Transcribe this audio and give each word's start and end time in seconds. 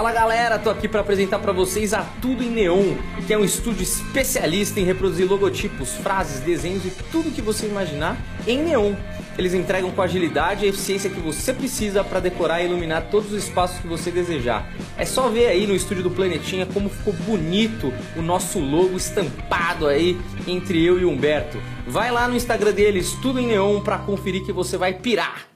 Fala 0.00 0.12
galera, 0.12 0.58
tô 0.58 0.70
aqui 0.70 0.88
para 0.88 1.02
apresentar 1.02 1.40
para 1.40 1.52
vocês 1.52 1.92
a 1.92 2.02
Tudo 2.22 2.42
em 2.42 2.48
Neon, 2.48 2.94
que 3.26 3.34
é 3.34 3.36
um 3.36 3.44
estúdio 3.44 3.82
especialista 3.82 4.80
em 4.80 4.84
reproduzir 4.84 5.28
logotipos, 5.28 5.92
frases, 5.96 6.40
desenhos 6.40 6.86
e 6.86 6.90
tudo 7.12 7.30
que 7.30 7.42
você 7.42 7.66
imaginar 7.66 8.16
em 8.46 8.62
neon. 8.62 8.94
Eles 9.36 9.52
entregam 9.52 9.90
com 9.90 10.00
agilidade 10.00 10.64
e 10.64 10.70
eficiência 10.70 11.10
que 11.10 11.20
você 11.20 11.52
precisa 11.52 12.02
para 12.02 12.18
decorar 12.18 12.62
e 12.62 12.64
iluminar 12.64 13.10
todos 13.10 13.30
os 13.30 13.44
espaços 13.44 13.78
que 13.78 13.86
você 13.86 14.10
desejar. 14.10 14.66
É 14.96 15.04
só 15.04 15.28
ver 15.28 15.48
aí 15.48 15.66
no 15.66 15.74
estúdio 15.74 16.04
do 16.04 16.10
Planetinha 16.10 16.64
como 16.64 16.88
ficou 16.88 17.12
bonito 17.12 17.92
o 18.16 18.22
nosso 18.22 18.58
logo 18.58 18.96
estampado 18.96 19.86
aí 19.86 20.18
entre 20.46 20.82
eu 20.82 20.98
e 20.98 21.04
Humberto. 21.04 21.60
Vai 21.86 22.10
lá 22.10 22.26
no 22.26 22.36
Instagram 22.36 22.72
deles, 22.72 23.12
Tudo 23.20 23.38
em 23.38 23.48
Neon, 23.48 23.82
para 23.82 23.98
conferir 23.98 24.46
que 24.46 24.52
você 24.52 24.78
vai 24.78 24.94
pirar. 24.94 25.49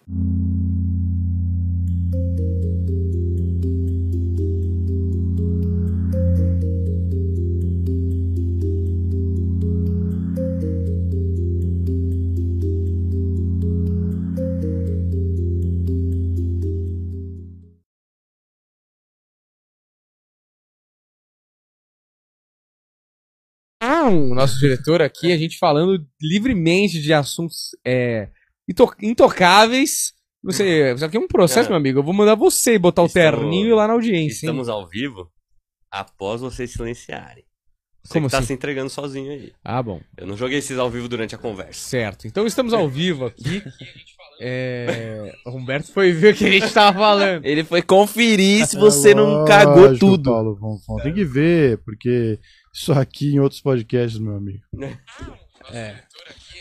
O 24.15 24.35
nosso 24.35 24.59
diretor 24.59 25.01
aqui, 25.03 25.33
a 25.33 25.37
gente 25.37 25.59
falando 25.59 26.05
livremente 26.21 27.01
de 27.01 27.13
assuntos 27.13 27.71
é, 27.87 28.29
into- 28.69 28.95
intocáveis. 29.03 30.13
Você, 30.43 30.93
isso 30.95 31.05
aqui 31.05 31.17
é 31.17 31.21
um 31.21 31.27
processo, 31.29 31.69
Cara, 31.69 31.71
meu 31.71 31.77
amigo. 31.79 31.99
Eu 32.01 32.03
vou 32.05 32.13
mandar 32.15 32.35
você 32.35 32.79
botar 32.79 33.03
o 33.03 33.07
estamos- 33.07 33.39
terninho 33.41 33.75
lá 33.77 33.87
na 33.89 33.95
audiência. 33.95 34.47
hein? 34.47 34.51
Estamos 34.51 34.69
ao 34.69 34.87
vivo 34.87 35.31
após 35.91 36.41
vocês 36.41 36.71
silenciarem. 36.73 37.45
Você 38.05 38.13
Como 38.15 38.29
tá 38.29 38.37
assim? 38.39 38.49
se 38.49 38.53
entregando 38.53 38.91
sozinho 38.91 39.33
aí. 39.33 39.53
Ah, 39.65 39.83
bom. 39.83 39.99
Eu 40.19 40.27
não 40.27 40.37
joguei 40.37 40.59
esses 40.59 40.77
ao 40.79 40.91
vivo 40.91 41.09
durante 41.09 41.35
a 41.35 41.39
conversa. 41.39 41.73
Certo. 41.89 42.27
Então 42.27 42.47
estamos 42.47 42.75
ao 42.75 42.87
vivo 42.91 43.25
aqui. 43.25 43.63
É, 44.41 45.33
O 45.47 45.51
Humberto 45.57 45.91
foi 45.93 46.13
ver 46.13 46.35
o 46.35 46.37
que 46.37 46.45
a 46.45 46.51
gente 46.51 46.71
tava 46.73 46.99
falando. 46.99 47.45
Ele 47.47 47.65
foi 47.65 47.81
conferir 47.81 48.67
se 48.67 48.77
você 48.77 49.15
não 49.15 49.45
cagou 49.47 49.85
É 49.85 49.89
Lógico, 49.89 50.07
tudo. 50.07 50.31
Paulo 50.31 50.57
Fonfon. 50.59 50.97
Tem 51.03 51.15
que 51.15 51.25
ver, 51.25 51.79
porque 51.85 52.39
isso 52.75 52.93
aqui 52.93 53.35
em 53.35 53.39
outros 53.39 53.61
podcasts, 53.61 54.19
meu 54.19 54.37
amigo. 54.37 54.61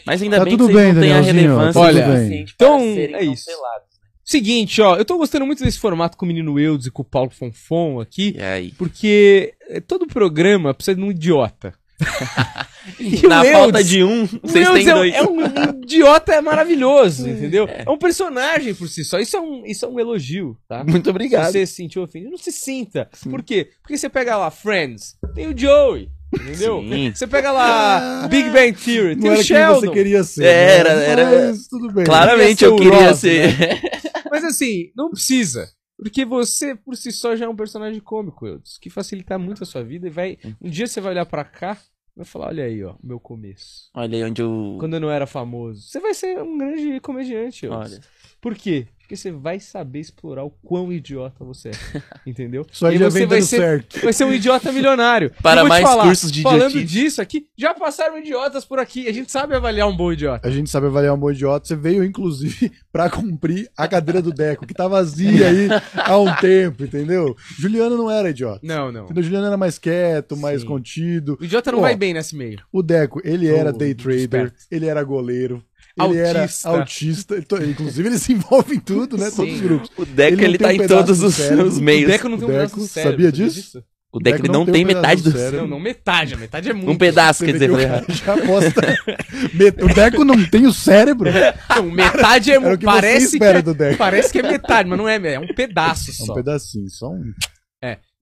Mas 0.05 0.21
ainda 0.21 0.37
Tá 0.37 0.45
bem 0.45 0.57
tudo 0.57 0.67
que 0.67 0.73
bem, 0.75 0.93
não 0.93 1.01
têm 1.01 1.11
a 1.11 1.21
relevância 1.21 1.81
tá 1.81 1.89
tudo 1.89 2.01
suficiente 2.03 2.29
bem. 2.29 2.53
Então, 2.55 2.79
serem 2.79 3.15
é 3.15 3.23
isso. 3.23 3.45
cancelados. 3.45 3.93
Seguinte, 4.25 4.81
ó, 4.81 4.95
eu 4.95 5.03
tô 5.03 5.17
gostando 5.17 5.45
muito 5.45 5.63
desse 5.63 5.77
formato 5.79 6.15
com 6.17 6.23
o 6.25 6.27
menino 6.27 6.57
Eudes 6.57 6.87
e 6.87 6.91
com 6.91 7.01
o 7.01 7.05
Paulo 7.05 7.29
Fonfon 7.29 7.99
aqui, 7.99 8.35
E 8.37 8.41
aí? 8.41 8.71
porque 8.77 9.53
é, 9.67 9.81
todo 9.81 10.07
programa 10.07 10.73
precisa 10.73 10.95
de 10.95 11.01
um 11.03 11.11
idiota. 11.11 11.73
E 12.99 13.25
Na 13.25 13.43
falta 13.45 13.81
de 13.81 14.03
um, 14.03 14.25
vocês 14.41 14.67
têm 14.69 14.89
é, 14.89 14.93
um- 14.93 14.97
dois. 14.97 15.13
é 15.13 15.21
um 15.23 15.81
idiota 15.83 16.41
maravilhoso, 16.41 17.27
entendeu? 17.29 17.65
É. 17.65 17.85
um 17.89 17.97
personagem 17.97 18.73
por 18.73 18.89
si 18.89 19.05
só. 19.05 19.19
Isso 19.19 19.37
é 19.37 19.39
um, 19.39 19.65
isso 19.65 19.85
é 19.85 19.87
um 19.87 19.97
elogio, 19.99 20.57
tá? 20.67 20.83
Muito 20.87 21.09
obrigado. 21.09 21.45
Se 21.45 21.51
você 21.53 21.65
se 21.65 21.75
sentiu 21.75 22.03
ofendido, 22.03 22.31
não 22.31 22.37
se 22.37 22.51
sinta. 22.51 23.09
Por 23.29 23.41
quê? 23.41 23.69
Porque 23.81 23.97
você 23.97 24.09
pega 24.09 24.35
lá 24.35 24.51
Friends, 24.51 25.15
tem 25.33 25.47
o 25.47 25.57
Joey, 25.57 26.09
entendeu? 26.33 26.81
Sim. 26.81 27.11
Você 27.15 27.25
pega 27.25 27.53
lá 27.53 28.27
Big 28.29 28.49
Bang 28.49 28.73
Theory, 28.73 29.15
tem 29.15 29.23
Não 29.23 29.29
o 29.29 29.33
era 29.33 29.35
quem 29.37 29.43
Sheldon. 29.45 29.79
você 29.79 29.89
queria 29.91 30.23
ser. 30.25 30.43
Era, 30.45 30.95
né? 30.95 31.09
era- 31.09 31.47
Mas 31.47 31.67
tudo 31.67 31.89
bem. 31.93 32.03
Claramente 32.03 32.65
Queria 32.65 32.67
eu 32.67 32.77
ser 32.77 32.85
o 32.87 32.91
queria 32.91 33.07
Ross, 33.09 33.19
ser. 33.19 33.81
Mas 34.29 34.43
assim, 34.43 34.91
não 34.95 35.09
precisa. 35.09 35.69
Porque 36.03 36.25
você, 36.25 36.75
por 36.75 36.97
si 36.97 37.11
só, 37.11 37.35
já 37.35 37.45
é 37.45 37.49
um 37.49 37.55
personagem 37.55 37.99
cômico, 38.01 38.45
Eudes, 38.45 38.77
que 38.77 38.89
facilita 38.89 39.39
muito 39.39 39.63
a 39.63 39.65
sua 39.65 39.83
vida 39.83 40.07
e 40.07 40.09
vai. 40.09 40.37
Um 40.61 40.69
dia 40.69 40.85
você 40.85 40.99
vai 40.99 41.13
olhar 41.13 41.25
pra 41.25 41.45
cá 41.45 41.77
e 42.15 42.17
vai 42.17 42.25
falar: 42.25 42.47
olha 42.47 42.65
aí, 42.65 42.83
ó, 42.83 42.91
o 42.91 42.99
meu 43.01 43.19
começo. 43.19 43.89
Olha 43.93 44.17
aí 44.17 44.23
onde 44.23 44.41
eu. 44.41 44.75
Quando 44.79 44.95
eu 44.95 44.99
não 44.99 45.09
era 45.09 45.25
famoso. 45.25 45.81
Você 45.81 45.99
vai 45.99 46.13
ser 46.13 46.41
um 46.41 46.57
grande 46.57 46.99
comediante, 46.99 47.65
Eudes. 47.65 47.93
Olha. 47.93 48.01
Por 48.41 48.53
quê? 48.55 48.87
Porque 49.13 49.17
você 49.17 49.31
vai 49.31 49.59
saber 49.59 49.99
explorar 49.99 50.43
o 50.43 50.49
quão 50.49 50.91
idiota 50.91 51.43
você 51.45 51.69
é. 51.69 51.71
Entendeu? 52.25 52.65
Aí 52.83 52.95
E 52.95 52.97
já 52.97 53.09
você 53.11 53.19
vem 53.19 53.27
vai 53.27 53.41
ser, 53.41 53.57
certo. 53.57 53.99
vai 54.01 54.11
ser 54.13 54.25
um 54.25 54.33
idiota 54.33 54.71
milionário. 54.71 55.31
Para 55.41 55.63
mais 55.65 55.83
falar, 55.83 56.05
cursos 56.05 56.31
de 56.31 56.41
Falando 56.41 56.71
idiotice. 56.71 56.85
disso 56.93 57.21
aqui, 57.21 57.47
já 57.57 57.73
passaram 57.75 58.17
idiotas 58.17 58.65
por 58.65 58.79
aqui. 58.79 59.07
A 59.07 59.11
gente 59.11 59.31
sabe 59.31 59.53
avaliar 59.55 59.87
um 59.87 59.95
bom 59.95 60.11
idiota. 60.11 60.47
A 60.47 60.51
gente 60.51 60.69
sabe 60.69 60.87
avaliar 60.87 61.13
um 61.13 61.17
bom 61.17 61.29
idiota. 61.31 61.67
Você 61.67 61.75
veio, 61.75 62.03
inclusive, 62.03 62.71
pra 62.91 63.09
cumprir 63.09 63.69
a 63.77 63.87
cadeira 63.87 64.21
do 64.21 64.31
Deco, 64.31 64.65
que 64.65 64.73
tá 64.73 64.87
vazia 64.87 65.47
aí 65.47 65.67
há 65.95 66.17
um 66.17 66.33
tempo, 66.37 66.83
entendeu? 66.83 67.35
Juliano 67.59 67.95
não 67.95 68.09
era 68.09 68.29
idiota. 68.31 68.61
Não, 68.63 68.91
não. 68.91 69.05
Entendeu? 69.05 69.23
Juliano 69.23 69.45
era 69.45 69.57
mais 69.57 69.77
quieto, 69.77 70.35
mais 70.35 70.61
Sim. 70.61 70.67
contido. 70.67 71.37
O 71.39 71.43
idiota 71.45 71.71
não 71.71 71.79
Ó, 71.79 71.81
vai 71.83 71.95
bem 71.95 72.13
nesse 72.13 72.35
meio. 72.35 72.59
O 72.71 72.81
Deco, 72.81 73.21
ele 73.23 73.47
era 73.47 73.71
day 73.71 73.93
trader, 73.93 74.21
esperto. 74.21 74.63
ele 74.71 74.87
era 74.87 75.03
goleiro, 75.03 75.63
ele 75.97 76.17
era 76.17 76.41
Autista. 76.41 76.69
autista. 76.69 77.41
to- 77.43 77.63
Inclusive, 77.63 78.07
ele 78.09 78.17
se 78.17 78.33
envolve 78.33 78.75
em 78.75 78.79
tudo, 78.79 79.17
né? 79.17 79.29
Sim. 79.29 79.35
Todos 79.35 79.53
os 79.53 79.61
grupos. 79.61 79.91
O 79.97 80.05
Deco, 80.05 80.33
Ele 80.33 80.45
ele, 80.45 80.57
tá 80.57 80.67
um 80.67 80.71
em 80.71 80.87
todos 80.87 81.19
do 81.19 81.27
os, 81.27 81.35
cérebro. 81.35 81.67
os 81.67 81.77
O 81.77 81.81
meios. 81.81 82.09
Deco 82.11 82.29
não 82.29 82.37
tem 82.37 82.45
um 82.47 82.51
Deco, 82.51 82.59
pedaço 82.61 82.79
do 82.79 82.87
cérebro. 82.87 83.11
sabia 83.11 83.31
disso? 83.31 83.83
O 84.15 84.19
Deco, 84.19 84.35
ele 84.37 84.41
Deco 84.43 84.53
não 84.53 84.59
não 84.59 84.65
tem 84.65 84.73
tem 84.73 84.83
um 84.83 84.87
metade 84.87 85.21
do 85.23 85.31
do 85.31 85.37
cérebro. 85.37 85.61
Não, 85.61 85.67
não, 85.67 85.79
metade. 85.79 86.33
A 86.35 86.37
metade 86.37 86.69
é 86.69 86.73
muito. 86.73 86.91
Um 86.91 86.97
pedaço, 86.97 87.43
quer 87.45 87.53
dizer, 87.53 87.69
que 87.71 87.81
errado. 87.81 88.05
já 88.13 88.33
aposta. 88.33 88.81
O 89.83 89.93
Deco 89.93 90.23
não 90.23 90.45
tem 90.45 90.67
o 90.67 90.73
cérebro. 90.73 91.29
É 91.29 91.55
Não, 91.75 91.89
metade 91.91 92.51
é 92.51 92.55
Era 92.55 92.73
o 92.75 92.77
que 92.77 92.85
parece 92.85 93.37
que 93.39 93.43
é, 93.43 93.61
do 93.61 93.73
Deco. 93.73 93.97
Parece 93.97 94.31
que 94.31 94.39
é 94.39 94.43
metade, 94.43 94.87
mas 94.87 94.97
não 94.99 95.09
é, 95.09 95.15
é 95.33 95.39
um 95.39 95.47
pedaço 95.47 96.11
É 96.11 96.23
um 96.23 96.25
só. 96.27 96.33
pedacinho, 96.35 96.89
só 96.89 97.09
um. 97.09 97.33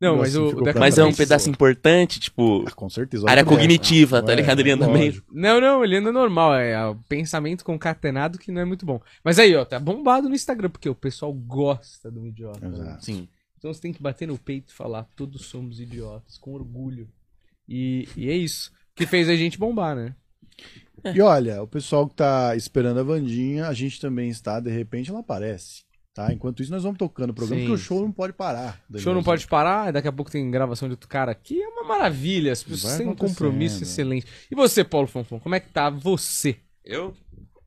Não, 0.01 0.17
mas 0.17 0.33
Negocinho 0.33 0.63
o, 0.63 0.79
Mas 0.79 0.97
é 0.97 1.03
um 1.03 1.13
pedaço 1.13 1.47
importante, 1.47 2.19
tipo. 2.19 2.65
Ah, 2.67 2.71
com 2.71 2.89
certeza. 2.89 3.29
Área 3.29 3.43
Deco. 3.43 3.55
cognitiva, 3.55 4.23
tá 4.23 4.31
É, 4.31 4.35
ligado? 4.35 4.59
Ele 4.59 4.71
anda 4.71 4.87
meio. 4.87 5.23
Não, 5.31 5.61
não, 5.61 5.83
ele 5.83 5.97
anda 5.97 6.11
normal. 6.11 6.55
É 6.55 6.83
o 6.87 6.95
pensamento 7.07 7.63
concatenado 7.63 8.39
que 8.39 8.51
não 8.51 8.61
é 8.61 8.65
muito 8.65 8.83
bom. 8.83 8.99
Mas 9.23 9.37
aí, 9.37 9.55
ó, 9.55 9.63
tá 9.63 9.79
bombado 9.79 10.27
no 10.27 10.33
Instagram, 10.33 10.71
porque 10.71 10.89
o 10.89 10.95
pessoal 10.95 11.31
gosta 11.31 12.09
do 12.09 12.25
idiota. 12.25 12.67
né? 12.67 12.97
Sim. 12.99 13.27
Então 13.59 13.71
você 13.71 13.79
tem 13.79 13.93
que 13.93 14.01
bater 14.01 14.27
no 14.27 14.39
peito 14.39 14.71
e 14.71 14.75
falar, 14.75 15.07
todos 15.15 15.45
somos 15.45 15.79
idiotas, 15.79 16.35
com 16.39 16.53
orgulho. 16.53 17.07
E, 17.69 18.07
e 18.17 18.27
é 18.27 18.35
isso. 18.35 18.71
Que 18.95 19.05
fez 19.05 19.29
a 19.29 19.35
gente 19.35 19.59
bombar, 19.59 19.95
né? 19.95 20.15
E 21.13 21.21
olha, 21.21 21.61
o 21.61 21.67
pessoal 21.67 22.07
que 22.07 22.15
tá 22.15 22.55
esperando 22.55 22.99
a 22.99 23.03
Vandinha, 23.03 23.67
a 23.67 23.73
gente 23.73 23.99
também 24.01 24.29
está, 24.29 24.59
de 24.59 24.69
repente 24.71 25.09
ela 25.11 25.19
aparece. 25.19 25.83
Tá? 26.13 26.33
Enquanto 26.33 26.61
isso, 26.61 26.71
nós 26.71 26.83
vamos 26.83 26.97
tocando 26.97 27.29
o 27.29 27.33
programa, 27.33 27.61
Sim, 27.61 27.67
porque 27.67 27.81
o 27.81 27.83
show 27.83 28.01
não 28.01 28.11
pode 28.11 28.33
parar. 28.33 28.81
O 28.93 28.99
show 28.99 29.13
não 29.13 29.23
pode 29.23 29.47
parar, 29.47 29.93
daqui 29.93 30.09
a 30.09 30.11
pouco 30.11 30.29
tem 30.29 30.49
gravação 30.51 30.89
de 30.89 30.93
outro 30.93 31.07
cara 31.07 31.31
aqui. 31.31 31.61
É 31.61 31.67
uma 31.67 31.83
maravilha. 31.85 32.51
As 32.51 32.61
pessoas 32.61 32.97
têm 32.97 33.07
um 33.07 33.15
compromisso 33.15 33.81
excelente. 33.81 34.25
E 34.51 34.55
você, 34.55 34.83
Paulo 34.83 35.07
Fonfon, 35.07 35.39
como 35.39 35.55
é 35.55 35.59
que 35.61 35.69
tá 35.69 35.89
você? 35.89 36.57
Eu? 36.83 37.13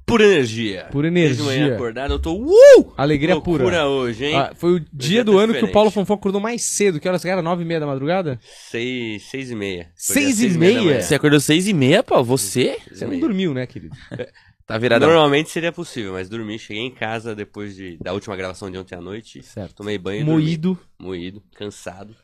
Por 0.07 0.21
energia. 0.21 0.89
Por 0.93 1.11
Desde 1.11 1.43
manhã 1.43 1.57
energia. 1.57 1.75
acordado, 1.77 2.13
eu 2.13 2.19
tô. 2.19 2.35
Uh! 2.37 2.93
Alegria 2.95 3.35
Loucura 3.35 3.65
pura. 3.65 3.87
hoje, 3.87 4.27
hein? 4.27 4.37
Ah, 4.37 4.53
foi 4.55 4.75
o 4.75 4.81
dia 4.81 4.89
dia 4.93 5.25
do 5.25 5.33
tá 5.33 5.39
ano 5.45 5.55
que 5.55 5.65
o. 5.65 5.73
Paulo 5.73 5.91
Fonfon 5.91 6.13
acordou 6.13 6.43
mais 6.43 6.63
cedo. 6.63 7.01
Que 7.01 7.09
horas 7.09 7.23
que 7.23 7.29
era? 7.29 7.41
Nove 7.41 7.63
e 7.63 7.67
meia 7.67 7.81
da 7.81 7.87
madrugada? 7.87 8.39
Seis, 8.43 9.23
seis 9.31 9.51
e 9.51 9.55
meia. 9.55 9.91
Seis 9.97 10.37
dia 10.37 10.49
e 10.49 10.59
meia? 10.59 10.83
manhã. 10.83 11.01
Você 11.01 11.15
acordou 11.15 11.41
seis 11.41 11.67
e 11.67 11.73
meia, 11.73 12.03
pô? 12.03 12.23
Você? 12.23 12.77
Seis 12.85 12.99
Você 12.99 13.05
não 13.05 13.13
meia. 13.13 13.23
dormiu, 13.23 13.55
né, 13.55 13.67
querido? 13.67 13.97
Tá 14.67 14.79
viradão. 14.79 15.09
Normalmente 15.09 15.51
seria 15.51 15.71
possível, 15.71 16.13
mas 16.13 16.29
dormi. 16.29 16.59
Cheguei 16.59 16.83
em 16.83 16.91
casa 16.91 17.35
depois 17.35 17.77
de, 17.77 17.99
da 17.99 18.13
última 18.13 18.35
gravação 18.35 18.71
de 18.71 18.79
ontem 18.79 18.95
à 18.95 19.01
noite. 19.01 19.43
Certo. 19.43 19.75
Tomei 19.77 19.99
banho 19.99 20.23
e 20.23 20.25
dormi. 20.25 20.43
Moído. 20.43 20.79
Moído, 20.99 21.43
cansado. 21.55 22.17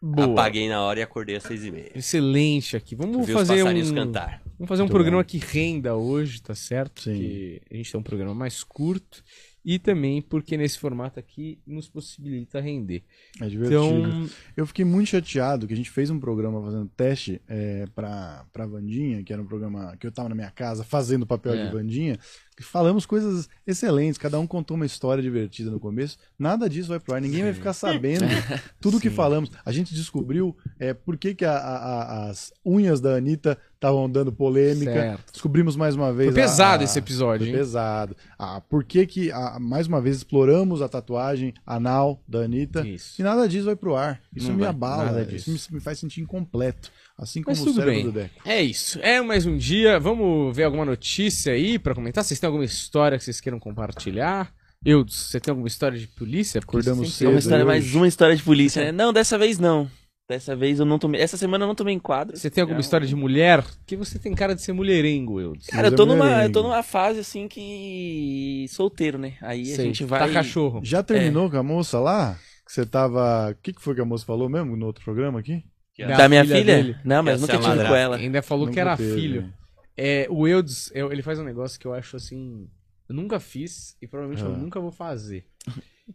Boa. 0.00 0.32
Apaguei 0.32 0.68
na 0.68 0.82
hora 0.82 1.00
e 1.00 1.02
acordei 1.02 1.36
às 1.36 1.44
seis 1.44 1.64
e 1.64 1.70
meia. 1.70 1.92
Excelente 1.94 2.76
aqui. 2.76 2.94
Vamos 2.94 3.30
fazer 3.30 3.60
passarinhos 3.60 3.90
um... 3.90 3.94
cantar. 3.94 4.42
Vamos 4.58 4.68
fazer 4.68 4.82
um 4.82 4.84
Muito 4.84 4.92
programa 4.92 5.22
bom. 5.22 5.28
que 5.28 5.38
renda 5.38 5.94
hoje, 5.94 6.42
tá 6.42 6.54
certo? 6.54 7.02
Sim. 7.02 7.12
Porque 7.12 7.62
a 7.70 7.76
gente 7.76 7.92
tem 7.92 8.00
um 8.00 8.02
programa 8.02 8.34
mais 8.34 8.62
curto 8.62 9.22
e 9.64 9.78
também 9.78 10.20
porque 10.20 10.56
nesse 10.56 10.78
formato 10.78 11.20
aqui 11.20 11.58
nos 11.66 11.88
possibilita 11.88 12.60
render. 12.60 13.04
É 13.40 13.48
divertido. 13.48 13.84
Então, 13.84 14.28
Eu 14.56 14.66
fiquei 14.66 14.84
muito 14.84 15.08
chateado 15.10 15.66
que 15.66 15.72
a 15.72 15.76
gente 15.76 15.90
fez 15.90 16.10
um 16.10 16.18
programa 16.18 16.60
fazendo 16.62 16.90
teste 16.96 17.40
é, 17.48 17.84
pra 17.94 18.44
Vandinha, 18.66 19.22
que 19.22 19.32
era 19.32 19.40
um 19.40 19.46
programa 19.46 19.96
que 19.98 20.06
eu 20.06 20.12
tava 20.12 20.28
na 20.28 20.34
minha 20.34 20.50
casa 20.50 20.82
fazendo 20.82 21.26
papel 21.26 21.54
É. 21.54 21.66
de 21.66 21.72
Vandinha, 21.72 22.18
falamos 22.60 23.06
coisas 23.06 23.48
excelentes, 23.66 24.18
cada 24.18 24.38
um 24.38 24.46
contou 24.46 24.74
uma 24.76 24.84
história 24.86 25.22
divertida 25.22 25.70
no 25.70 25.80
começo. 25.80 26.18
Nada 26.38 26.68
disso 26.68 26.88
vai 26.88 27.00
pro 27.00 27.14
ar, 27.14 27.20
ninguém 27.20 27.42
vai 27.44 27.52
ficar 27.54 27.72
sabendo 27.72 28.24
tudo 28.80 29.00
que 29.00 29.08
falamos. 29.10 29.50
A 29.64 29.72
gente 29.72 29.94
descobriu 29.94 30.56
é, 30.78 30.92
por 30.92 31.16
que, 31.16 31.34
que 31.34 31.44
a- 31.44 31.56
a- 31.56 32.28
as 32.30 32.52
unhas 32.64 33.00
da 33.00 33.14
Anitta 33.14 33.56
estavam 33.74 34.08
dando 34.08 34.30
polêmica. 34.32 34.92
Certo. 34.92 35.32
Descobrimos 35.32 35.74
mais 35.76 35.96
uma 35.96 36.12
vez. 36.12 36.32
Foi 36.32 36.40
pesado 36.42 36.82
a- 36.82 36.84
esse 36.84 36.98
episódio, 36.98 37.46
Foi 37.46 37.48
hein? 37.52 37.58
pesado. 37.58 38.16
Ah, 38.38 38.60
por 38.60 38.84
que, 38.84 39.06
que 39.06 39.30
mais 39.60 39.86
uma 39.86 40.00
vez 40.00 40.16
exploramos 40.18 40.80
a 40.82 40.88
tatuagem 40.88 41.52
anal 41.66 42.22
da 42.28 42.40
Anitta? 42.40 42.86
Isso. 42.86 43.20
E 43.20 43.24
nada 43.24 43.48
disso 43.48 43.64
vai 43.66 43.76
pro 43.76 43.96
ar. 43.96 44.20
Isso 44.34 44.48
Não 44.48 44.54
me 44.54 44.60
vai, 44.60 44.70
abala. 44.70 45.04
nada 45.06 45.22
Isso 45.34 45.50
me, 45.50 45.58
me 45.76 45.80
faz 45.80 45.98
sentir 45.98 46.20
incompleto. 46.20 46.90
Assim 47.22 47.42
Mas 47.46 47.58
como 47.58 47.70
o 47.70 47.72
tudo 47.74 47.82
cérebro 47.84 47.94
bem. 48.02 48.04
do 48.04 48.12
Deco. 48.12 48.34
É 48.44 48.60
isso. 48.62 48.98
É 49.00 49.20
mais 49.22 49.46
um 49.46 49.56
dia. 49.56 49.98
Vamos 50.00 50.54
ver 50.56 50.64
alguma 50.64 50.84
notícia 50.84 51.52
aí 51.52 51.78
pra 51.78 51.94
comentar. 51.94 52.24
Vocês 52.24 52.40
têm 52.40 52.46
alguma 52.48 52.64
história 52.64 53.16
que 53.16 53.24
vocês 53.24 53.40
queiram 53.40 53.60
compartilhar? 53.60 54.52
Eudes, 54.84 55.14
você 55.14 55.38
tem 55.38 55.52
alguma 55.52 55.68
história 55.68 55.96
de 55.96 56.08
polícia? 56.08 56.60
Porque 56.60 56.76
Acordamos 56.78 57.14
você 57.14 57.24
É 57.24 57.28
uma 57.28 57.34
cedo. 57.34 57.38
história, 57.40 57.64
hoje. 57.64 57.72
mais 57.72 57.94
uma 57.94 58.08
história 58.08 58.34
de 58.36 58.42
polícia, 58.42 58.84
né? 58.84 58.90
Não, 58.92 59.12
dessa 59.12 59.38
vez 59.38 59.58
não. 59.58 59.88
Dessa 60.28 60.56
vez 60.56 60.78
eu 60.80 60.86
não 60.86 60.98
tomei. 60.98 61.20
Essa 61.20 61.36
semana 61.36 61.64
eu 61.64 61.68
não 61.68 61.74
tomei 61.74 61.94
enquadro. 61.94 62.36
Você 62.36 62.48
tem 62.50 62.62
alguma 62.62 62.78
Já- 62.80 62.84
história 62.86 63.06
de 63.06 63.14
mulher? 63.14 63.62
Porque 63.62 63.96
você 63.96 64.18
tem 64.18 64.34
cara 64.34 64.54
de 64.54 64.62
ser 64.62 64.72
mulherengo, 64.72 65.40
Eudes. 65.40 65.66
Cara, 65.66 65.88
eu 65.88 65.90
Mas 65.90 65.96
tô 65.96 66.02
é 66.04 66.06
numa, 66.06 66.44
eu 66.44 66.52
tô 66.52 66.62
numa 66.62 66.82
fase 66.82 67.20
assim 67.20 67.46
que. 67.48 68.66
solteiro, 68.68 69.18
né? 69.18 69.34
Aí 69.42 69.62
a 69.72 69.76
Sei, 69.76 69.86
gente 69.86 70.04
vai. 70.04 70.20
Tá 70.20 70.32
cachorro. 70.32 70.80
Já 70.82 71.02
terminou 71.02 71.50
com 71.50 71.56
a 71.56 71.62
moça 71.62 71.98
lá? 72.00 72.36
Que 72.66 72.72
você 72.72 72.86
tava. 72.86 73.50
O 73.50 73.54
que, 73.62 73.72
que 73.72 73.82
foi 73.82 73.94
que 73.94 74.00
a 74.00 74.04
moça 74.04 74.24
falou 74.24 74.48
mesmo 74.48 74.76
no 74.76 74.86
outro 74.86 75.04
programa 75.04 75.40
aqui? 75.40 75.62
Que 76.02 76.08
Da 76.08 76.16
Da 76.16 76.28
minha 76.28 76.44
filha 76.44 76.78
filha? 76.82 77.00
Não, 77.04 77.22
mas 77.22 77.40
nunca 77.40 77.52
é 77.54 77.58
tive 77.58 77.76
com 77.88 77.94
ela. 77.94 78.16
Ainda 78.16 78.42
falou 78.42 78.66
que 78.66 78.70
Nunca 78.70 78.80
era 78.80 78.96
teve. 78.96 79.14
filho. 79.14 79.52
É, 79.96 80.26
o 80.30 80.46
Eudes, 80.48 80.90
eu- 80.94 81.12
ele 81.12 81.22
faz 81.22 81.38
um 81.38 81.44
negócio 81.44 81.78
que 81.78 81.86
eu 81.86 81.92
acho 81.94 82.16
assim. 82.16 82.68
Eu 83.08 83.14
nunca 83.14 83.38
fiz 83.38 83.96
e 84.00 84.06
provavelmente 84.06 84.42
eu 84.42 84.54
Ah. 84.54 84.56
nunca 84.56 84.80
vou 84.80 84.90
fazer. 84.90 85.46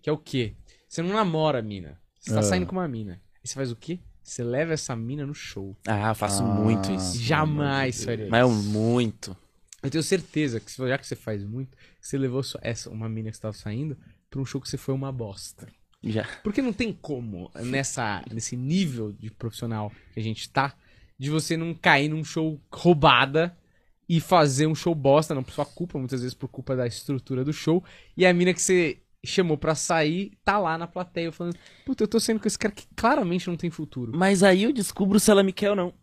Que 0.01 0.10
é 0.10 0.13
o 0.13 0.18
quê? 0.18 0.54
Você 0.88 1.01
não 1.01 1.13
namora 1.13 1.60
a 1.60 1.62
mina. 1.62 2.00
Você 2.19 2.34
tá 2.34 2.39
Ah. 2.39 2.44
saindo 2.44 2.66
com 2.66 2.74
uma 2.75 2.88
mina. 2.88 3.22
E 3.44 3.48
você 3.48 3.54
faz 3.56 3.72
o 3.72 3.75
quê? 3.75 4.00
Você 4.24 4.44
leva 4.44 4.74
essa 4.74 4.95
mina 4.95 5.25
no 5.25 5.34
show. 5.34 5.78
Ah, 5.88 6.10
eu 6.10 6.16
faço 6.16 6.44
Ah, 6.44 6.45
muito 6.45 6.92
isso. 6.92 7.18
Jamais 7.22 8.04
faria 8.04 8.28
Mas 8.30 8.42
eu 8.42 8.50
muito. 8.50 9.38
Eu 9.83 9.90
tenho 9.92 10.04
certeza 10.04 10.60
que, 10.60 10.69
se- 10.72 10.86
já 10.88 10.98
que 10.98 11.06
você 11.07 11.16
faz 11.16 11.44
muito, 11.44 11.78
você 12.01 12.18
levou 12.18 12.42
essa, 12.62 12.90
uma 12.90 13.07
mina 13.07 13.30
que 13.30 13.38
você 13.38 13.42
tava 13.44 13.54
saindo 13.54 13.95
pra 14.30 14.42
um 14.42 14.45
show 14.45 14.60
que 14.60 14.68
você 14.68 14.75
foi 14.78 14.94
uma 14.94 15.12
bosta. 15.12 15.68
Já. 16.03 16.27
Porque 16.44 16.61
não 16.61 16.73
tem 16.73 16.94
como, 16.94 17.51
nessa, 17.55 18.23
nesse 18.31 18.55
nível 18.55 19.11
de 19.11 19.31
profissional 19.31 19.91
que 20.13 20.19
a 20.19 20.23
gente 20.23 20.49
tá, 20.49 20.75
de 21.17 21.29
você 21.29 21.57
não 21.57 21.73
cair 21.73 22.09
num 22.09 22.23
show 22.23 22.61
roubada 22.71 23.57
e 24.07 24.19
fazer 24.19 24.67
um 24.67 24.75
show 24.75 24.94
bosta, 24.95 25.35
não 25.35 25.44
por 25.44 25.53
sua 25.53 25.65
culpa, 25.65 25.97
muitas 25.97 26.21
vezes 26.21 26.33
por 26.33 26.47
culpa 26.47 26.75
da 26.75 26.88
estrutura 26.88 27.44
do 27.44 27.51
show, 27.51 27.83
e 28.15 28.25
a 28.25 28.33
mina 28.33 28.53
que 28.53 28.61
você 28.61 29.01
chamou 29.25 29.57
pra 29.57 29.75
sair 29.75 30.31
tá 30.45 30.57
lá 30.57 30.77
na 30.77 30.88
plateia 30.88 31.31
falando, 31.31 31.57
puta, 31.85 32.03
eu 32.03 32.07
tô 32.07 32.19
saindo 32.19 32.39
com 32.39 32.47
esse 32.47 32.57
cara 32.57 32.73
que 32.73 32.88
claramente 32.95 33.47
não 33.47 33.57
tem 33.57 33.69
futuro. 33.69 34.13
Mas 34.15 34.44
aí 34.44 34.63
eu 34.63 34.71
descubro 34.71 35.19
se 35.19 35.29
ela 35.29 35.44
me 35.44 35.51
quer 35.51 35.71
ou 35.71 35.75
não. 35.75 35.94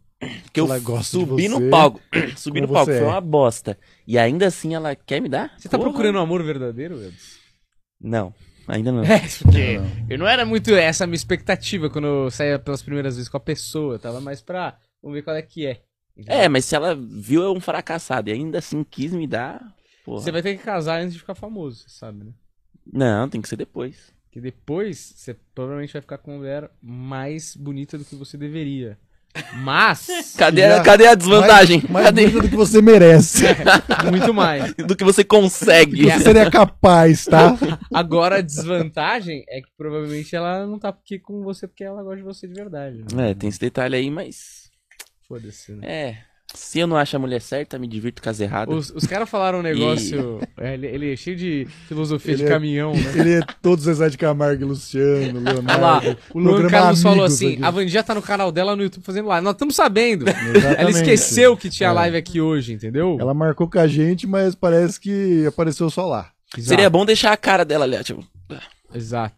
Porque 0.43 0.61
eu 0.61 0.67
Ela 0.67 0.79
gosta 0.79 1.19
de 1.19 1.25
subi 1.25 1.49
no 1.49 1.71
palco. 1.71 2.01
subi 2.37 2.61
no 2.61 2.69
palco, 2.69 2.93
foi 2.93 3.01
é. 3.01 3.05
uma 3.05 3.21
bosta. 3.21 3.79
E 4.07 4.19
ainda 4.19 4.47
assim 4.47 4.75
ela 4.75 4.95
quer 4.95 5.21
me 5.21 5.29
dar? 5.29 5.55
Você 5.59 5.69
tá 5.69 5.77
Porra. 5.77 5.91
procurando 5.91 6.17
um 6.17 6.21
amor 6.23 6.43
verdadeiro, 6.43 7.03
Edson? 7.03 7.39
Não, 8.01 8.35
ainda 8.69 8.93
não. 8.93 9.03
É, 9.05 9.19
porque 9.43 9.79
Não. 9.79 10.07
eu 10.11 10.19
não 10.19 10.27
era 10.27 10.45
muito 10.45 10.75
essa 10.75 11.05
a 11.05 11.07
minha 11.07 11.17
expectativa 11.17 11.89
quando 11.91 12.07
eu 12.07 12.31
saía 12.31 12.59
pelas 12.59 12.83
primeiras 12.83 13.17
vezes 13.17 13.29
com 13.29 13.37
a 13.37 13.41
pessoa, 13.41 13.95
eu 13.95 13.99
tava 13.99 14.21
mais 14.21 14.41
pra, 14.41 14.79
vamos 15.03 15.15
ver 15.17 15.23
qual 15.23 15.37
é 15.37 15.43
que 15.43 15.67
é. 15.67 15.83
É, 16.27 16.49
mas 16.49 16.65
se 16.65 16.77
ela 16.77 16.95
viu 16.95 17.43
eu 17.43 17.53
um 17.53 17.61
fracassado 17.61 18.31
e 18.31 18.33
ainda 18.33 18.59
assim 18.59 18.85
quis 18.85 19.13
me 19.13 19.27
dar. 19.27 19.61
Porra. 20.05 20.21
Você 20.23 20.31
vai 20.31 20.43
ter 20.43 20.57
que 20.57 20.63
casar 20.63 21.01
antes 21.01 21.15
de 21.15 21.19
ficar 21.19 21.35
famoso, 21.35 21.81
você 21.81 21.89
sabe, 21.89 22.25
né? 22.25 22.33
Não, 22.93 23.29
tem 23.29 23.41
que 23.41 23.49
ser 23.49 23.57
depois. 23.57 24.13
Que 24.31 24.41
depois 24.41 24.99
você 25.17 25.35
provavelmente 25.55 25.93
vai 25.93 26.03
ficar 26.03 26.19
com 26.19 26.33
uma 26.33 26.39
mulher 26.39 26.71
mais 26.83 27.57
bonita 27.57 27.97
do 27.97 28.05
que 28.05 28.15
você 28.15 28.37
deveria. 28.37 28.99
Mas, 29.55 30.07
Cadê, 30.39 30.63
Já- 30.63 30.81
a, 30.81 30.83
cadê 30.83 31.07
a 31.07 31.15
desvantagem? 31.15 31.79
Mais, 31.89 31.91
mais 31.91 32.07
cadê? 32.07 32.27
do 32.29 32.49
que 32.49 32.57
você 32.57 32.81
merece. 32.81 33.45
muito 34.11 34.33
mais. 34.33 34.73
Do 34.75 34.95
que 34.97 35.05
você 35.05 35.23
Do 35.23 35.29
consegue. 35.29 35.97
que 35.97 36.11
você 36.11 36.21
seria 36.21 36.51
capaz, 36.51 37.25
tá? 37.25 37.57
Agora 37.93 38.39
a 38.39 38.41
desvantagem 38.41 39.45
é 39.49 39.61
que 39.61 39.69
provavelmente 39.77 40.35
ela 40.37 40.67
não 40.67 40.79
tá 40.79 40.89
aqui 40.91 41.19
com 41.19 41.43
você 41.43 41.67
porque 41.67 41.85
ela 41.85 42.03
gosta 42.03 42.17
de 42.19 42.23
você 42.23 42.47
de 42.47 42.55
verdade. 42.55 43.05
né? 43.15 43.31
É, 43.31 43.35
tem 43.35 43.49
esse 43.49 43.59
detalhe 43.61 43.97
aí, 43.97 44.11
mas. 44.11 44.71
Foda-se, 45.29 45.73
né? 45.73 45.87
É. 45.87 46.17
Se 46.53 46.79
eu 46.79 46.87
não 46.87 46.97
acho 46.97 47.17
a 47.17 47.19
mulher 47.19 47.41
certa, 47.41 47.79
me 47.79 47.87
divirto 47.89 48.23
com 48.23 48.29
as 48.31 48.39
erradas. 48.39 48.73
Os, 48.91 48.91
os 49.03 49.07
caras 49.07 49.29
falaram 49.29 49.59
um 49.59 49.63
negócio. 49.63 50.41
é, 50.57 50.75
ele, 50.75 50.87
ele 50.87 51.13
é 51.13 51.17
cheio 51.17 51.37
de 51.37 51.67
filosofia 51.89 52.33
Ele 52.33 52.43
de 52.43 52.45
é- 52.45 52.49
caminhão, 52.49 52.93
né? 52.93 53.13
Ele 53.17 53.33
é 53.35 53.41
todo 53.61 53.81
Zezé 53.83 54.09
de 54.09 54.17
Camargo 54.17 54.63
e 54.63 54.65
Luciano, 54.65 55.41
Olha 55.41 55.53
Leonardo. 55.53 55.83
lá, 55.83 56.17
o 56.33 56.39
Luan 56.39 56.69
Carlos 56.69 57.03
falou 57.03 57.25
assim: 57.25 57.55
aqui. 57.55 57.65
a 57.65 57.71
Vandinha 57.73 58.05
tá 58.05 58.15
no 58.15 58.23
canal 58.23 58.53
dela 58.53 58.77
no 58.77 58.83
YouTube 58.85 59.03
fazendo 59.03 59.27
live. 59.29 59.43
Nós 59.45 59.55
estamos 59.55 59.75
sabendo. 59.75 60.29
Exatamente. 60.29 60.81
Ela 60.81 60.91
esqueceu 60.91 61.57
que 61.57 61.69
tinha 61.69 61.89
É. 61.89 61.93
live 61.93 62.17
aqui 62.17 62.41
hoje, 62.41 62.73
entendeu? 62.73 63.17
Ela 63.21 63.35
marcou 63.35 63.69
com 63.69 63.79
a 63.81 63.87
gente, 63.89 64.25
mas 64.27 64.55
parece 64.55 65.01
que 65.01 65.45
apareceu 65.47 65.91
só 65.91 66.07
lá. 66.07 66.31
Exato. 66.57 66.69
Seria 66.69 66.89
bom 66.89 67.05
deixar 67.05 67.33
a 67.33 67.37
cara 67.37 67.65
dela 67.65 67.85
ali, 67.85 67.97
ó, 67.97 68.03
tipo, 68.05 68.25
Exato. 68.95 69.35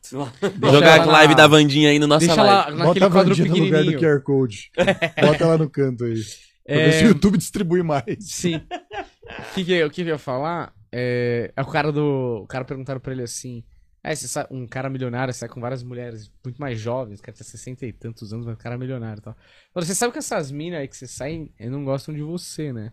jogar 0.62 0.96
ela 0.96 1.02
a 1.02 1.06
na- 1.06 1.12
live 1.12 1.34
da 1.34 1.46
Vandinha 1.46 1.88
aí 1.88 1.98
no 1.98 2.06
nossa 2.06 2.26
Deixa 2.26 2.42
live. 2.42 2.68
ela 2.72 2.76
naquele 2.84 3.06
Bota 3.06 3.20
a 3.20 3.22
Vandinha 3.24 3.48
no 3.48 3.56
lugar 3.64 3.84
do. 3.84 3.92
QR 3.98 4.20
Code. 4.20 4.70
Bota 5.22 5.46
lá 5.46 5.56
no 5.56 5.70
canto 5.70 6.04
aí. 6.04 6.20
Pra 6.66 6.76
ver 6.76 6.88
É, 6.88 6.92
se 6.92 7.04
o 7.04 7.08
YouTube 7.08 7.38
distribui 7.38 7.82
mais. 7.82 8.04
Sim. 8.20 8.56
O 8.56 9.54
que, 9.54 9.64
que, 9.64 9.88
que 9.90 10.00
eu 10.02 10.06
ia 10.06 10.18
falar? 10.18 10.72
É, 10.92 11.52
é 11.56 11.62
o 11.62 11.66
cara 11.66 11.92
do. 11.92 12.42
O 12.42 12.46
cara 12.46 12.64
perguntaram 12.64 13.00
pra 13.00 13.12
ele 13.12 13.22
assim. 13.22 13.64
É, 14.02 14.12
um 14.52 14.68
cara 14.68 14.88
milionário, 14.88 15.34
sai 15.34 15.48
com 15.48 15.60
várias 15.60 15.82
mulheres 15.82 16.30
muito 16.44 16.58
mais 16.60 16.78
jovens, 16.78 17.20
cara 17.20 17.36
tem 17.36 17.44
60 17.44 17.84
e 17.86 17.92
tantos 17.92 18.32
anos, 18.32 18.46
mas 18.46 18.54
o 18.54 18.58
cara 18.58 18.76
é 18.76 18.78
milionário 18.78 19.18
e 19.18 19.22
tal. 19.22 19.36
Você 19.74 19.96
sabe 19.96 20.12
que 20.12 20.18
essas 20.20 20.48
minas 20.52 20.78
aí 20.78 20.86
que 20.86 20.96
você 20.96 21.08
sai, 21.08 21.50
não 21.58 21.84
gostam 21.84 22.14
de 22.14 22.22
você, 22.22 22.72
né? 22.72 22.92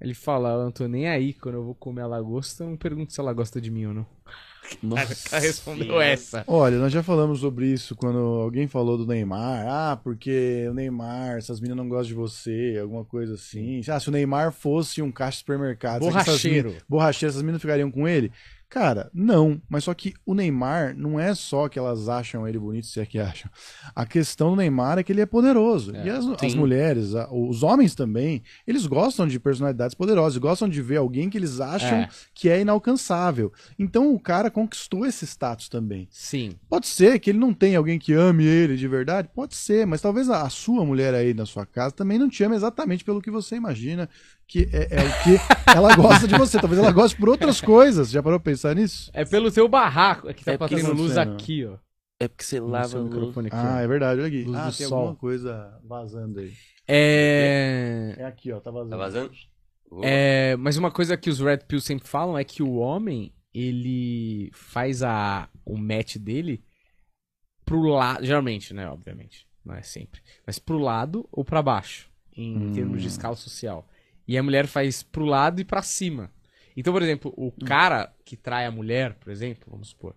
Ele 0.00 0.14
fala, 0.14 0.50
eu 0.50 0.64
não 0.64 0.72
tô 0.72 0.88
nem 0.88 1.08
aí, 1.08 1.32
quando 1.32 1.54
eu 1.56 1.64
vou 1.64 1.76
comer 1.76 2.02
a 2.02 2.08
lagosta, 2.08 2.64
eu 2.64 2.70
não 2.70 2.76
pergunto 2.76 3.12
se 3.12 3.20
ela 3.20 3.32
gosta 3.32 3.60
de 3.60 3.70
mim 3.70 3.86
ou 3.86 3.94
não. 3.94 4.06
Nossa. 4.82 5.12
O 5.12 5.16
cara 5.30 5.42
respondeu 5.42 6.00
essa. 6.00 6.44
Olha, 6.46 6.78
nós 6.78 6.92
já 6.92 7.02
falamos 7.02 7.40
sobre 7.40 7.66
isso 7.66 7.94
quando 7.96 8.18
alguém 8.18 8.66
falou 8.66 8.96
do 8.96 9.06
Neymar. 9.06 9.64
Ah, 9.68 10.00
porque 10.02 10.66
o 10.70 10.74
Neymar, 10.74 11.36
essas 11.38 11.60
meninas 11.60 11.82
não 11.84 11.88
gostam 11.88 12.08
de 12.08 12.14
você, 12.14 12.78
alguma 12.80 13.04
coisa 13.04 13.34
assim. 13.34 13.80
Ah, 13.88 13.98
se 14.00 14.08
o 14.08 14.12
Neymar 14.12 14.52
fosse 14.52 15.02
um 15.02 15.10
caixa 15.12 15.32
de 15.32 15.38
supermercado, 15.38 16.00
que 16.02 16.08
essas 16.08 16.24
Borracheiro. 16.24 16.68
meninas- 16.68 16.84
borracheiro, 16.88 17.30
essas 17.30 17.42
meninas 17.42 17.60
ficariam 17.60 17.90
com 17.90 18.06
ele? 18.08 18.32
Cara, 18.72 19.10
não. 19.12 19.60
Mas 19.68 19.84
só 19.84 19.92
que 19.92 20.14
o 20.24 20.32
Neymar 20.32 20.96
não 20.96 21.20
é 21.20 21.34
só 21.34 21.68
que 21.68 21.78
elas 21.78 22.08
acham 22.08 22.48
ele 22.48 22.58
bonito, 22.58 22.86
se 22.86 22.98
é 23.00 23.04
que 23.04 23.18
acham. 23.18 23.50
A 23.94 24.06
questão 24.06 24.48
do 24.48 24.56
Neymar 24.56 24.98
é 24.98 25.02
que 25.02 25.12
ele 25.12 25.20
é 25.20 25.26
poderoso. 25.26 25.94
É, 25.94 26.06
e 26.06 26.08
as, 26.10 26.24
as 26.42 26.54
mulheres, 26.54 27.14
a- 27.14 27.28
os 27.30 27.62
homens 27.62 27.94
também, 27.94 28.42
eles 28.66 28.86
gostam 28.86 29.26
de 29.28 29.38
personalidades 29.38 29.94
poderosas, 29.94 30.38
gostam 30.38 30.70
de 30.70 30.80
ver 30.80 30.96
alguém 30.96 31.28
que 31.28 31.36
eles 31.36 31.60
acham 31.60 31.98
É. 31.98 32.08
que 32.34 32.48
é 32.48 32.62
inalcançável. 32.62 33.52
Então 33.78 34.14
o 34.14 34.18
cara 34.18 34.50
conquistou 34.50 35.04
esse 35.04 35.26
status 35.26 35.68
também. 35.68 36.08
Sim. 36.10 36.52
Pode 36.66 36.86
ser 36.86 37.18
que 37.18 37.28
ele 37.28 37.38
não 37.38 37.52
tenha 37.52 37.76
alguém 37.76 37.98
que 37.98 38.14
ame 38.14 38.44
ele 38.46 38.74
de 38.78 38.88
verdade, 38.88 39.28
pode 39.34 39.54
ser, 39.54 39.86
mas 39.86 40.00
talvez 40.00 40.30
a, 40.30 40.42
a 40.44 40.48
sua 40.48 40.82
mulher 40.82 41.12
aí 41.12 41.34
na 41.34 41.44
sua 41.44 41.66
casa 41.66 41.92
também 41.94 42.18
não 42.18 42.28
te 42.30 42.42
ame 42.42 42.56
exatamente 42.56 43.04
pelo 43.04 43.20
que 43.20 43.30
você 43.30 43.54
imagina 43.54 44.08
que 44.52 44.68
é, 44.72 44.88
é 44.90 45.04
o 45.04 45.22
que 45.24 45.70
ela 45.74 45.96
gosta 45.96 46.28
de 46.28 46.36
você. 46.36 46.58
Talvez 46.60 46.78
ela 46.80 46.92
goste 46.92 47.16
por 47.16 47.28
outras 47.30 47.60
coisas. 47.60 48.10
Já 48.10 48.22
parou 48.22 48.38
pra 48.38 48.52
pensar 48.52 48.74
nisso? 48.74 49.10
É 49.14 49.24
pelo 49.24 49.50
teu 49.50 49.66
barraco. 49.68 50.28
É 50.28 50.34
que 50.34 50.44
tá 50.44 50.52
É 50.52 50.58
tá 50.58 50.66
luz 50.66 50.84
acontecendo? 50.84 51.32
aqui, 51.34 51.64
ó. 51.64 51.76
É 52.20 52.28
porque 52.28 52.44
você 52.44 52.60
lava 52.60 52.88
seu 52.88 53.00
o 53.00 53.04
microfone 53.04 53.48
aqui, 53.48 53.56
Ah, 53.56 53.76
ó. 53.76 53.80
é 53.80 53.88
verdade, 53.88 54.20
olha 54.20 54.28
aqui. 54.28 54.44
Luz 54.44 54.56
Ah, 54.58 54.70
do 54.70 54.76
tem 54.76 54.86
sol. 54.86 54.98
alguma 54.98 55.16
coisa 55.16 55.80
vazando 55.84 56.38
aí. 56.40 56.52
É... 56.86 58.14
É 58.18 58.24
aqui, 58.24 58.52
ó, 58.52 58.60
tá 58.60 58.70
vazando. 58.70 58.90
Tá 58.90 58.96
vazando? 58.96 59.32
É, 60.02 60.54
mas 60.56 60.76
uma 60.76 60.90
coisa 60.90 61.16
que 61.16 61.28
os 61.28 61.40
Red 61.40 61.58
Pills 61.68 61.86
sempre 61.86 62.06
falam 62.06 62.38
é 62.38 62.44
que 62.44 62.62
o 62.62 62.74
homem, 62.76 63.32
ele 63.52 64.50
faz 64.54 65.02
a, 65.02 65.48
o 65.64 65.76
match 65.76 66.16
dele 66.16 66.62
pro 67.64 67.80
lado, 67.82 68.24
geralmente, 68.24 68.72
né, 68.72 68.88
obviamente, 68.88 69.46
não 69.64 69.74
é 69.74 69.82
sempre, 69.82 70.20
mas 70.46 70.58
pro 70.58 70.78
lado 70.78 71.28
ou 71.30 71.44
pra 71.44 71.60
baixo, 71.62 72.08
em 72.36 72.56
Hum. 72.56 72.72
termos 72.72 73.02
de 73.02 73.08
escala 73.08 73.36
social. 73.36 73.86
E 74.32 74.38
a 74.38 74.42
mulher 74.42 74.66
faz 74.66 75.02
pro 75.02 75.24
lado 75.26 75.60
e 75.60 75.64
pra 75.64 75.82
cima. 75.82 76.30
Então, 76.74 76.90
por 76.90 77.02
exemplo, 77.02 77.34
o 77.36 77.52
cara 77.66 78.10
que 78.24 78.34
trai 78.34 78.64
a 78.64 78.70
mulher, 78.70 79.12
por 79.20 79.30
exemplo, 79.30 79.64
vamos 79.70 79.88
supor, 79.88 80.14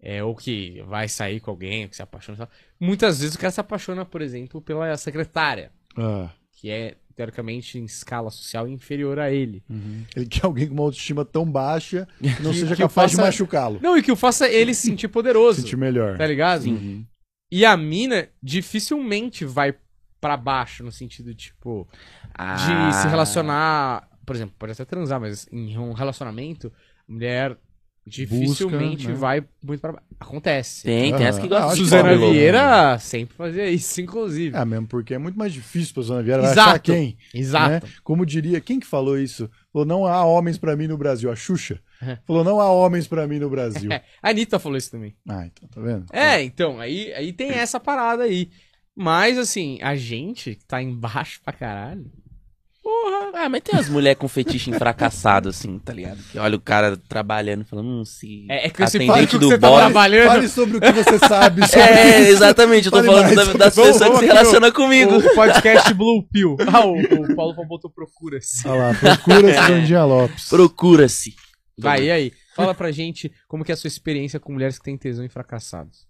é, 0.00 0.22
ou 0.22 0.32
que 0.36 0.80
vai 0.86 1.08
sair 1.08 1.40
com 1.40 1.50
alguém, 1.50 1.88
que 1.88 1.96
se 1.96 2.02
apaixona, 2.02 2.36
e 2.36 2.38
tal, 2.38 2.48
muitas 2.78 3.18
vezes 3.20 3.34
o 3.34 3.38
cara 3.38 3.50
se 3.50 3.60
apaixona, 3.60 4.04
por 4.04 4.22
exemplo, 4.22 4.62
pela 4.62 4.96
secretária, 4.96 5.72
Ah, 5.96 6.30
que 6.52 6.70
é, 6.70 6.94
teoricamente, 7.16 7.80
em 7.80 7.84
escala 7.84 8.30
social 8.30 8.68
inferior 8.68 9.18
a 9.18 9.28
ele. 9.32 9.60
ele 10.14 10.26
quer 10.26 10.44
alguém 10.44 10.68
com 10.68 10.74
uma 10.74 10.84
autoestima 10.84 11.24
tão 11.24 11.44
baixa 11.44 12.06
que 12.20 12.40
não 12.44 12.52
Que- 12.52 12.58
seja 12.60 12.76
que 12.76 12.82
capaz 12.82 13.10
de 13.10 13.16
faça- 13.16 13.26
machucá-lo. 13.26 13.80
Não, 13.82 13.98
e 13.98 14.02
que 14.04 14.12
o 14.12 14.16
faça 14.16 14.48
ele 14.48 14.72
se 14.74 14.86
sentir 14.86 15.08
poderoso. 15.08 15.62
Sentir 15.62 15.76
melhor. 15.76 16.16
Tá 16.16 16.26
ligado? 16.28 16.62
Sim. 16.62 17.04
E 17.50 17.64
a 17.64 17.76
mina 17.76 18.28
dificilmente 18.40 19.44
vai 19.44 19.74
pra 20.20 20.36
baixo, 20.36 20.82
no 20.84 20.90
sentido, 20.92 21.34
tipo, 21.34 21.86
de 21.92 22.34
Ah. 22.36 22.90
se 22.92 23.08
relacionar. 23.08 24.08
Por 24.26 24.36
exemplo, 24.36 24.54
pode 24.58 24.72
até 24.72 24.84
transar, 24.84 25.20
mas 25.20 25.46
em 25.50 25.78
um 25.78 25.92
relacionamento, 25.92 26.72
a 27.08 27.12
mulher 27.12 27.56
dificilmente 28.06 29.06
né? 29.08 29.14
vai 29.14 29.44
muito 29.62 29.80
pra 29.80 29.92
baixo. 29.92 30.06
Acontece. 30.18 30.82
Tem, 30.84 31.14
tem 31.14 31.26
essa 31.26 31.40
que 31.40 31.46
Ah, 31.46 31.60
gosta 31.60 31.74
de 31.76 31.80
Suzana 31.82 32.08
Paulo, 32.10 32.32
Vieira 32.32 32.98
sempre 32.98 33.36
fazia 33.36 33.70
isso, 33.70 34.00
inclusive. 34.00 34.56
É, 34.56 34.64
mesmo 34.64 34.86
porque 34.86 35.14
é 35.14 35.18
muito 35.18 35.38
mais 35.38 35.52
difícil 35.52 35.94
pra 35.94 36.02
Zona 36.02 36.22
Vieira 36.22 36.42
Exato. 36.42 36.60
achar 36.60 36.78
quem. 36.80 37.16
Exato. 37.34 37.86
né? 37.86 37.92
Como 38.02 38.24
diria, 38.26 38.60
quem 38.60 38.80
que 38.80 38.86
falou 38.86 39.18
isso? 39.18 39.48
Falou, 39.72 39.86
não 39.86 40.06
há 40.06 40.24
homens 40.24 40.58
pra 40.58 40.74
mim 40.76 40.86
no 40.86 40.96
Brasil. 40.96 41.30
A 41.30 41.36
Xuxa 41.36 41.80
falou, 42.26 42.42
não 42.42 42.60
há 42.60 42.70
homens 42.70 43.06
pra 43.06 43.26
mim 43.28 43.38
no 43.38 43.48
Brasil. 43.50 43.90
A 44.22 44.30
Anitta 44.30 44.58
falou 44.58 44.76
isso 44.78 44.90
também. 44.90 45.14
ah, 45.28 45.46
então, 45.46 45.68
tá 45.68 45.80
vendo? 45.80 46.06
É, 46.12 46.42
então, 46.42 46.80
aí, 46.80 47.12
aí 47.12 47.32
tem 47.32 47.50
essa 47.50 47.78
parada 47.78 48.24
aí. 48.24 48.50
Mas, 48.98 49.38
assim, 49.38 49.78
a 49.80 49.94
gente 49.94 50.56
que 50.56 50.64
tá 50.64 50.82
embaixo 50.82 51.40
pra 51.44 51.52
caralho. 51.52 52.10
Porra. 52.82 53.30
Ah, 53.44 53.48
mas 53.50 53.60
tem 53.60 53.78
as 53.78 53.88
mulheres 53.88 54.18
com 54.18 54.26
fetiche 54.26 54.72
fracassado, 54.72 55.50
assim, 55.50 55.78
tá 55.78 55.92
ligado? 55.92 56.18
Que 56.32 56.38
olha 56.38 56.56
o 56.56 56.60
cara 56.60 56.96
trabalhando 56.96 57.60
e 57.60 57.64
fala, 57.64 57.82
hum, 57.82 58.02
se 58.04 58.46
É, 58.50 58.66
é 58.66 58.70
que 58.70 58.82
atendente 58.82 59.26
que 59.32 59.38
do 59.38 59.48
você 59.48 59.58
tá 59.58 59.68
trabalhando. 59.68 60.26
Fale 60.28 60.48
sobre 60.48 60.78
o 60.78 60.80
que 60.80 60.90
você 60.92 61.18
sabe. 61.18 61.64
sobre 61.68 61.82
É, 61.82 62.20
isso. 62.22 62.30
exatamente, 62.32 62.86
eu 62.86 62.90
tô 62.90 62.96
Fale 62.96 63.08
falando 63.08 63.34
mais 63.34 63.36
da- 63.48 63.52
das 63.52 63.76
Vamos- 63.76 63.92
pessoas 63.92 64.10
que 64.10 64.18
se 64.20 64.24
relacionam 64.26 64.72
comigo. 64.72 65.16
O 65.18 65.34
podcast 65.34 65.92
Blue 65.94 66.26
Pill. 66.32 66.56
Ah, 66.66 66.84
o, 66.86 66.94
o 66.98 67.36
Paulo 67.36 67.54
Paulo 67.54 67.68
botou 67.68 67.90
procura-se. 67.90 68.66
Olha 68.66 68.84
lá, 68.88 68.94
procura 68.94 69.54
Sandinha 69.66 70.04
Lopes. 70.04 70.48
Procura-se. 70.48 71.34
Vai, 71.78 72.04
e 72.06 72.10
aí? 72.10 72.32
Fala 72.56 72.74
pra 72.74 72.90
gente 72.90 73.30
como 73.46 73.64
que 73.64 73.70
é 73.70 73.74
a 73.74 73.76
sua 73.76 73.86
experiência 73.88 74.40
com 74.40 74.52
mulheres 74.52 74.78
que 74.78 74.84
têm 74.84 74.96
tesão 74.96 75.24
e 75.24 75.28
fracassados. 75.28 76.07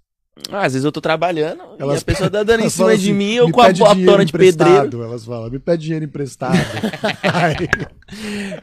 Ah, 0.51 0.65
às 0.65 0.73
vezes 0.73 0.85
eu 0.85 0.93
tô 0.93 1.01
trabalhando 1.01 1.61
Elas 1.79 2.01
e 2.01 2.03
a 2.03 2.05
pessoa 2.05 2.31
tá 2.31 2.43
dando 2.43 2.65
em 2.65 2.69
cima 2.71 2.87
falam 2.87 2.97
de 2.99 3.11
assim, 3.11 3.13
mim, 3.13 3.39
ou 3.41 3.47
"Me 3.49 3.53
com 3.53 3.61
a 3.61 3.71
dinheiro 3.73 4.01
botona 4.01 4.25
de 4.25 4.33
pedreiro. 4.33 4.63
emprestado", 4.63 5.03
Elas 5.05 5.25
falam, 5.25 5.51
me 5.51 5.59
pede 5.59 5.83
dinheiro 5.85 6.05
emprestado. 6.05 6.57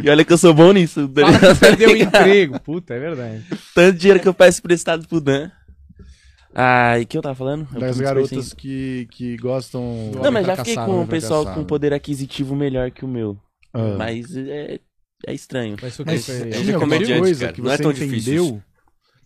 E 0.03 0.09
olha 0.09 0.23
que 0.25 0.33
eu 0.33 0.37
sou 0.37 0.53
bom 0.53 0.71
nisso. 0.71 1.09
Fala 1.13 1.31
que 1.31 1.37
ligado? 1.37 1.59
perdeu 1.59 1.89
o 1.91 1.95
emprego. 1.95 2.59
Puta, 2.61 2.93
é 2.93 2.99
verdade. 2.99 3.43
Tanto 3.73 3.97
dinheiro 3.97 4.19
que 4.19 4.27
eu 4.27 4.33
peço 4.33 4.59
emprestado 4.59 5.07
pro 5.07 5.21
Dan. 5.21 5.49
Ah, 6.53 6.97
e 6.99 7.03
o 7.03 7.07
que 7.07 7.17
eu 7.17 7.21
tava 7.21 7.35
falando? 7.35 7.67
Eu 7.73 7.81
das 7.81 7.99
garotas 7.99 8.53
que, 8.53 9.07
que 9.11 9.35
gostam. 9.37 10.11
Não, 10.21 10.31
mas 10.31 10.45
já 10.45 10.55
fiquei 10.55 10.75
com 10.75 10.97
né, 10.97 11.03
um 11.03 11.07
pessoal 11.07 11.45
com 11.53 11.63
poder 11.63 11.93
aquisitivo 11.93 12.55
melhor 12.55 12.91
que 12.91 13.03
o 13.03 13.07
meu. 13.07 13.37
Ah. 13.73 13.95
Mas 13.97 14.35
é, 14.37 14.79
é 15.27 15.33
estranho. 15.33 15.75
Mas 15.81 15.99
o 15.99 16.03
Mas 16.05 16.29
é 16.29 16.49
cara. 17.35 17.53
que 17.53 17.61
Não 17.61 17.71
é 17.71 17.77
você 17.77 17.83
tão 17.83 17.93
difícil 17.93 18.33
entendeu? 18.33 18.63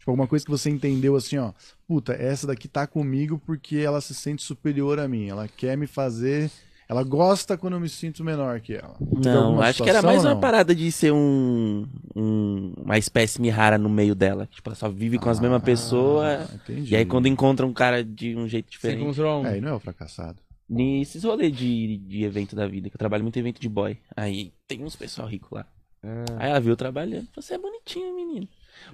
Tipo, 0.09 0.11
alguma 0.11 0.27
coisa 0.27 0.43
que 0.43 0.51
você 0.51 0.69
entendeu 0.69 1.15
assim, 1.15 1.37
ó. 1.37 1.51
Puta, 1.87 2.13
essa 2.13 2.47
daqui 2.47 2.67
tá 2.67 2.87
comigo 2.87 3.39
porque 3.45 3.77
ela 3.77 4.01
se 4.01 4.13
sente 4.15 4.41
superior 4.41 4.99
a 4.99 5.07
mim. 5.07 5.27
Ela 5.27 5.47
quer 5.47 5.77
me 5.77 5.85
fazer. 5.85 6.49
Ela 6.87 7.03
gosta 7.03 7.55
quando 7.55 7.73
eu 7.73 7.79
me 7.79 7.87
sinto 7.87 8.23
menor 8.23 8.59
que 8.59 8.73
ela. 8.73 8.95
Não, 8.99 9.61
acho 9.61 9.83
que 9.83 9.89
era 9.89 9.99
situação 9.99 10.23
mais 10.23 10.25
uma 10.25 10.41
parada 10.41 10.73
de 10.73 10.91
ser 10.91 11.13
um, 11.13 11.85
um- 12.15 12.73
uma 12.83 12.97
espécime 12.97 13.49
rara 13.49 13.77
no 13.77 13.87
meio 13.89 14.15
dela. 14.15 14.47
Tipo, 14.51 14.69
ela 14.69 14.75
só 14.75 14.89
vive 14.89 15.19
com 15.19 15.29
as 15.29 15.39
mesmas 15.39 15.61
Ah, 15.61 15.65
pessoas. 15.65 16.53
Entendi. 16.55 16.91
E 16.93 16.97
aí 16.97 17.05
quando 17.05 17.27
encontra 17.27 17.63
um 17.67 17.73
cara 17.73 18.03
de 18.03 18.35
um 18.35 18.47
jeito 18.47 18.65
Você 18.67 18.71
diferente. 18.71 19.03
encontrou 19.03 19.43
um... 19.43 19.45
É, 19.45 19.57
e 19.59 19.61
não 19.61 19.69
é 19.69 19.73
o 19.73 19.79
fracassado. 19.79 20.39
Nesses 20.67 21.23
rolês 21.23 21.55
de, 21.55 21.97
de 21.97 22.23
evento 22.23 22.55
da 22.55 22.65
vida, 22.67 22.89
que 22.89 22.95
eu 22.95 22.99
trabalho 22.99 23.21
muito 23.23 23.37
em 23.37 23.41
evento 23.41 23.61
de 23.61 23.69
boy. 23.69 23.95
Aí 24.17 24.51
tem 24.67 24.83
uns 24.83 24.95
pessoal 24.95 25.27
rico 25.27 25.53
lá. 25.53 25.67
Ah. 26.03 26.25
Aí 26.39 26.49
ela 26.49 26.59
viu 26.59 26.71
eu 26.73 26.77
trabalhando. 26.77 27.27
Você 27.35 27.53
é 27.53 27.57
bonitinho, 27.59 28.15
menino. 28.15 28.47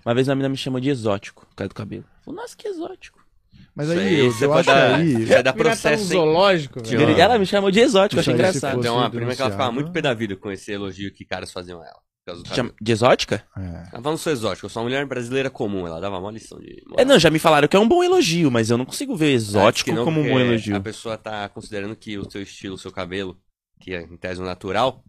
Uma 0.06 0.14
vez 0.14 0.28
uma 0.28 0.36
menina 0.36 0.50
me 0.50 0.58
chamou 0.58 0.80
de 0.80 0.90
exótico, 0.90 1.46
por 1.48 1.56
causa 1.56 1.70
do 1.70 1.76
cabelo. 1.76 2.06
Falei, 2.24 2.42
nossa, 2.42 2.56
que 2.56 2.68
exótico. 2.68 3.24
Mas 3.76 3.90
Isso 3.90 4.00
aí, 4.00 4.08
aí, 4.08 4.20
eu, 4.20 4.32
você 4.32 4.46
eu 4.46 4.50
pode 4.50 4.70
acho 4.70 4.80
dar- 4.80 4.96
aí. 4.96 5.26
Vai 5.26 5.44
dar 5.44 5.50
A 5.50 5.54
tá 5.54 5.54
processo, 5.54 6.04
hein? 6.04 6.10
zoológico, 6.10 6.82
velho. 6.82 7.20
Ela 7.20 7.38
me 7.38 7.46
chamou 7.46 7.70
de 7.70 7.80
exótico, 7.80 8.20
achei 8.20 8.34
engraçado. 8.34 8.82
Tem 8.82 8.90
uma 8.92 9.10
prima 9.10 9.36
que 9.36 9.42
ela 9.42 9.52
ficava 9.52 9.72
muito 9.72 9.92
pé 9.92 10.02
da 10.02 10.14
vida 10.14 10.36
com 10.36 10.50
esse 10.52 10.72
elogio 10.72 11.12
que 11.12 11.26
caras 11.26 11.52
faziam 11.52 11.82
a 11.82 11.86
ela. 11.86 12.06
De 12.82 12.92
exótica? 12.92 13.44
É. 13.56 13.62
Ela 13.62 13.86
falava, 13.86 14.10
não 14.12 14.18
sou 14.18 14.34
exótico, 14.34 14.66
eu 14.66 14.70
sou 14.70 14.82
uma 14.82 14.90
mulher 14.90 15.06
brasileira 15.06 15.50
comum. 15.50 15.86
Ela 15.86 16.00
dava 16.00 16.18
uma 16.18 16.32
lição 16.32 16.58
de 16.58 16.82
moral. 16.88 17.00
É, 17.00 17.06
não, 17.06 17.20
já 17.20 17.30
me 17.30 17.38
falaram 17.38 17.68
que 17.68 17.76
é 17.76 17.80
um 17.80 17.88
bom 17.88 18.04
elogio, 18.04 18.50
mas 18.50 18.70
eu 18.70 18.78
não 18.78 18.86
consigo 18.86 19.16
ver 19.16 19.32
exótico 19.34 19.92
não, 19.92 20.04
como 20.04 20.22
um 20.22 20.30
bom 20.30 20.40
elogio. 20.40 20.76
A 20.76 20.80
pessoa 20.80 21.18
tá 21.18 21.48
considerando 21.50 21.96
que 21.96 22.18
o 22.18 22.30
seu 22.32 22.42
estilo, 22.42 22.76
o 22.76 22.80
seu 22.80 22.92
cabelo, 22.92 23.38
que 23.80 23.94
é 23.94 24.02
em 24.02 24.18
tese 24.18 24.42
natural, 24.42 25.04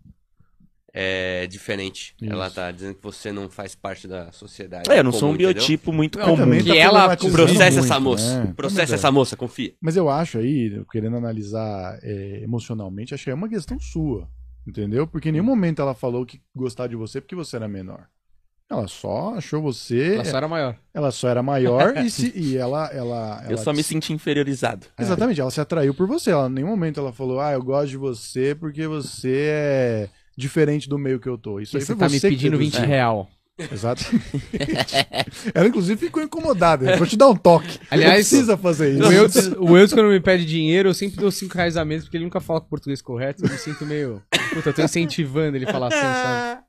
é 0.99 1.47
diferente. 1.47 2.15
Isso. 2.19 2.33
Ela 2.33 2.49
tá 2.49 2.73
dizendo 2.73 2.95
que 2.95 3.03
você 3.03 3.31
não 3.31 3.50
faz 3.50 3.75
parte 3.75 4.09
da 4.09 4.33
sociedade. 4.33 4.91
É, 4.91 5.00
eu 5.00 5.05
não 5.05 5.12
sou 5.12 5.21
comum, 5.21 5.33
um 5.33 5.35
entendeu? 5.35 5.53
biotipo 5.53 5.93
muito 5.93 6.19
Não, 6.19 6.25
comum. 6.25 6.57
Que 6.59 6.71
tá 6.71 6.75
ela 6.75 7.15
Processa 7.15 7.81
essa 7.81 8.00
moça. 8.00 8.45
né? 8.45 8.55
Processa 8.57 8.81
Mas 8.81 8.93
é. 8.93 8.95
essa 8.95 9.12
moça, 9.12 9.37
confia. 9.37 9.75
Mas 9.79 9.95
eu 9.95 10.09
acho 10.09 10.38
aí, 10.38 10.75
eu 10.75 10.87
querendo 10.87 11.19
analisar 11.19 11.99
é, 12.03 12.41
emocionalmente, 12.43 13.12
acho 13.12 13.25
que 13.25 13.31
é 13.31 13.35
uma 13.35 13.49
questão 13.49 13.79
sua. 13.79 14.26
Entendeu? 14.67 15.07
Porque 15.07 15.29
em 15.29 15.33
nenhum 15.33 15.45
momento 15.45 15.83
ela 15.83 15.95
falou 15.95 16.25
que 16.25 16.41
gostava 16.55 16.88
de 16.88 16.97
você 16.97 17.21
porque 17.21 17.37
você 17.37 17.57
era 17.57 17.69
menor. 17.69 18.07
Ela 18.69 18.88
só 18.88 19.35
achou 19.37 19.61
você. 19.61 20.15
Ela 20.15 20.25
só 20.25 20.37
era 20.38 20.49
maior. 20.49 20.76
Ela 20.95 21.11
só 21.12 21.29
era 21.29 21.43
maior 21.43 21.95
e, 22.03 22.11
se, 22.11 22.33
e 22.35 22.57
ela, 22.57 22.87
ela, 22.87 23.43
Eu 23.45 23.50
ela 23.50 23.57
só 23.59 23.73
me 23.73 23.83
senti 23.83 24.15
inferiorizado. 24.15 24.87
Exatamente, 24.99 25.41
ela 25.43 25.50
se 25.50 25.61
atraiu 25.61 25.93
por 25.93 26.09
você. 26.09 26.31
Ela, 26.31 26.49
em 26.49 26.53
nenhum 26.53 26.69
momento 26.69 26.99
ela 26.99 27.12
falou, 27.12 27.38
ah, 27.38 27.53
eu 27.53 27.62
gosto 27.62 27.91
de 27.91 27.97
você 27.99 28.55
porque 28.55 28.87
você 28.88 29.50
é 29.50 30.09
diferente 30.37 30.88
do 30.88 30.99
meio 30.99 31.19
que 31.19 31.28
eu 31.28 31.38
tô. 31.38 31.61
Isso 31.61 31.76
aí 31.76 31.83
Você 31.83 31.95
tá 31.95 32.09
me 32.09 32.19
você 32.19 32.28
que 32.28 32.37
pedindo 32.37 32.59
20 32.59 32.73
deduziu. 32.73 32.88
real. 32.88 33.31
Exato. 33.59 34.05
ela, 35.55 35.66
inclusive, 35.66 35.99
ficou 35.99 36.23
incomodada. 36.23 36.93
Eu 36.93 36.99
Vou 36.99 37.07
te 37.07 37.16
dar 37.16 37.28
um 37.28 37.37
toque. 37.37 37.78
Aliás, 37.90 38.11
não 38.11 38.16
precisa 38.16 38.57
fazer 38.57 38.93
isso. 38.93 39.09
O 39.09 39.12
Eudes, 39.12 39.47
o 39.59 39.76
Eudes, 39.76 39.95
quando 39.95 40.09
me 40.11 40.21
pede 40.21 40.45
dinheiro, 40.45 40.90
eu 40.90 40.95
sempre 40.95 41.16
dou 41.16 41.31
5 41.31 41.55
reais 41.55 41.76
a 41.76 41.85
menos, 41.85 42.05
porque 42.05 42.19
ele 42.19 42.25
nunca 42.25 42.38
fala 42.38 42.61
com 42.61 42.69
português 42.69 43.00
correto. 43.00 43.45
Eu 43.45 43.50
me 43.50 43.57
sinto 43.57 43.87
meio. 43.87 44.23
Puta, 44.52 44.69
eu 44.69 44.75
tô 44.75 44.83
incentivando 44.83 45.57
ele 45.57 45.64
a 45.66 45.73
falar 45.73 45.87
assim, 45.87 45.97
sabe? 45.97 46.62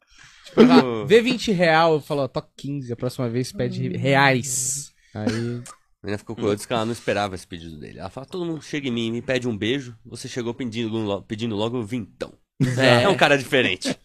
Tipo, 0.46 0.62
ah, 0.62 1.04
vê 1.06 1.22
20 1.22 1.52
real, 1.52 1.96
eu 1.96 2.00
falo, 2.02 2.22
ó, 2.22 2.28
toca 2.28 2.48
15, 2.56 2.94
a 2.94 2.96
próxima 2.96 3.30
vez 3.30 3.52
pede 3.52 3.90
reais. 3.90 4.94
Aí. 5.14 5.62
A 6.02 6.06
menina 6.06 6.18
ficou 6.18 6.36
curiosa, 6.36 6.56
disse 6.56 6.68
que 6.68 6.74
ela 6.74 6.86
não 6.86 6.94
esperava 6.94 7.36
esse 7.36 7.46
pedido 7.46 7.78
dele. 7.78 8.00
Ela 8.00 8.10
fala, 8.10 8.26
todo 8.26 8.46
mundo 8.46 8.62
chega 8.62 8.88
em 8.88 8.92
mim 8.92 9.08
e 9.08 9.12
me 9.12 9.22
pede 9.22 9.46
um 9.46 9.58
beijo, 9.58 9.94
você 10.06 10.30
chegou 10.30 10.54
pedindo, 10.54 11.22
pedindo 11.24 11.56
logo 11.56 11.84
vintão. 11.84 12.34
É. 12.78 13.04
É 13.04 13.10
um 13.10 13.16
cara 13.16 13.38
diferente. 13.38 13.96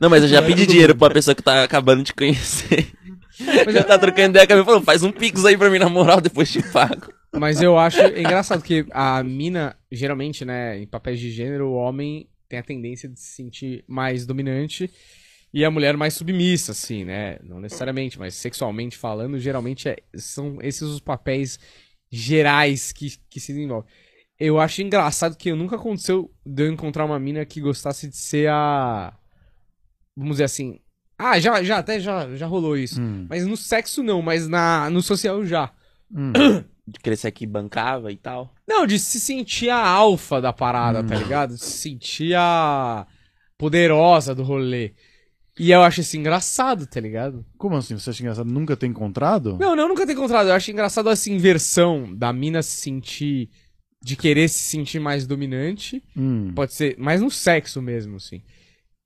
Não, 0.00 0.10
mas 0.10 0.22
eu 0.22 0.28
já 0.28 0.42
pedi 0.42 0.66
dinheiro 0.66 0.96
pra 0.96 1.06
uma 1.08 1.14
pessoa 1.14 1.34
que 1.34 1.42
tá 1.42 1.62
acabando 1.62 2.02
de 2.02 2.12
conhecer. 2.12 2.88
Mas 3.64 3.74
já 3.74 3.84
tá 3.84 3.98
trocando 3.98 4.30
ideia 4.30 4.46
comigo, 4.46 4.64
falou, 4.66 4.82
faz 4.82 5.02
um 5.02 5.12
pix 5.12 5.44
aí 5.44 5.56
pra 5.56 5.70
mim 5.70 5.78
na 5.78 5.88
moral, 5.88 6.20
depois 6.20 6.50
te 6.50 6.62
pago. 6.72 7.12
Mas 7.32 7.62
eu 7.62 7.78
acho 7.78 8.00
engraçado 8.00 8.62
que 8.62 8.84
a 8.90 9.22
mina, 9.22 9.76
geralmente, 9.90 10.44
né, 10.44 10.78
em 10.78 10.86
papéis 10.86 11.20
de 11.20 11.30
gênero, 11.30 11.68
o 11.68 11.74
homem 11.74 12.28
tem 12.48 12.58
a 12.58 12.62
tendência 12.64 13.08
de 13.08 13.18
se 13.20 13.34
sentir 13.36 13.84
mais 13.86 14.26
dominante 14.26 14.90
e 15.54 15.64
a 15.64 15.70
mulher 15.70 15.96
mais 15.96 16.14
submissa, 16.14 16.72
assim, 16.72 17.04
né? 17.04 17.38
Não 17.44 17.60
necessariamente, 17.60 18.18
mas 18.18 18.34
sexualmente 18.34 18.96
falando, 18.98 19.38
geralmente 19.38 19.88
é- 19.88 19.96
são 20.16 20.58
esses 20.60 20.82
os 20.82 21.00
papéis 21.00 21.58
gerais 22.10 22.92
que, 22.92 23.12
que 23.30 23.38
se 23.40 23.52
desenvolvem. 23.52 23.88
Eu 24.40 24.58
acho 24.58 24.80
engraçado 24.80 25.36
que 25.36 25.52
nunca 25.52 25.76
aconteceu 25.76 26.30
de 26.46 26.62
eu 26.66 26.72
encontrar 26.72 27.04
uma 27.04 27.18
mina 27.20 27.44
que 27.44 27.60
gostasse 27.60 28.08
de 28.08 28.16
ser 28.16 28.48
a. 28.50 29.12
Vamos 30.16 30.34
dizer 30.36 30.44
assim. 30.44 30.80
Ah, 31.18 31.38
já, 31.38 31.62
já, 31.62 31.76
até 31.78 32.00
já, 32.00 32.34
já 32.34 32.46
rolou 32.46 32.74
isso. 32.78 32.98
Hum, 33.00 33.26
Mas 33.28 33.46
no 33.46 33.54
sexo 33.54 34.02
não, 34.02 34.22
mas 34.22 34.48
na, 34.48 34.88
no 34.88 35.02
social 35.02 35.44
já. 35.44 35.70
hum. 36.10 36.32
De 36.88 36.98
crescer 36.98 37.28
aqui 37.28 37.46
bancava 37.46 38.10
e 38.10 38.16
tal. 38.16 38.52
Não, 38.66 38.84
de 38.84 38.98
se 38.98 39.20
sentir 39.20 39.68
a 39.70 39.86
alfa 39.86 40.40
da 40.40 40.52
parada, 40.52 41.02
Hum. 41.02 41.06
tá 41.06 41.14
ligado? 41.14 41.54
De 41.54 41.60
se 41.60 41.70
sentir 41.78 42.34
a 42.34 43.06
poderosa 43.56 44.34
do 44.34 44.42
rolê. 44.42 44.94
E 45.58 45.70
eu 45.70 45.82
acho 45.82 46.00
isso 46.00 46.16
engraçado, 46.16 46.86
tá 46.86 46.98
ligado? 46.98 47.44
Como 47.58 47.76
assim? 47.76 47.96
Você 47.96 48.10
acha 48.10 48.22
engraçado 48.22 48.50
nunca 48.50 48.76
ter 48.76 48.86
encontrado? 48.86 49.56
Não, 49.60 49.76
não, 49.76 49.86
nunca 49.86 50.04
ter 50.04 50.14
encontrado. 50.14 50.48
Eu 50.48 50.54
acho 50.54 50.70
engraçado 50.72 51.08
essa 51.10 51.30
inversão 51.30 52.12
da 52.16 52.32
mina 52.32 52.60
se 52.62 52.76
sentir. 52.78 53.50
De 54.02 54.16
querer 54.16 54.48
se 54.48 54.58
sentir 54.64 54.98
mais 54.98 55.26
dominante. 55.26 56.02
Hum. 56.16 56.52
Pode 56.54 56.72
ser, 56.74 56.96
mas 56.98 57.20
no 57.20 57.30
sexo 57.30 57.80
mesmo, 57.82 58.16
assim. 58.16 58.42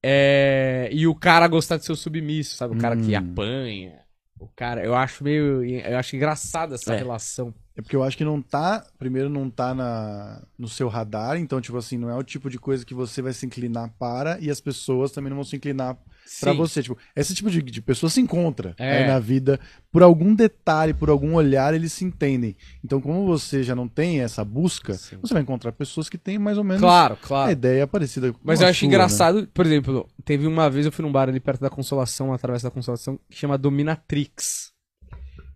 É, 0.02 0.88
e 0.92 1.06
o 1.06 1.14
cara 1.14 1.48
gostar 1.48 1.76
de 1.78 1.84
ser 1.84 1.92
o 1.92 1.96
submisso, 1.96 2.56
sabe? 2.56 2.74
O 2.76 2.78
cara 2.78 2.96
que 2.96 3.14
Hum. 3.14 3.18
apanha. 3.18 4.00
O 4.38 4.48
cara, 4.48 4.84
eu 4.84 4.94
acho 4.94 5.24
meio. 5.24 5.64
Eu 5.64 5.96
acho 5.96 6.14
engraçado 6.16 6.74
essa 6.74 6.92
É. 6.94 6.98
relação. 6.98 7.54
É 7.76 7.80
porque 7.82 7.96
eu 7.96 8.02
acho 8.02 8.16
que 8.16 8.24
não 8.24 8.40
tá, 8.42 8.86
primeiro 8.98 9.28
não 9.28 9.48
tá 9.50 9.74
na, 9.74 10.42
no 10.58 10.68
seu 10.68 10.86
radar, 10.88 11.38
então, 11.38 11.60
tipo 11.60 11.76
assim, 11.76 11.96
não 11.96 12.08
é 12.10 12.14
o 12.14 12.22
tipo 12.22 12.48
de 12.50 12.58
coisa 12.58 12.84
que 12.84 12.94
você 12.94 13.20
vai 13.22 13.32
se 13.32 13.46
inclinar 13.46 13.92
para 13.98 14.38
e 14.40 14.48
as 14.50 14.60
pessoas 14.60 15.10
também 15.10 15.30
não 15.30 15.36
vão 15.38 15.44
se 15.44 15.56
inclinar 15.56 15.96
pra 16.40 16.52
Sim. 16.52 16.57
você. 16.59 16.83
Tipo, 16.83 16.99
esse 17.14 17.35
tipo 17.35 17.50
de, 17.50 17.62
de 17.62 17.83
pessoa 17.83 18.11
se 18.11 18.21
encontra 18.21 18.75
É. 18.78 18.99
aí 19.02 19.07
na 19.07 19.19
vida, 19.19 19.59
por 19.93 20.02
algum 20.02 20.35
detalhe, 20.35 20.93
por 20.95 21.09
algum 21.11 21.35
olhar, 21.35 21.75
eles 21.75 21.93
se 21.93 22.04
entendem. 22.04 22.57
Então, 22.85 23.00
como 23.00 23.26
você 23.26 23.62
já 23.62 23.75
não 23.75 23.87
tem 23.88 24.21
essa 24.21 24.45
busca, 24.45 24.95
Sim. 24.95 25.16
você 25.21 25.33
vai 25.35 25.43
encontrar 25.43 25.73
pessoas 25.73 26.09
que 26.09 26.19
têm 26.19 26.38
mais 26.38 26.59
ou 26.59 26.64
menos 26.64 26.81
Claro, 26.81 27.14
a 27.14 27.16
claro. 27.26 27.50
ideia 27.52 27.87
parecida 27.87 28.33
com 28.33 28.38
Mas 28.43 28.61
a 28.61 28.64
eu 28.64 28.69
acho 28.71 28.81
sua, 28.81 28.87
engraçado, 28.87 29.49
por 29.52 29.64
exemplo, 29.66 30.09
teve 30.25 30.47
uma 30.47 30.69
vez 30.71 30.87
eu 30.87 30.93
fui 30.93 31.04
num 31.04 31.12
bar 31.12 31.28
ali 31.28 31.40
perto 31.40 31.61
da 31.61 31.71
Consolação, 31.71 32.33
através 32.33 32.62
da 32.62 32.71
Consolação, 32.71 33.19
que 33.31 33.37
chama 33.37 33.57
Dominatrix. 33.59 34.73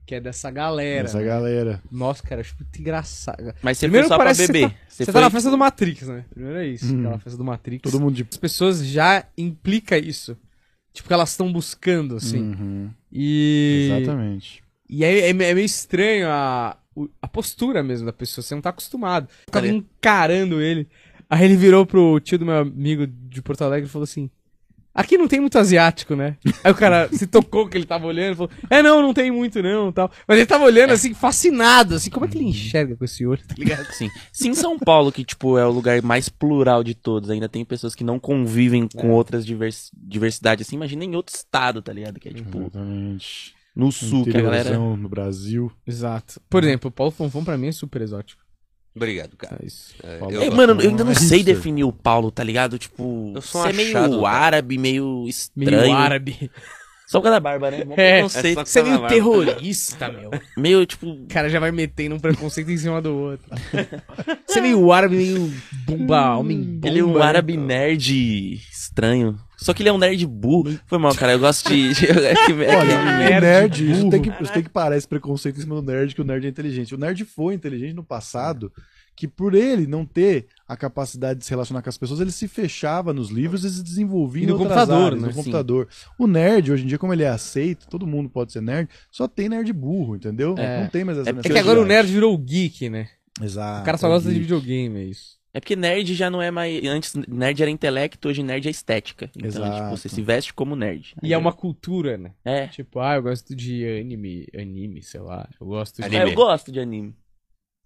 Que 0.06 0.14
é 0.14 0.20
dessa 0.22 0.48
né? 0.48 0.54
galera. 0.54 1.04
Essa 1.04 1.18
né? 1.18 1.24
galera. 1.26 1.82
Nossa, 1.92 2.22
cara, 2.22 2.40
acho 2.40 2.54
muito 2.58 2.80
engraçado. 2.80 3.54
Mas 3.60 3.76
você 3.76 3.84
Primeiro 3.86 4.06
foi 4.06 4.14
só 4.14 4.16
pra 4.16 4.24
parece 4.24 4.46
que 4.46 4.52
beber. 4.52 4.74
Você 4.88 5.04
foi... 5.04 5.12
tá 5.12 5.20
na 5.20 5.28
festa 5.28 5.50
do 5.50 5.58
Matrix, 5.58 6.08
né? 6.08 6.24
Primeiro 6.30 6.58
é 6.58 6.66
isso. 6.66 6.94
Hum. 6.94 7.00
Aquela 7.00 7.18
festa 7.18 7.36
do 7.36 7.44
Matrix. 7.44 7.82
Todo 7.82 8.00
mundo 8.00 8.14
de. 8.14 8.26
As 8.30 8.38
pessoas 8.38 8.86
já 8.86 9.26
implica 9.36 9.98
isso. 9.98 10.34
Tipo, 10.98 11.06
que 11.08 11.14
elas 11.14 11.30
estão 11.30 11.52
buscando, 11.52 12.16
assim. 12.16 12.40
Uhum, 12.40 12.90
E. 13.12 13.88
Exatamente. 13.92 14.64
E 14.90 15.04
é, 15.04 15.20
é, 15.20 15.28
é 15.28 15.32
meio 15.32 15.60
estranho 15.60 16.26
a, 16.28 16.76
a 17.22 17.28
postura 17.28 17.84
mesmo 17.84 18.04
da 18.06 18.12
pessoa. 18.12 18.42
Você 18.42 18.52
não 18.52 18.60
tá 18.60 18.70
acostumado. 18.70 19.28
Ficava 19.46 19.64
Cadê? 19.64 19.76
encarando 19.76 20.60
ele. 20.60 20.88
Aí 21.30 21.44
ele 21.44 21.56
virou 21.56 21.86
pro 21.86 22.18
tio 22.18 22.36
do 22.36 22.44
meu 22.46 22.56
amigo 22.56 23.06
de 23.06 23.40
Porto 23.40 23.62
Alegre 23.62 23.86
e 23.88 23.92
falou 23.92 24.02
assim: 24.02 24.28
Aqui 24.98 25.16
não 25.16 25.28
tem 25.28 25.38
muito 25.38 25.56
asiático, 25.56 26.16
né? 26.16 26.36
Aí 26.64 26.72
o 26.72 26.74
cara 26.74 27.08
se 27.12 27.24
tocou 27.28 27.68
que 27.68 27.78
ele 27.78 27.86
tava 27.86 28.04
olhando 28.04 28.32
e 28.32 28.34
falou: 28.34 28.50
É, 28.68 28.82
não, 28.82 29.00
não 29.00 29.14
tem 29.14 29.30
muito 29.30 29.62
não 29.62 29.92
tal. 29.92 30.10
Mas 30.26 30.38
ele 30.38 30.46
tava 30.46 30.64
olhando 30.64 30.92
assim, 30.92 31.14
fascinado, 31.14 31.94
assim, 31.94 32.10
como 32.10 32.26
é 32.26 32.28
que 32.28 32.36
ele 32.36 32.46
enxerga 32.46 32.96
com 32.96 33.04
esse 33.04 33.24
olho, 33.24 33.40
tá 33.46 33.54
ligado? 33.56 33.86
Sim. 33.92 34.10
Sim, 34.32 34.54
São 34.54 34.76
Paulo, 34.76 35.12
que, 35.12 35.24
tipo, 35.24 35.56
é 35.56 35.64
o 35.64 35.70
lugar 35.70 36.02
mais 36.02 36.28
plural 36.28 36.82
de 36.82 36.96
todos. 36.96 37.30
Ainda 37.30 37.48
tem 37.48 37.64
pessoas 37.64 37.94
que 37.94 38.02
não 38.02 38.18
convivem 38.18 38.88
com 38.88 39.12
outras 39.12 39.46
divers... 39.46 39.88
diversidades, 39.96 40.66
assim. 40.66 40.74
Imagina 40.74 41.04
em 41.04 41.14
outro 41.14 41.32
estado, 41.32 41.80
tá 41.80 41.92
ligado? 41.92 42.18
Que 42.18 42.30
é, 42.30 42.32
tipo, 42.32 42.58
Exatamente. 42.58 43.54
no 43.76 43.92
sul, 43.92 44.24
que 44.24 44.36
a 44.36 44.40
galera... 44.40 44.76
No 44.76 45.08
Brasil. 45.08 45.70
Exato. 45.86 46.40
Por 46.50 46.64
exemplo, 46.64 46.88
o 46.88 46.92
Paulo 46.92 47.12
Fonfon 47.12 47.44
pra 47.44 47.56
mim 47.56 47.68
é 47.68 47.72
super 47.72 48.02
exótico. 48.02 48.47
Obrigado, 48.94 49.36
cara. 49.36 49.58
É 49.62 49.66
isso. 49.66 49.94
É, 50.02 50.18
eu 50.20 50.42
É, 50.42 50.50
mano, 50.50 50.80
eu 50.80 50.90
ainda 50.90 51.04
não 51.04 51.12
É 51.12 51.14
sei 51.14 51.42
definir 51.44 51.84
o 51.84 51.92
Paulo, 51.92 52.30
tá 52.30 52.42
ligado? 52.42 52.78
Tipo, 52.78 53.32
Eu 53.34 53.40
sou 53.40 53.60
um 53.60 53.64
você 53.64 53.70
é 53.70 53.72
meio 53.72 53.88
achado, 53.96 54.22
cara. 54.22 54.36
árabe, 54.36 54.78
meio 54.78 55.24
estranho. 55.28 55.80
Meio 55.82 55.94
árabe. 55.96 56.50
Só 57.06 57.20
por 57.20 57.24
causa 57.24 57.36
da 57.36 57.40
barba, 57.40 57.70
né? 57.70 57.86
É, 57.96 58.12
Preconceito. 58.16 58.54
só- 58.58 58.64
Você 58.66 58.80
é 58.80 58.82
meio 58.82 59.06
terrorista, 59.08 60.12
meu. 60.12 60.30
Meio, 60.58 60.84
tipo, 60.84 61.08
O 61.08 61.26
cara 61.26 61.48
já 61.48 61.58
vai 61.58 61.72
metendo 61.72 62.14
um 62.14 62.18
preconceito 62.20 62.70
em 62.70 62.76
cima 62.76 63.00
do 63.00 63.14
outro. 63.16 63.46
Você 64.46 64.58
é 64.58 64.62
meio 64.62 64.92
árabe, 64.92 65.16
meio 65.16 65.50
bomba, 65.86 66.36
homem 66.36 66.60
bomba. 66.62 66.86
ele 66.88 66.98
é 66.98 67.04
um 67.04 67.14
né? 67.14 67.22
árabe 67.24 67.56
nerd 67.56 68.60
estranho. 68.70 69.38
Só 69.60 69.74
que 69.74 69.82
ele 69.82 69.88
é 69.88 69.92
um 69.92 69.98
nerd 69.98 70.24
burro. 70.26 70.78
Foi 70.86 70.98
mal, 70.98 71.14
cara. 71.14 71.32
Eu 71.32 71.38
gosto 71.40 71.68
de. 71.68 71.90
Olha, 72.78 73.18
nerd 73.18 73.36
o 73.36 73.40
nerd, 73.40 73.90
isso 73.90 74.10
tem, 74.10 74.22
que, 74.22 74.42
isso 74.42 74.52
tem 74.52 74.62
que 74.62 74.70
parar 74.70 74.96
esse 74.96 75.06
preconceito 75.08 75.58
em 75.58 75.60
cima 75.62 75.74
do 75.74 75.82
nerd, 75.82 76.14
que 76.14 76.20
o 76.20 76.24
nerd 76.24 76.46
é 76.46 76.48
inteligente. 76.48 76.94
O 76.94 76.98
nerd 76.98 77.24
foi 77.24 77.54
inteligente 77.54 77.92
no 77.92 78.04
passado, 78.04 78.72
que 79.16 79.26
por 79.26 79.54
ele 79.54 79.88
não 79.88 80.06
ter 80.06 80.46
a 80.66 80.76
capacidade 80.76 81.40
de 81.40 81.44
se 81.44 81.50
relacionar 81.50 81.82
com 81.82 81.88
as 81.88 81.98
pessoas, 81.98 82.20
ele 82.20 82.30
se 82.30 82.46
fechava 82.46 83.12
nos 83.12 83.30
livros 83.30 83.64
e 83.64 83.70
se 83.70 83.82
desenvolvia 83.82 84.42
E 84.42 84.44
em 84.44 84.48
no 84.48 84.52
outras 84.54 84.72
computador, 84.72 85.06
áreas, 85.06 85.20
né? 85.20 85.26
no 85.26 85.32
Sim. 85.32 85.38
computador. 85.38 85.88
O 86.16 86.26
nerd, 86.28 86.70
hoje 86.72 86.84
em 86.84 86.86
dia, 86.86 86.98
como 86.98 87.12
ele 87.12 87.24
é 87.24 87.28
aceito, 87.28 87.88
todo 87.88 88.06
mundo 88.06 88.28
pode 88.30 88.52
ser 88.52 88.62
nerd, 88.62 88.88
só 89.10 89.26
tem 89.26 89.48
nerd 89.48 89.72
burro, 89.72 90.14
entendeu? 90.14 90.54
É. 90.56 90.82
Não 90.82 90.88
tem 90.88 91.02
mais 91.02 91.18
essa 91.18 91.30
É 91.30 91.32
É 91.32 91.42
que 91.42 91.58
agora 91.58 91.80
o 91.80 91.84
nerd 91.84 92.12
virou 92.12 92.32
o 92.32 92.38
geek, 92.38 92.88
né? 92.88 93.08
Exato. 93.42 93.82
O 93.82 93.84
cara 93.84 93.98
só 93.98 94.06
é 94.06 94.10
gosta 94.10 94.28
de 94.28 94.34
geek. 94.36 94.42
videogame, 94.44 95.00
é 95.00 95.04
isso. 95.04 95.37
É 95.52 95.60
porque 95.60 95.74
nerd 95.74 96.14
já 96.14 96.28
não 96.30 96.42
é 96.42 96.50
mais. 96.50 96.84
Antes 96.84 97.14
nerd 97.14 97.62
era 97.62 97.70
intelecto, 97.70 98.28
hoje 98.28 98.42
nerd 98.42 98.66
é 98.68 98.70
estética. 98.70 99.30
Então, 99.34 99.48
Exato. 99.48 99.76
tipo, 99.76 99.90
você 99.90 100.08
se 100.08 100.20
veste 100.20 100.52
como 100.52 100.76
nerd. 100.76 101.14
E 101.22 101.32
é 101.32 101.38
uma 101.38 101.52
cultura, 101.52 102.18
né? 102.18 102.32
É. 102.44 102.66
Tipo, 102.68 103.00
ah, 103.00 103.16
eu 103.16 103.22
gosto 103.22 103.56
de 103.56 103.84
anime, 104.00 104.46
anime, 104.54 105.02
sei 105.02 105.20
lá. 105.20 105.48
Eu 105.58 105.66
gosto 105.66 105.96
de... 105.96 106.04
Anime. 106.04 106.20
Ah, 106.22 106.28
eu 106.28 106.34
gosto 106.34 106.70
de 106.70 106.78
anime. 106.80 107.14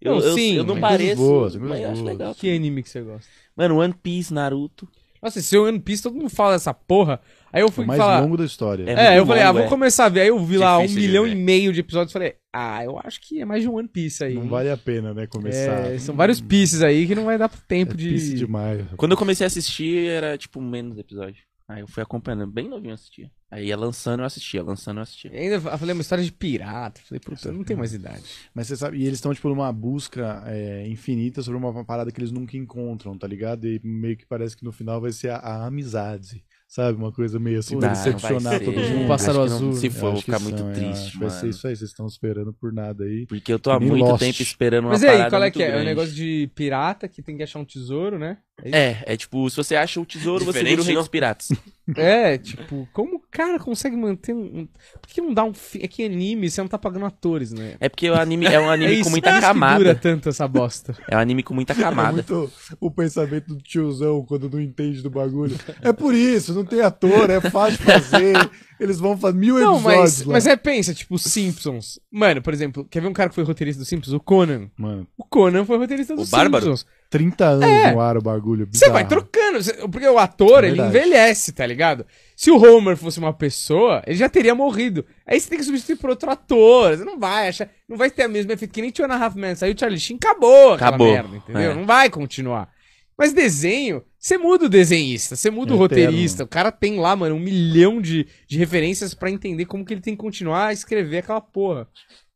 Eu, 0.01 0.15
Não, 0.15 0.21
eu, 0.21 0.33
sim, 0.33 0.55
eu 0.55 0.65
não 0.65 0.79
pareço. 0.79 1.15
boas, 1.15 1.55
mas 1.55 1.79
eu 1.81 1.89
acho 1.91 2.03
legal. 2.03 2.35
Que 2.35 2.53
anime 2.53 2.83
que 2.83 2.89
você 2.89 3.01
gosta? 3.01 3.29
Mano, 3.55 3.77
One 3.79 3.93
Piece, 3.93 4.33
Naruto. 4.33 4.85
Nossa, 5.21 5.39
esse 5.39 5.57
One 5.57 5.79
Piece, 5.79 6.03
todo 6.03 6.15
mundo 6.17 6.29
fala 6.29 6.51
dessa 6.53 6.73
porra. 6.73 7.21
Aí 7.53 7.61
eu 7.61 7.67
É 7.67 7.71
fui 7.71 7.83
o 7.83 7.87
mais 7.87 7.99
falar... 7.99 8.19
longo 8.19 8.35
da 8.35 8.43
história. 8.45 8.83
É 8.89 9.13
É, 9.15 9.19
eu 9.19 9.25
falei, 9.27 9.43
ah, 9.43 9.47
longo, 9.49 9.59
vou 9.59 9.67
é. 9.67 9.69
começar 9.69 10.05
a 10.05 10.09
ver. 10.09 10.21
Aí 10.21 10.27
eu 10.29 10.43
vi 10.43 10.57
lá 10.57 10.79
um 10.79 10.81
Difícil 10.81 11.01
de 11.01 11.07
milhão 11.07 11.23
ver. 11.25 11.31
e 11.31 11.35
meio 11.35 11.71
de 11.71 11.79
episódios. 11.81 12.11
Falei, 12.11 12.33
ah, 12.51 12.83
eu 12.83 12.99
acho 13.03 13.21
que 13.21 13.39
é 13.39 13.45
mais 13.45 13.61
de 13.61 13.69
um 13.69 13.75
One 13.75 13.87
Piece 13.87 14.23
aí. 14.23 14.33
Não 14.33 14.47
vale 14.49 14.69
a 14.71 14.77
pena, 14.77 15.13
né, 15.13 15.27
começar. 15.27 15.91
É, 15.91 15.97
são 15.99 16.15
vários 16.15 16.41
pieces 16.41 16.81
aí 16.81 17.05
que 17.05 17.13
não 17.15 17.25
vai 17.25 17.37
dar 17.37 17.49
tempo 17.67 17.93
É 17.93 17.95
de. 17.95 18.09
piece 18.09 18.33
demais. 18.33 18.83
Quando 18.97 19.11
eu 19.11 19.17
comecei 19.17 19.45
a 19.45 19.47
assistir, 19.47 20.07
era 20.09 20.37
tipo 20.37 20.59
menos 20.59 20.97
episódio. 20.97 21.43
Aí 21.65 21.79
eu 21.79 21.87
fui 21.87 22.03
acompanhando, 22.03 22.45
bem 22.45 22.67
novinho 22.67 22.93
assistia. 22.93 23.31
Aí 23.49 23.67
ia 23.67 23.77
lançando, 23.77 24.19
eu 24.19 24.25
assistia, 24.25 24.61
lançando, 24.61 24.97
eu 24.97 25.03
assistia. 25.03 25.31
E 25.33 25.37
ainda 25.37 25.55
eu 25.55 25.61
falei 25.77 25.93
uma 25.93 26.01
história 26.01 26.23
de 26.23 26.31
pirata. 26.31 26.99
Falei, 27.07 27.19
puta, 27.21 27.47
eu 27.47 27.53
não 27.53 27.63
tenho 27.63 27.79
mais 27.79 27.93
idade. 27.93 28.21
Mas 28.53 28.67
você 28.67 28.75
sabe, 28.75 28.97
e 28.97 29.03
eles 29.05 29.13
estão, 29.17 29.33
tipo, 29.33 29.47
numa 29.47 29.71
busca 29.71 30.43
é, 30.45 30.85
infinita 30.87 31.41
sobre 31.41 31.57
uma 31.57 31.85
parada 31.85 32.11
que 32.11 32.19
eles 32.19 32.31
nunca 32.31 32.57
encontram, 32.57 33.17
tá 33.17 33.25
ligado? 33.27 33.65
E 33.65 33.79
meio 33.83 34.17
que 34.17 34.25
parece 34.25 34.57
que 34.57 34.65
no 34.65 34.71
final 34.73 34.99
vai 34.99 35.11
ser 35.13 35.29
a, 35.29 35.37
a 35.37 35.65
amizade, 35.67 36.43
sabe? 36.73 36.97
Uma 36.97 37.11
coisa 37.11 37.37
meio 37.39 37.59
assim, 37.59 37.77
pra 37.77 37.89
decepcionar 37.89 38.59
todo 38.59 38.79
Um 38.79 38.89
mundo. 38.89 39.07
pássaro 39.07 39.41
Acho 39.43 39.55
que 39.55 39.61
não- 39.61 39.69
azul. 39.69 39.73
Se 39.79 39.89
for, 39.91 40.07
eu 40.07 40.11
vou 40.13 40.21
ficar 40.21 40.39
muito 40.39 40.57
são, 40.57 40.67
eu 40.69 40.73
triste, 40.73 40.89
acho 41.03 41.11
que 41.11 41.17
Vai 41.19 41.29
ser 41.29 41.49
isso 41.49 41.67
aí, 41.67 41.75
vocês 41.75 41.89
estão 41.91 42.07
esperando 42.07 42.51
por 42.53 42.73
nada 42.73 43.03
aí. 43.03 43.27
Porque 43.27 43.53
eu 43.53 43.59
tô 43.59 43.69
há 43.69 43.79
muito 43.79 44.03
Lost. 44.03 44.19
tempo 44.19 44.41
esperando 44.41 44.85
uma 44.85 44.91
Mas 44.91 45.03
e 45.03 45.07
aí, 45.07 45.29
qual 45.29 45.41
é 45.41 45.45
muito 45.45 45.53
que 45.55 45.61
é? 45.63 45.65
É 45.65 45.69
um 45.69 45.71
grande. 45.73 45.85
negócio 45.85 46.13
de 46.15 46.49
pirata 46.55 47.07
que 47.07 47.21
tem 47.21 47.37
que 47.37 47.43
achar 47.43 47.59
um 47.59 47.65
tesouro, 47.65 48.17
né? 48.17 48.37
É? 48.63 48.79
É, 48.79 49.03
é 49.07 49.17
tipo, 49.17 49.47
se 49.49 49.55
você 49.55 49.75
acha 49.75 49.99
o 50.01 50.05
tesouro, 50.05 50.43
você 50.45 50.63
vira 50.63 50.81
o 50.81 50.83
rei 50.85 50.95
dos 50.95 51.07
piratas. 51.07 51.49
É, 51.97 52.37
tipo, 52.37 52.87
como 52.93 53.17
o 53.17 53.21
cara 53.29 53.59
consegue 53.59 53.95
manter 53.97 54.33
um. 54.33 54.65
Por 55.01 55.09
que 55.09 55.19
não 55.19 55.33
dá 55.33 55.43
um. 55.43 55.53
fi- 55.53 55.81
É 55.83 55.87
que 55.87 56.05
anime, 56.05 56.49
você 56.49 56.61
não 56.61 56.67
tá 56.69 56.77
pagando 56.77 57.05
atores, 57.05 57.51
né? 57.51 57.75
É 57.79 57.89
porque 57.89 58.09
o 58.09 58.13
anime 58.15 58.45
é 58.45 58.57
um 58.59 58.69
anime 58.71 58.93
isso, 58.93 59.03
com 59.03 59.09
muita 59.09 59.29
isso 59.31 59.39
que 59.39 59.41
dura 59.45 59.53
camada. 59.53 59.95
tanto 59.95 60.29
essa 60.29 60.47
bosta. 60.47 60.95
É 61.09 61.17
um 61.17 61.19
anime 61.19 61.43
com 61.43 61.53
muita 61.53 61.73
É 61.73 61.75
camada. 61.75 62.13
muito 62.13 62.49
o 62.79 62.89
pensamento 62.89 63.47
do 63.53 63.61
tiozão 63.61 64.23
quando 64.25 64.49
não 64.49 64.61
entende 64.61 65.01
do 65.01 65.09
bagulho. 65.09 65.57
É 65.81 65.91
por 65.91 66.13
isso, 66.15 66.53
não 66.53 66.63
tem 66.63 66.79
ator, 66.81 67.29
é 67.29 67.41
fácil 67.41 67.77
de 67.79 67.83
fazer. 67.83 68.49
Eles 68.79 68.99
vão 68.99 69.17
fazer 69.17 69.37
mil 69.37 69.59
Não, 69.59 69.75
episódios 69.75 69.83
mas, 70.19 70.25
lá. 70.25 70.33
mas 70.33 70.47
é, 70.47 70.55
pensa, 70.55 70.93
tipo, 70.93 71.15
os 71.15 71.23
Simpsons. 71.23 71.99
Mano, 72.11 72.41
por 72.41 72.53
exemplo, 72.53 72.85
quer 72.89 73.01
ver 73.01 73.07
um 73.07 73.13
cara 73.13 73.29
que 73.29 73.35
foi 73.35 73.43
roteirista 73.43 73.79
dos 73.79 73.87
Simpsons? 73.87 74.13
O 74.13 74.19
Conan. 74.19 74.69
Mano, 74.77 75.07
O 75.17 75.23
Conan 75.23 75.63
foi 75.63 75.77
roteirista 75.77 76.15
dos 76.15 76.29
Bárbaro? 76.29 76.63
Simpsons. 76.65 76.85
30 77.13 77.45
anos 77.45 77.63
É. 77.69 77.91
no 77.91 77.99
ar 78.01 78.17
o 78.17 78.21
bagulho. 78.21 78.67
Você 78.71 78.89
vai 78.89 79.07
trocando, 79.07 79.59
porque 79.91 80.07
o 80.07 80.17
ator, 80.17 80.63
É 80.63 80.67
ele 80.67 80.81
envelhece, 80.81 81.51
tá 81.53 81.63
ligado? 81.65 82.05
Se 82.35 82.49
o 82.49 82.57
Homer 82.57 82.97
fosse 82.97 83.19
uma 83.19 83.31
pessoa, 83.31 84.01
ele 84.07 84.15
já 84.17 84.27
teria 84.27 84.55
morrido. 84.55 85.05
Aí 85.27 85.39
você 85.39 85.47
tem 85.47 85.59
que 85.59 85.63
substituir 85.63 85.97
por 85.97 86.09
outro 86.09 86.29
ator. 86.31 86.97
Você 86.97 87.05
não 87.05 87.19
vai 87.19 87.49
achar, 87.49 87.69
não 87.87 87.95
vai 87.97 88.09
ter 88.09 88.25
o 88.25 88.29
mesmo 88.29 88.51
efeito 88.51 88.71
que 88.73 88.81
nem 88.81 88.89
Two 88.91 89.05
and 89.05 89.13
a 89.13 89.23
Half 89.23 89.35
Men. 89.35 89.53
Saiu 89.53 89.75
o 89.75 89.79
Charlie 89.79 89.99
Sheen, 89.99 90.17
acabou 90.17 90.73
aquela 90.73 90.89
Acabou. 90.89 91.11
merda, 91.13 91.35
entendeu? 91.37 91.71
É. 91.71 91.75
Não 91.75 91.85
vai 91.85 92.09
continuar. 92.09 92.67
Mas 93.15 93.31
desenho, 93.31 94.01
você 94.17 94.39
muda 94.39 94.65
o 94.65 94.69
desenhista, 94.69 95.35
você 95.35 95.51
muda 95.51 95.71
o 95.75 95.85
Eterno. 95.85 96.05
roteirista. 96.07 96.43
O 96.43 96.47
cara 96.47 96.71
tem 96.71 96.99
lá, 96.99 97.15
mano, 97.15 97.35
um 97.35 97.39
milhão 97.39 98.01
de, 98.01 98.25
de 98.47 98.57
referências 98.57 99.13
pra 99.13 99.29
entender 99.29 99.65
como 99.65 99.85
que 99.85 99.93
ele 99.93 100.01
tem 100.01 100.15
que 100.15 100.21
continuar 100.21 100.67
a 100.69 100.73
escrever 100.73 101.19
aquela 101.19 101.39
porra. 101.39 101.87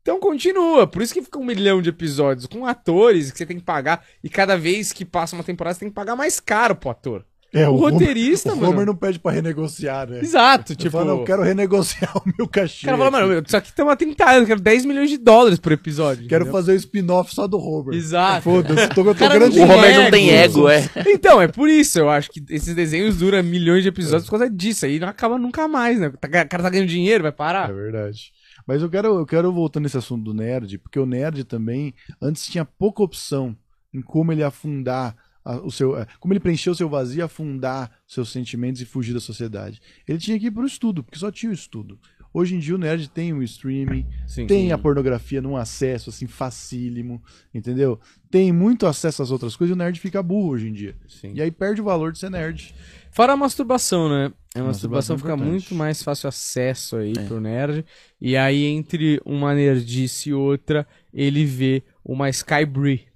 Então 0.07 0.21
continua, 0.21 0.87
por 0.87 1.01
isso 1.01 1.13
que 1.13 1.21
fica 1.21 1.37
um 1.37 1.43
milhão 1.43 1.81
de 1.81 1.89
episódios 1.89 2.45
com 2.45 2.65
atores 2.65 3.29
que 3.29 3.37
você 3.37 3.45
tem 3.45 3.57
que 3.57 3.63
pagar. 3.65 4.05
E 4.23 4.29
cada 4.29 4.55
vez 4.57 4.93
que 4.93 5.03
passa 5.03 5.35
uma 5.35 5.43
temporada, 5.43 5.73
você 5.73 5.81
tem 5.81 5.89
que 5.89 5.95
pagar 5.95 6.15
mais 6.15 6.39
caro 6.39 6.75
pro 6.77 6.89
ator. 6.91 7.25
É, 7.53 7.67
o 7.67 7.75
Homer- 7.75 7.93
roteirista, 7.93 8.53
o 8.53 8.57
mano. 8.57 8.71
Homer 8.71 8.85
não 8.85 8.95
pede 8.95 9.19
pra 9.19 9.31
renegociar, 9.33 10.07
né? 10.09 10.19
Exato, 10.19 10.73
Tipo, 10.75 10.81
tipo. 10.83 10.91
fala, 10.91 11.05
não, 11.11 11.19
eu 11.19 11.23
quero 11.25 11.41
renegociar 11.43 12.11
o 12.19 12.21
meu 12.37 12.47
cachê. 12.47 12.85
O 12.85 12.89
cara 12.89 12.97
fala, 12.97 13.11
mano, 13.11 13.43
isso 13.45 13.57
aqui 13.57 13.73
tem 13.73 13.83
uma 13.83 13.95
30 13.97 14.25
anos, 14.25 14.41
eu 14.41 14.47
quero 14.47 14.59
10 14.61 14.85
milhões 14.85 15.09
de 15.09 15.17
dólares 15.17 15.59
por 15.59 15.71
episódio. 15.73 16.27
Quero 16.27 16.43
entendeu? 16.43 16.51
fazer 16.53 16.71
o 16.71 16.75
spin-off 16.75 17.33
só 17.35 17.45
do 17.47 17.57
Homer. 17.57 17.93
Exato. 17.97 18.43
Foda-se, 18.43 18.87
tô, 18.89 19.01
eu 19.01 19.13
tô 19.13 19.15
Cara, 19.15 19.39
grande 19.39 19.59
O 19.59 19.63
Homer 19.63 19.93
não 19.93 20.01
ego. 20.03 20.11
tem 20.11 20.29
ego, 20.29 20.69
é. 20.69 20.89
Então, 21.07 21.41
é 21.41 21.47
por 21.49 21.69
isso, 21.69 21.99
eu 21.99 22.09
acho 22.09 22.29
que 22.31 22.41
esses 22.49 22.73
desenhos 22.75 23.17
duram 23.17 23.41
milhões 23.43 23.81
de 23.83 23.89
episódios 23.89 24.23
por 24.29 24.31
causa 24.39 24.49
disso. 24.49 24.85
Aí 24.85 24.99
não 24.99 25.07
acaba 25.09 25.37
nunca 25.37 25.67
mais, 25.67 25.99
né? 25.99 26.07
O 26.07 26.17
cara 26.17 26.45
tá 26.63 26.69
ganhando 26.69 26.87
dinheiro, 26.87 27.23
vai 27.23 27.29
É 27.29 27.35
parar. 27.35 27.73
verdade. 27.73 28.31
Mas 28.67 28.81
eu 28.81 28.89
quero, 28.89 29.07
eu 29.19 29.25
quero 29.25 29.51
voltar 29.51 29.79
nesse 29.79 29.97
assunto 29.97 30.23
do 30.25 30.33
nerd, 30.33 30.77
porque 30.77 30.99
o 30.99 31.05
nerd 31.05 31.43
também, 31.45 31.93
antes 32.21 32.45
tinha 32.45 32.65
pouca 32.65 33.01
opção 33.01 33.57
em 33.93 34.01
como 34.01 34.31
ele 34.31 34.43
afundar 34.43 35.15
o 35.63 35.71
seu. 35.71 35.97
eh, 35.97 36.05
Como 36.19 36.33
ele 36.33 36.41
preencher 36.41 36.69
o 36.69 36.75
seu 36.75 36.89
vazio, 36.89 37.23
afundar 37.23 37.89
seus 38.05 38.29
sentimentos 38.29 38.81
e 38.81 38.85
fugir 38.85 39.13
da 39.13 39.19
sociedade. 39.21 39.81
Ele 40.05 40.19
tinha 40.19 40.37
que 40.37 40.47
ir 40.47 40.51
pro 40.51 40.65
estudo, 40.65 41.01
porque 41.03 41.17
só 41.17 41.31
tinha 41.31 41.49
o 41.49 41.53
estudo. 41.55 41.97
Hoje 42.37 42.53
em 42.55 42.59
dia 42.59 42.75
o 42.75 42.77
nerd 42.77 43.09
tem 43.09 43.33
o 43.33 43.41
streaming, 43.41 44.05
Sim. 44.27 44.45
tem 44.45 44.71
a 44.71 44.77
pornografia 44.77 45.41
num 45.41 45.57
acesso 45.57 46.11
assim 46.11 46.27
facílimo, 46.27 47.19
entendeu? 47.51 47.99
Tem 48.29 48.51
muito 48.53 48.85
acesso 48.85 49.23
às 49.23 49.31
outras 49.31 49.55
coisas 49.55 49.71
e 49.71 49.73
o 49.73 49.77
nerd 49.77 49.99
fica 49.99 50.21
burro 50.21 50.49
hoje 50.49 50.67
em 50.67 50.71
dia. 50.71 50.95
Sim. 51.07 51.31
E 51.33 51.41
aí 51.41 51.49
perde 51.49 51.81
o 51.81 51.83
valor 51.85 52.11
de 52.11 52.19
ser 52.19 52.29
nerd. 52.29 52.75
Fora 53.11 53.33
a 53.33 53.37
masturbação, 53.37 54.07
né? 54.07 54.31
A 54.53 54.61
Masturbação 54.61 54.65
masturbação 54.65 55.15
é 55.15 55.17
fica 55.17 55.33
importante. 55.33 55.49
muito 55.51 55.73
mais 55.75 56.03
fácil 56.03 56.29
acesso 56.29 56.97
aí 56.97 57.13
É. 57.17 57.23
pro 57.23 57.41
nerd. 57.41 57.83
E 58.21 58.37
aí, 58.37 58.65
entre 58.65 59.19
uma 59.25 59.55
nerdice 59.55 60.29
e 60.29 60.33
outra, 60.33 60.85
ele 61.11 61.43
vê 61.43 61.81
uma 62.05 62.29
Skybree. 62.29 63.07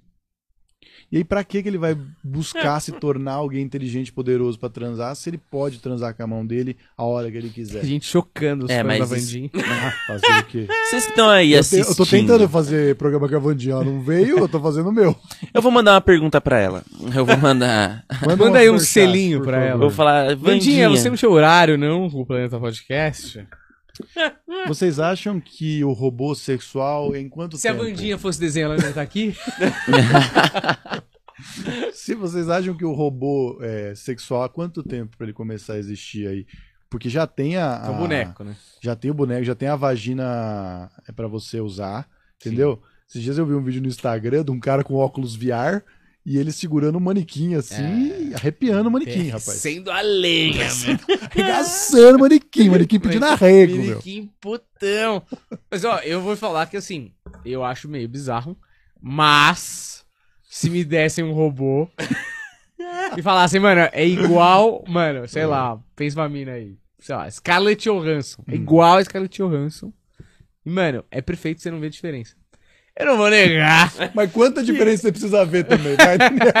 E 1.12 1.18
aí, 1.18 1.24
pra 1.24 1.44
que 1.44 1.62
que 1.62 1.68
ele 1.68 1.76
vai 1.76 1.94
buscar 2.24 2.80
se 2.80 2.90
tornar 2.90 3.34
alguém 3.34 3.62
inteligente 3.62 4.08
e 4.08 4.12
poderoso 4.12 4.58
pra 4.58 4.70
transar 4.70 5.14
se 5.14 5.28
ele 5.28 5.36
pode 5.38 5.78
transar 5.78 6.14
com 6.16 6.22
a 6.22 6.26
mão 6.26 6.44
dele 6.46 6.74
a 6.96 7.04
hora 7.04 7.30
que 7.30 7.36
ele 7.36 7.50
quiser? 7.50 7.80
A 7.80 7.84
gente 7.84 8.06
chocando 8.06 8.64
os 8.64 8.70
É, 8.70 8.82
fãs 8.82 8.98
da 9.10 9.16
isso- 9.18 9.26
Vandinha. 9.34 9.50
Fazer 10.06 10.26
o 10.38 10.44
quê? 10.44 10.66
Vocês 10.88 11.04
que 11.04 11.10
estão 11.10 11.28
aí 11.28 11.52
Eu, 11.52 11.56
te- 11.58 11.60
assistindo. 11.60 11.88
eu 11.90 11.94
tô 11.96 12.06
tentando 12.06 12.48
fazer 12.48 12.96
programa 12.96 13.28
com 13.28 13.36
a 13.36 13.38
Vandinha, 13.38 13.74
ela 13.74 13.84
não 13.84 14.00
veio, 14.00 14.38
eu 14.38 14.48
tô 14.48 14.58
fazendo 14.58 14.88
o 14.88 14.92
meu. 14.92 15.14
Eu 15.52 15.60
vou 15.60 15.70
mandar 15.70 15.92
uma 15.92 16.00
pergunta 16.00 16.40
pra 16.40 16.58
ela. 16.58 16.82
Eu 17.14 17.26
vou 17.26 17.36
mandar. 17.36 18.04
Manda 18.26 18.44
um 18.50 18.54
aí 18.54 18.70
um 18.70 18.78
selinho 18.78 19.40
favor. 19.40 19.54
ela. 19.54 19.74
Eu 19.74 19.78
vou 19.78 19.90
falar. 19.90 20.28
Vandinha, 20.34 20.38
Vandinha, 20.38 20.88
você 20.88 21.10
não 21.10 21.16
tinha 21.16 21.30
horário, 21.30 21.76
não, 21.76 22.08
com 22.08 22.22
o 22.22 22.26
Planeta 22.26 22.58
Podcast? 22.58 23.46
Vocês 24.68 24.98
acham 25.00 25.40
que 25.40 25.82
o 25.84 25.92
robô 25.92 26.34
sexual, 26.34 27.14
em 27.16 27.28
quanto 27.28 27.56
Se 27.56 27.66
a 27.68 27.72
tempo? 27.72 27.84
Vandinha 27.84 28.18
fosse 28.18 28.38
desenhar, 28.40 28.70
ela 28.70 28.76
não 28.78 28.84
ia 28.84 28.90
estar 28.90 29.02
aqui? 29.02 29.34
Se 31.92 32.14
vocês 32.14 32.48
acham 32.48 32.76
que 32.76 32.84
o 32.84 32.92
robô 32.92 33.58
é, 33.60 33.94
sexual, 33.94 34.42
há 34.44 34.48
quanto 34.48 34.82
tempo 34.82 35.16
pra 35.16 35.24
ele 35.26 35.32
começar 35.32 35.74
a 35.74 35.78
existir 35.78 36.26
aí? 36.28 36.46
Porque 36.88 37.08
já 37.08 37.26
tem 37.26 37.56
a, 37.56 37.82
É 37.84 37.88
a- 37.88 37.92
boneco, 37.92 38.44
né? 38.44 38.54
já 38.80 38.94
tem 38.94 39.10
o 39.10 39.14
boneco, 39.14 39.44
já 39.44 39.54
tem 39.54 39.68
a 39.68 39.76
vagina 39.76 40.90
é 41.08 41.12
para 41.12 41.26
você 41.26 41.60
usar, 41.60 42.06
entendeu? 42.40 42.80
Esses 43.08 43.22
dias 43.22 43.38
eu 43.38 43.46
vi 43.46 43.54
um 43.54 43.62
vídeo 43.62 43.80
no 43.82 43.88
Instagram 43.88 44.44
de 44.44 44.50
um 44.50 44.60
cara 44.60 44.84
com 44.84 44.94
óculos 44.94 45.34
VR 45.34 45.82
e 46.24 46.38
ele 46.38 46.52
segurando 46.52 46.96
o 46.96 47.00
manequim 47.00 47.54
assim, 47.54 48.32
arrepiando 48.34 48.88
o 48.88 48.92
manequim, 48.92 49.26
rapaz. 49.26 49.58
Sendo 49.58 49.90
a 49.90 50.00
lenha, 50.00 50.68
mano. 50.74 51.00
Arregaçando 51.30 52.18
o 52.18 52.20
manequim, 52.20 52.68
manequim 52.68 53.00
pedindo 53.00 53.24
arrego, 53.26 53.76
meu. 53.76 53.98
Que 53.98 54.30
putão. 54.40 55.22
Mas 55.70 55.84
ó, 55.84 55.98
eu 55.98 56.20
vou 56.20 56.36
falar 56.36 56.66
que 56.66 56.76
assim, 56.76 57.12
eu 57.44 57.64
acho 57.64 57.88
meio 57.88 58.08
bizarro, 58.08 58.56
mas 59.00 60.04
se 60.48 60.70
me 60.70 60.84
dessem 60.84 61.24
um 61.24 61.32
robô 61.32 61.88
e 63.16 63.22
falassem, 63.22 63.60
mano, 63.60 63.88
é 63.92 64.06
igual, 64.06 64.84
mano, 64.86 65.26
sei 65.26 65.44
lá, 65.44 65.80
pensa 65.96 66.20
uma 66.20 66.28
mina 66.28 66.52
aí, 66.52 66.76
sei 67.00 67.16
lá, 67.16 67.28
Scarlett 67.28 67.88
Johansson, 67.88 68.44
é 68.46 68.54
igual 68.54 68.98
a 68.98 69.04
Scarlett 69.04 69.42
Johansson. 69.42 69.92
E, 70.64 70.70
mano, 70.70 71.04
é 71.10 71.20
perfeito, 71.20 71.60
você 71.60 71.70
não 71.70 71.80
vê 71.80 71.90
diferença. 71.90 72.36
Eu 72.98 73.06
não 73.06 73.16
vou 73.16 73.30
negar. 73.30 73.90
Mas 74.14 74.30
quanta 74.30 74.62
diferença 74.62 75.02
você 75.02 75.12
precisa 75.12 75.44
ver 75.46 75.64
também, 75.64 75.96
vai, 75.96 76.16
Daniel? 76.18 76.52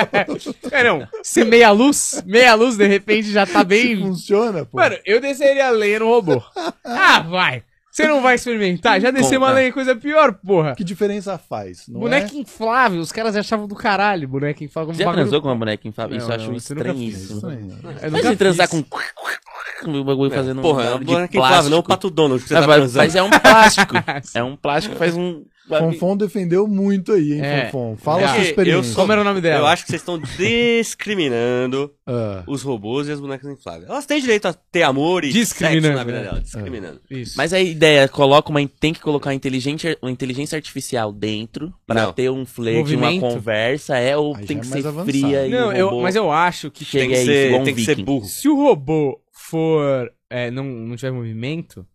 É, 0.70 0.82
não. 0.84 1.06
Se 1.22 1.44
meia 1.44 1.70
luz, 1.70 2.22
meia 2.26 2.54
luz, 2.54 2.76
de 2.76 2.86
repente 2.86 3.30
já 3.30 3.44
tá 3.46 3.62
bem. 3.62 3.98
Funciona, 4.00 4.64
pô. 4.64 4.78
Mano, 4.78 4.96
eu 5.04 5.20
desceria 5.20 5.66
a 5.68 5.70
lenha 5.70 5.98
no 5.98 6.08
robô. 6.08 6.42
Ah, 6.84 7.20
vai. 7.20 7.62
Você 7.90 8.06
não 8.08 8.22
vai 8.22 8.36
experimentar? 8.36 8.98
Já 8.98 9.10
desceu 9.10 9.38
uma 9.38 9.52
lenha, 9.52 9.70
coisa 9.70 9.94
pior, 9.94 10.32
porra. 10.32 10.74
que 10.74 10.82
diferença 10.82 11.36
faz? 11.36 11.86
Não 11.86 12.00
boneco 12.00 12.34
inflável, 12.34 13.00
os 13.02 13.12
caras 13.12 13.36
achavam 13.36 13.68
do 13.68 13.74
caralho 13.74 14.26
boneco 14.26 14.64
inflável. 14.64 14.94
Já 14.94 15.04
bagulho- 15.04 15.24
transou 15.24 15.42
com 15.42 15.48
uma 15.48 15.56
boneca 15.56 15.86
inflável? 15.86 16.16
Isso 16.16 16.26
Não, 16.26 16.34
acho 16.34 16.52
isso 16.54 16.72
eu 16.72 16.76
é? 16.78 16.80
estranhíssimo. 16.80 17.40
Imagina 17.50 18.10
nunca 18.10 18.36
transar 18.36 18.68
com 18.70 18.78
o 18.78 20.04
bagulho 20.04 20.30
fazendo 20.30 20.62
Porra, 20.62 20.84
é 20.84 20.86
um 20.86 20.90
uma 20.92 20.98
de 21.00 21.04
boneca 21.04 21.36
inflável, 21.36 21.68
não 21.70 21.78
o 21.80 21.82
plástico. 21.82 21.88
pato 21.88 22.10
Donald 22.10 22.42
que 22.42 22.48
você 22.48 22.54
Ah, 22.56 22.60
tá 22.60 22.66
transando. 22.66 22.96
Mas 23.04 23.14
é 23.14 23.22
um 23.22 23.30
plástico. 23.30 23.94
é 24.34 24.42
um 24.42 24.56
plástico 24.56 24.92
que 24.94 24.98
faz 24.98 25.14
um. 25.14 25.44
Fonfon 25.68 26.16
defendeu 26.16 26.66
muito 26.66 27.12
aí, 27.12 27.34
hein, 27.34 27.40
É. 27.40 27.64
Fonfon? 27.70 27.96
Fala 27.96 28.22
É. 28.22 28.24
a 28.24 28.28
sua 28.28 28.38
Eu 28.38 28.42
experiência. 28.42 28.82
sou- 28.92 29.02
Como 29.02 29.12
era 29.12 29.20
o 29.20 29.24
nome 29.24 29.40
dela? 29.40 29.60
Eu 29.60 29.66
acho 29.66 29.84
que 29.84 29.90
vocês 29.90 30.02
estão 30.02 30.18
discriminando 30.18 31.92
Ah, 32.06 32.42
os 32.48 32.62
robôs 32.62 33.06
e 33.08 33.12
as 33.12 33.20
bonecas 33.20 33.48
infláveis. 33.50 33.88
Elas 33.88 34.04
têm 34.04 34.20
direito 34.20 34.46
a 34.46 34.52
ter 34.52 34.82
amor 34.82 35.24
e 35.24 35.28
sexo 35.32 35.38
Discriminando, 35.54 35.94
na 35.96 36.04
vida 36.04 36.18
né? 36.18 36.24
dela. 36.24 36.40
Discriminando. 36.40 37.00
Isso. 37.10 37.34
Mas 37.36 37.52
a 37.52 37.60
ideia, 37.60 38.08
coloca 38.08 38.50
uma, 38.50 38.66
tem 38.80 38.92
que 38.92 39.00
colocar 39.00 39.30
uma 39.30 39.34
inteligência, 39.34 39.96
uma 40.02 40.10
inteligência 40.10 40.56
artificial 40.56 41.12
dentro 41.12 41.72
pra 41.86 42.06
Não. 42.06 42.12
ter 42.12 42.28
um 42.30 42.44
flerte, 42.44 42.96
uma 42.96 43.18
conversa, 43.20 43.96
é 43.96 44.16
ou 44.16 44.34
Aí 44.36 44.44
tem 44.46 44.58
que 44.58 44.66
é 44.66 44.70
mais 44.70 44.82
ser 44.82 44.88
avançado. 44.88 45.10
fria 45.10 45.46
e 45.46 45.50
não, 45.50 45.72
eu, 45.72 46.00
mas 46.00 46.16
eu 46.16 46.30
acho 46.30 46.70
que 46.70 46.84
Tem 46.84 47.02
chega 47.02 47.14
que 47.14 47.20
aí, 47.20 47.24
ser, 47.26 47.54
um 47.54 47.64
tem 47.64 47.74
que 47.74 47.84
ser 47.84 48.02
burro. 48.02 48.26
se 48.26 48.48
o 48.48 48.56
robô 48.56 49.20
for. 49.32 50.10
é, 50.28 50.50
não, 50.50 50.64
não 50.64 50.96
tiver 50.96 51.12
movimento, 51.12 51.86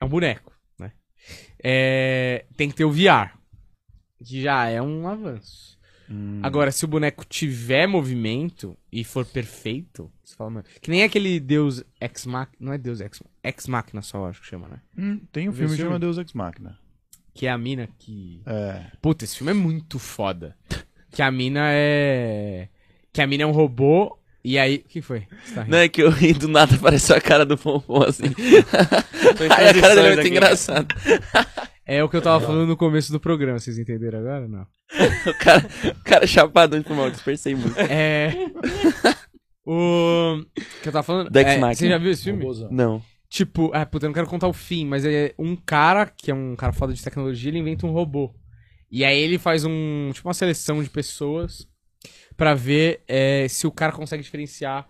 é 0.00 0.04
um 0.04 0.08
boneco? 0.08 0.52
É, 1.66 2.44
tem 2.58 2.68
que 2.68 2.74
ter 2.76 2.84
o 2.84 2.90
VR. 2.92 3.32
Que 4.22 4.42
já 4.42 4.66
é 4.68 4.82
um 4.82 5.08
avanço. 5.08 5.78
hum. 6.10 6.40
Agora, 6.42 6.70
se 6.70 6.84
o 6.84 6.88
boneco 6.88 7.24
tiver 7.24 7.86
movimento 7.86 8.76
e 8.92 9.02
for 9.02 9.24
perfeito, 9.24 10.12
você 10.22 10.36
fala, 10.36 10.50
mano. 10.50 10.66
Que 10.82 10.90
nem 10.90 11.02
aquele 11.02 11.40
Deus 11.40 11.82
Ex 11.98 12.26
Machina. 12.26 12.56
Não 12.60 12.72
é 12.74 12.78
Deus 12.78 13.00
Ex 13.00 13.22
Ex 13.42 13.66
Machina 13.66 14.02
só, 14.02 14.26
acho 14.26 14.42
que 14.42 14.46
chama, 14.46 14.68
né? 14.68 14.80
Hum, 14.96 15.20
tem 15.32 15.48
um 15.48 15.52
filme 15.52 15.74
que 15.74 15.82
chama? 15.82 15.98
Deus 15.98 16.18
Ex 16.18 16.34
Machina. 16.34 16.78
Que 17.32 17.46
é 17.46 17.50
a 17.50 17.58
mina 17.58 17.88
que. 17.98 18.42
É. 18.46 18.92
Puta, 19.00 19.24
esse 19.24 19.36
filme 19.38 19.50
é 19.50 19.54
muito 19.54 19.98
foda. 19.98 20.56
Que 21.10 21.22
a 21.22 21.30
mina 21.30 21.68
é. 21.72 22.68
Que 23.12 23.22
a 23.22 23.26
mina 23.26 23.42
é 23.44 23.46
um 23.46 23.52
robô. 23.52 24.18
E 24.44 24.58
aí. 24.58 24.76
O 24.84 24.88
que 24.88 25.00
foi? 25.00 25.26
Tá? 25.54 25.64
Não 25.64 25.78
é 25.78 25.88
que 25.88 26.02
eu 26.02 26.10
ri 26.10 26.34
do 26.34 26.46
nada, 26.46 26.74
apareceu 26.76 27.16
a 27.16 27.20
cara 27.20 27.46
do 27.46 27.56
Fonfon 27.56 28.02
assim. 28.02 28.24
Aí 29.50 29.68
a 29.68 29.80
cara 29.80 29.94
dele 29.94 30.08
é 30.08 30.14
muito 30.16 30.28
engraçada. 30.28 30.94
É 31.86 32.04
o 32.04 32.08
que 32.08 32.16
eu 32.16 32.22
tava 32.22 32.44
falando 32.44 32.66
no 32.66 32.76
começo 32.76 33.10
do 33.10 33.18
programa, 33.18 33.58
vocês 33.58 33.78
entenderam 33.78 34.18
agora? 34.18 34.46
Não. 34.46 34.66
O 35.26 35.34
cara, 35.38 35.66
o 35.84 36.04
cara 36.04 36.26
chapadão 36.26 36.80
de 36.80 36.92
mal, 36.92 37.10
dispersei 37.10 37.54
muito. 37.54 37.78
É. 37.80 38.32
o. 39.66 40.44
que 40.82 40.88
eu 40.88 40.92
tava 40.92 41.02
falando. 41.02 41.30
Dex 41.30 41.50
é, 41.50 41.58
Machina. 41.58 41.74
Você 41.74 41.88
já 41.88 41.98
viu 41.98 42.10
esse 42.10 42.24
filme? 42.24 42.40
Robôzão. 42.42 42.68
Não. 42.70 43.02
Tipo, 43.28 43.70
ah, 43.74 43.84
puta, 43.84 44.04
eu 44.04 44.10
não 44.10 44.14
quero 44.14 44.26
contar 44.26 44.46
o 44.46 44.52
fim, 44.52 44.86
mas 44.86 45.04
é 45.04 45.34
um 45.38 45.56
cara, 45.56 46.06
que 46.06 46.30
é 46.30 46.34
um 46.34 46.54
cara 46.54 46.72
foda 46.72 46.92
de 46.92 47.02
tecnologia, 47.02 47.50
ele 47.50 47.58
inventa 47.58 47.86
um 47.86 47.90
robô. 47.90 48.32
E 48.90 49.04
aí 49.04 49.18
ele 49.18 49.38
faz 49.38 49.64
um. 49.64 50.10
Tipo, 50.12 50.28
uma 50.28 50.34
seleção 50.34 50.82
de 50.82 50.90
pessoas 50.90 51.66
pra 52.36 52.54
ver 52.54 53.02
é, 53.06 53.46
se 53.48 53.66
o 53.66 53.72
cara 53.72 53.92
consegue 53.92 54.22
diferenciar 54.22 54.88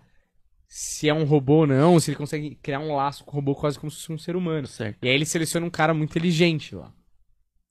se 0.67 1.07
é 1.07 1.13
um 1.13 1.23
robô 1.23 1.59
ou 1.59 1.67
não, 1.67 1.99
se 1.99 2.11
ele 2.11 2.17
consegue 2.17 2.55
criar 2.61 2.79
um 2.79 2.95
laço 2.95 3.23
com 3.23 3.31
o 3.31 3.35
robô 3.35 3.55
quase 3.55 3.79
como 3.79 3.89
se 3.89 3.97
fosse 3.97 4.11
um 4.11 4.17
ser 4.17 4.35
humano. 4.35 4.67
Certo. 4.67 4.97
E 5.01 5.07
aí 5.07 5.15
ele 5.15 5.25
seleciona 5.25 5.65
um 5.65 5.69
cara 5.69 5.93
muito 5.93 6.09
inteligente 6.09 6.75
lá. 6.75 6.91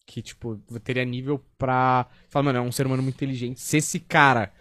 Que, 0.07 0.23
tipo, 0.23 0.57
teria 0.83 1.05
nível 1.05 1.43
pra. 1.59 2.07
Fala, 2.29 2.45
mano, 2.45 2.59
é 2.59 2.63
um 2.63 2.73
ser 2.73 2.87
humano 2.87 3.03
muito 3.03 3.17
inteligente. 3.17 3.61
Se 3.61 3.79
esse 3.79 3.99
cara 3.99 4.53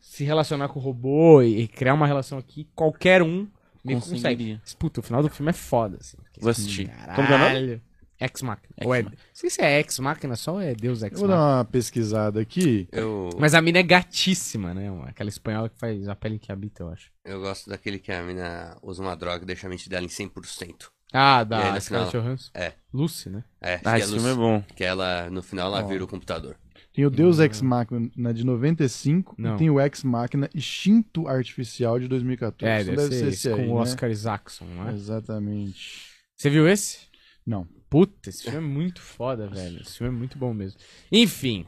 se 0.00 0.24
relacionar 0.24 0.68
com 0.68 0.78
o 0.78 0.82
robô 0.82 1.42
e, 1.42 1.66
criar 1.66 1.94
uma 1.94 2.06
relação 2.06 2.38
aqui, 2.38 2.68
qualquer 2.74 3.22
um 3.22 3.48
meio 3.84 4.00
consegue. 4.00 4.60
Puta, 4.78 5.00
o 5.00 5.02
final 5.02 5.22
do 5.22 5.28
filme 5.28 5.50
é 5.50 5.52
foda, 5.52 5.98
assim. 6.00 6.16
Vou 6.40 6.50
assistir. 6.50 6.88
Caralho. 6.88 7.14
Como 7.16 7.26
que 7.26 7.32
é 7.32 7.36
o 7.36 7.38
nome? 7.38 7.82
Ex 8.20 8.42
Machina. 8.42 8.68
Ex 8.78 8.86
Ou 8.86 8.94
é... 8.94 9.02
Não 9.02 9.12
sei 9.32 9.50
se 9.50 9.60
é 9.62 9.78
Ex 9.80 9.98
Machina 9.98 10.36
só 10.36 10.52
ou 10.54 10.60
é 10.60 10.74
Deus 10.74 11.02
Ex 11.02 11.12
Eu 11.12 11.18
vou 11.18 11.28
dar 11.28 11.36
uma 11.58 11.64
pesquisada 11.64 12.40
aqui. 12.40 12.88
Eu, 12.92 13.30
Mas 13.38 13.54
a 13.54 13.60
mina 13.60 13.78
é 13.78 13.82
gatíssima, 13.82 14.72
né? 14.72 14.88
Aquela 15.06 15.28
espanhola 15.28 15.68
que 15.68 15.78
faz 15.78 16.08
a 16.08 16.14
pele 16.14 16.38
que 16.38 16.50
habita, 16.52 16.82
eu 16.82 16.90
acho. 16.90 17.10
eu 17.24 17.40
gosto 17.40 17.68
daquele 17.68 17.98
que 17.98 18.12
a 18.12 18.22
mina 18.22 18.76
usa 18.82 19.02
uma 19.02 19.16
droga 19.16 19.42
e 19.42 19.46
deixa 19.46 19.66
a 19.66 19.70
mente 19.70 19.88
dela 19.88 20.04
em 20.04 20.08
100%. 20.08 20.88
Ah, 21.12 21.44
da 21.44 21.80
Scarlett? 21.80 22.10
Johansson. 22.16 22.50
É. 22.54 22.72
Lucy, 22.92 23.30
né? 23.30 23.44
É, 23.60 23.74
Ah, 23.84 23.92
que, 23.92 24.00
esse 24.00 24.14
é 24.14 24.18
filme 24.18 24.30
é 24.32 24.34
bom. 24.34 24.64
que 24.74 24.82
ela, 24.82 25.30
no 25.30 25.42
final, 25.42 25.68
ela 25.68 25.84
Ó. 25.84 25.86
vira 25.86 26.02
o 26.02 26.08
computador. 26.08 26.56
Tem 26.92 27.04
o 27.06 27.10
Deus 27.10 27.38
Ex 27.40 27.60
Machina 27.60 28.32
de 28.32 28.44
95 28.44 29.34
Não. 29.38 29.54
e 29.54 29.58
tem 29.58 29.70
o 29.70 29.80
Ex 29.80 30.02
Machina 30.04 30.48
Instinto 30.54 31.26
Artificial 31.28 31.98
de 31.98 32.06
2014. 32.08 32.64
É, 32.72 32.82
Então 32.82 32.94
deve, 32.96 33.14
ser 33.16 33.28
esse, 33.28 33.48
com 33.50 33.56
aí, 33.56 33.68
o 33.68 33.74
né? 33.74 33.80
Oscar 33.80 34.10
Isaacson, 34.10 34.64
não 34.64 34.88
é? 34.88 34.92
Exatamente. 34.92 36.06
Você 36.36 36.50
viu 36.50 36.68
esse? 36.68 37.00
Não. 37.46 37.66
Puta, 37.90 38.30
esse 38.30 38.42
filme 38.50 38.58
é 38.58 38.60
muito 38.60 39.00
foda, 39.00 39.48
velho. 39.48 39.80
Esse 39.82 39.98
filme 39.98 40.14
é 40.14 40.18
muito 40.18 40.38
bom 40.38 40.52
mesmo. 40.54 40.78
Enfim, 41.12 41.66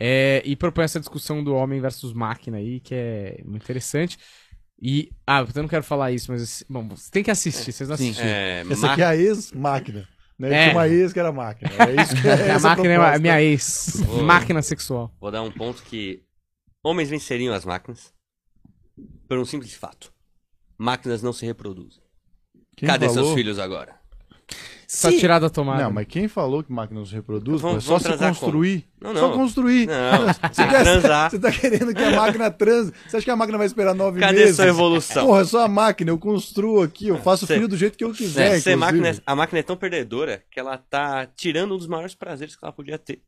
é, 0.00 0.42
e 0.44 0.56
propõe 0.56 0.84
essa 0.84 0.98
discussão 1.00 1.42
do 1.42 1.54
homem 1.54 1.80
versus 1.80 2.12
máquina 2.12 2.56
aí, 2.58 2.80
que 2.80 2.94
é 2.94 3.40
muito 3.44 3.62
interessante. 3.64 4.16
E, 4.80 5.10
ah, 5.26 5.40
eu 5.40 5.62
não 5.62 5.68
quero 5.68 5.82
falar 5.82 6.12
isso, 6.12 6.30
mas, 6.30 6.62
bom, 6.68 6.86
você 6.88 7.10
tem 7.10 7.22
que 7.24 7.30
assistir, 7.32 7.72
vocês 7.72 7.88
não 7.88 7.94
assistiram. 7.94 8.28
É, 8.28 8.60
Essa 8.60 8.86
ma- 8.86 8.92
aqui 8.92 9.02
é 9.02 9.06
a 9.06 9.16
ex-máquina. 9.16 10.08
Né? 10.38 10.48
É. 10.52 10.62
Tinha 10.68 10.74
uma 10.76 10.88
ex 10.88 11.12
que 11.12 11.18
era 11.18 11.32
máquina. 11.32 11.68
É 11.84 12.00
isso 12.00 12.14
que 12.22 12.28
é 12.28 12.52
a 12.52 12.60
máquina 12.60 12.88
é 12.92 12.94
a 12.96 13.00
proposta. 13.00 13.18
minha 13.18 13.42
ex. 13.42 14.02
Ô. 14.08 14.22
máquina 14.22 14.62
sexual. 14.62 15.12
Vou 15.20 15.32
dar 15.32 15.42
um 15.42 15.50
ponto 15.50 15.82
que 15.82 16.22
homens 16.80 17.10
venceriam 17.10 17.52
as 17.52 17.64
máquinas 17.64 18.14
por 19.26 19.36
um 19.36 19.44
simples 19.44 19.74
fato. 19.74 20.12
Máquinas 20.78 21.22
não 21.24 21.32
se 21.32 21.44
reproduzem. 21.44 22.00
Quem 22.76 22.86
Cadê 22.88 23.06
falou? 23.08 23.24
seus 23.24 23.34
filhos 23.34 23.58
agora? 23.58 23.98
Só 24.90 25.10
tirar 25.12 25.38
da 25.38 25.50
tomada. 25.50 25.82
Não, 25.82 25.90
mas 25.90 26.06
quem 26.08 26.26
falou 26.28 26.62
que 26.64 26.72
máquina 26.72 26.98
não 26.98 27.04
se 27.06 27.12
reproduz? 27.14 27.60
Vamos- 27.60 27.84
é 27.84 27.86
só 27.86 27.98
se 27.98 28.16
construir. 28.16 28.86
Não, 28.98 29.14
Só 29.14 29.28
não. 29.28 29.36
construir. 29.36 29.86
Não, 29.86 30.26
Você, 30.50 30.66
quer- 30.66 30.82
transar. 30.82 31.30
você 31.30 31.38
tá 31.38 31.52
querendo 31.52 31.94
que 31.94 32.02
a 32.02 32.10
máquina 32.10 32.50
transe? 32.50 32.92
Você 33.06 33.18
acha 33.18 33.24
que 33.24 33.30
a 33.30 33.36
máquina 33.36 33.58
vai 33.58 33.66
esperar 33.66 33.94
nove 33.94 34.18
Cadê 34.18 34.38
meses? 34.40 34.56
sua 34.56 34.66
evolução? 34.66 35.26
Porra, 35.26 35.42
é 35.42 35.44
só 35.44 35.62
a 35.62 35.68
máquina. 35.68 36.10
Eu 36.10 36.18
construo 36.18 36.80
aqui, 36.82 37.08
eu 37.08 37.18
faço 37.18 37.46
Cê- 37.46 37.54
filho 37.56 37.68
do 37.68 37.76
jeito 37.76 37.98
que 37.98 38.04
eu 38.04 38.12
quiser. 38.12 38.60
Ser 38.62 38.72
inclusive. 38.72 38.76
máquina, 38.76 39.22
a 39.26 39.36
máquina 39.36 39.58
é 39.58 39.62
tão 39.62 39.76
perdedora 39.76 40.42
que 40.50 40.58
ela 40.58 40.78
tá 40.78 41.26
tirando 41.36 41.74
um 41.74 41.78
dos 41.78 41.86
maiores 41.86 42.14
prazeres 42.14 42.56
que 42.56 42.64
ela 42.64 42.72
podia 42.72 42.98
ter. 42.98 43.20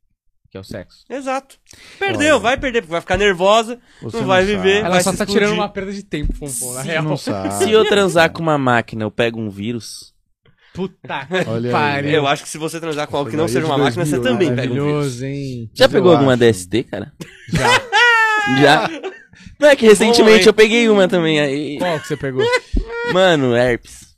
Que 0.50 0.56
é 0.56 0.60
o 0.60 0.64
sexo. 0.64 1.04
Exato. 1.10 1.58
Perdeu, 1.98 2.36
Olha. 2.36 2.42
vai 2.42 2.56
perder, 2.56 2.80
porque 2.80 2.90
vai 2.90 3.00
ficar 3.02 3.16
nervosa, 3.18 3.78
Você 4.02 4.16
não 4.16 4.26
vai 4.26 4.44
viver. 4.44 4.76
sabe. 4.76 4.86
Ela 4.86 4.88
vai 4.90 5.02
só 5.02 5.10
tá 5.10 5.24
explodir. 5.24 5.34
tirando 5.34 5.54
uma 5.54 5.68
perda 5.68 5.92
de 5.92 6.02
tempo, 6.02 6.34
Fonfon, 6.34 6.72
na 6.74 6.80
real. 6.82 7.04
não 7.04 7.16
sabe. 7.18 7.52
Se 7.54 7.70
eu 7.70 7.84
transar 7.84 8.32
com 8.32 8.40
uma 8.42 8.56
máquina, 8.58 9.04
eu 9.04 9.10
pego 9.10 9.38
um 9.38 9.48
vírus. 9.50 10.09
Puta 10.72 11.26
Olha 11.48 11.68
que 11.68 11.72
pariu. 11.72 12.10
Eu 12.12 12.26
acho 12.26 12.42
que 12.42 12.48
se 12.48 12.58
você 12.58 12.80
transar 12.80 13.06
com 13.08 13.16
algo 13.16 13.30
que 13.30 13.36
não 13.36 13.48
seja 13.48 13.66
uma 13.66 13.76
máquina, 13.78 14.04
você 14.04 14.16
2000, 14.18 14.32
também 14.32 14.48
pega 14.54 14.72
um 14.72 14.74
vírus. 14.74 14.86
Maravilhoso, 14.86 15.24
hein? 15.26 15.70
Já 15.74 15.88
pegou 15.88 16.12
alguma. 16.12 16.36
DST, 16.36 16.84
cara? 16.84 17.12
Já. 17.48 17.68
Já? 18.60 18.88
Não 19.58 19.68
é 19.68 19.76
que 19.76 19.86
recentemente 19.86 20.40
hein? 20.40 20.46
eu 20.46 20.54
peguei 20.54 20.88
uma 20.88 21.06
também 21.06 21.38
aí. 21.38 21.78
Qual 21.78 22.00
que 22.00 22.06
você 22.08 22.16
pegou? 22.16 22.42
Hum, 22.42 23.12
Mano, 23.12 23.54
herpes. 23.54 24.16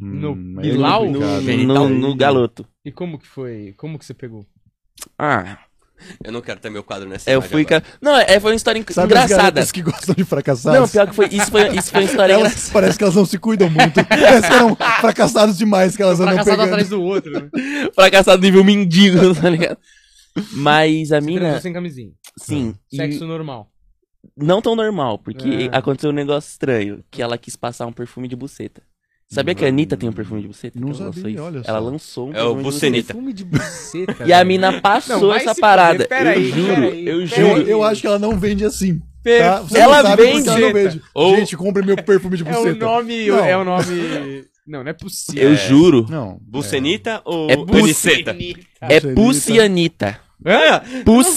No 0.00 0.60
aí 0.60 0.70
é 0.70 0.76
complicado, 0.76 1.42
No, 1.42 1.50
hein? 1.50 1.66
no, 1.66 1.88
no 1.88 2.14
galoto. 2.16 2.64
E 2.84 2.92
como 2.92 3.18
que 3.18 3.26
foi? 3.26 3.74
Como 3.76 3.98
que 3.98 4.04
você 4.04 4.14
pegou? 4.14 4.46
Ah, 5.18 5.58
Eu 6.24 6.32
não 6.32 6.40
quero 6.40 6.60
ter 6.60 6.70
meu 6.70 6.82
quadro 6.84 7.08
nessa 7.08 7.30
eu 7.30 7.38
imagem 7.38 7.50
fui. 7.50 7.62
agora. 7.62 7.82
Não, 8.00 8.16
é, 8.16 8.38
foi 8.40 8.52
uma 8.52 8.56
história 8.56 8.84
Sabe 8.90 9.14
as 9.14 9.24
engraçada. 9.24 9.42
garotas 9.42 9.72
que 9.72 9.82
gostam 9.82 10.14
de 10.14 10.24
fracassados? 10.24 10.80
Não, 10.80 10.88
pior 10.88 11.08
que 11.08 11.14
foi. 11.14 11.26
Isso 11.30 11.50
foi, 11.50 11.68
isso 11.76 11.90
foi 11.90 12.00
uma 12.02 12.06
história 12.10 12.32
Elas, 12.34 12.46
engraçada. 12.52 12.72
parece 12.72 12.98
que 12.98 13.04
elas 13.04 13.14
não 13.16 13.24
se 13.26 13.38
cuidam 13.38 13.68
muito. 13.70 14.04
parece 14.06 14.48
que 14.48 14.54
eram 14.54 14.76
fracassados 15.00 15.58
demais 15.58 15.96
que 15.96 16.02
elas 16.02 16.20
andam 16.20 16.34
Fracassado 16.34 16.56
pegando. 16.56 16.68
atrás 16.74 16.88
do 16.88 17.02
outro, 17.02 17.30
né? 17.32 17.50
Fracassado 17.94 18.42
nível 18.42 18.64
mendigo, 18.64 19.34
tá 19.34 19.50
ligado? 19.50 19.78
Mas 20.52 21.10
a 21.12 21.20
Você 21.20 21.26
mina. 21.26 21.60
sem 21.60 21.72
camisinha. 21.72 22.12
Sim. 22.38 22.74
e 22.92 22.96
Sexo 22.96 23.26
normal. 23.26 23.70
não 24.36 24.62
tão 24.62 24.76
normal, 24.76 25.18
porque 25.18 25.68
É. 25.72 25.76
aconteceu 25.76 26.10
um 26.10 26.12
negócio 26.14 26.48
estranho. 26.48 27.02
Que 27.10 27.20
ela 27.22 27.36
quis 27.36 27.56
passar 27.56 27.86
um 27.86 27.92
perfume 27.92 28.28
de 28.28 28.36
buceta. 28.36 28.82
Sabia 29.30 29.54
que 29.54 29.62
a 29.64 29.68
Anitta 29.68 29.94
tem 29.96 30.08
um 30.08 30.12
perfume 30.12 30.40
de 30.40 30.48
buceta? 30.48 30.80
Não 30.80 30.88
Ela 30.88 30.98
lançou 31.04 31.22
sabia, 31.22 31.42
olha 31.42 31.62
só. 31.62 31.68
Ela 31.70 31.78
lançou 31.80 32.28
um 32.30 32.32
É 32.34 32.42
o 32.42 32.54
Bucenita. 32.54 33.12
Perfume 33.12 33.32
de 33.34 33.44
buceta. 33.44 34.24
E 34.26 34.32
a 34.32 34.42
mina 34.42 34.80
passou 34.80 35.20
Não, 35.20 35.34
essa 35.34 35.54
parada. 35.54 36.08
eu 36.10 36.16
aí, 36.28 36.50
juro, 36.50 36.66
pera 36.74 36.86
aí, 36.88 37.06
eu 37.06 37.26
juro. 37.26 37.42
Eu, 37.42 37.68
eu 37.68 37.82
acho 37.84 38.00
que 38.00 38.06
ela 38.06 38.18
não 38.18 38.38
vende 38.38 38.64
assim. 38.64 39.00
Tá? 39.22 39.60
Você 39.60 39.78
Ela 39.78 40.16
vende. 40.16 40.48
ela 40.48 40.58
não 40.60 40.72
vende. 40.72 41.02
Ou- 41.12 41.36
Gente, 41.36 41.54
compre 41.58 41.84
meu 41.84 41.96
perfume 42.02 42.38
de 42.38 42.42
É 42.48 42.50
buceta. 42.50 42.70
o 42.70 42.88
nome. 42.88 43.26
Não. 43.26 43.44
É 43.44 43.56
o 43.58 43.64
nome. 43.64 44.44
Não, 44.66 44.82
não 44.82 44.90
é 44.90 44.94
possível. 44.94 45.42
Eu 45.50 45.56
juro. 45.56 46.06
Não. 46.08 46.38
Bucenita 46.40 47.20
ou 47.26 47.50
É 47.50 47.56
Buniceta? 47.56 48.34
É. 48.80 49.00
Pucianita. 49.14 50.18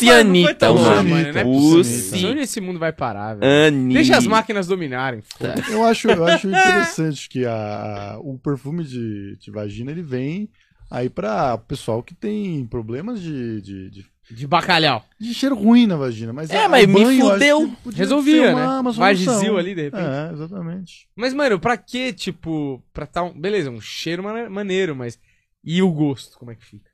Não 0.06 0.46
vai, 0.46 0.54
Não, 0.76 0.84
não 0.84 0.96
nome. 0.96 1.10
mano, 1.10 1.34
não 1.34 1.40
é 1.40 1.44
Pussy. 1.44 2.26
Onde 2.26 2.40
esse 2.42 2.62
mundo 2.62 2.80
vai 2.80 2.94
parar, 2.94 3.36
velho? 3.36 3.52
Ani. 3.68 3.94
Deixa 3.96 4.18
as 4.18 4.28
máquinas 4.28 4.68
dominarem. 4.68 5.24
Eu 5.72 5.84
acho, 5.84 6.10
eu 6.10 6.24
acho 6.26 6.48
interessante 6.48 7.28
que 7.30 7.46
a, 7.46 8.14
a- 8.14 8.20
o 8.20 8.38
perfume 8.38 8.84
de, 8.84 9.38
de 9.38 9.50
vagina 9.52 9.92
ele 9.92 10.04
vem 10.04 10.50
aí 10.90 11.10
pra 11.10 11.58
pessoal 11.58 12.04
que 12.04 12.14
tem 12.14 12.66
problemas 12.68 13.22
de, 13.22 13.62
de, 13.62 13.90
de, 13.90 14.06
De 14.30 14.46
bacalhau. 14.46 15.04
de 15.20 15.34
cheiro 15.34 15.56
ruim 15.56 15.88
na 15.88 15.96
vagina. 15.96 16.32
Mas 16.32 16.50
É, 16.52 16.66
a- 16.66 16.70
mas 16.70 16.86
me 16.86 16.94
banho, 16.94 17.28
acho 17.28 17.34
fudeu. 17.34 17.78
Resolvia, 17.96 18.52
uma- 18.56 18.84
né? 18.84 18.92
Vagizil 18.94 19.58
ali, 19.58 19.74
de 19.74 19.82
repente. 19.84 20.04
É, 20.04 20.34
exatamente. 20.34 21.08
Mas, 21.16 21.34
mano, 21.34 21.60
pra 21.60 21.76
que, 21.76 22.14
tipo, 22.14 22.84
pra 22.94 23.08
tá 23.08 23.24
um. 23.24 23.34
Beleza, 23.34 23.72
um 23.72 23.82
cheiro 23.82 24.22
mane- 24.24 24.48
maneiro, 24.50 24.96
mas. 24.96 25.18
E 25.64 25.82
o 25.82 25.90
gosto, 25.92 26.38
como 26.38 26.52
é 26.52 26.56
que 26.56 26.66
fica? 26.66 26.90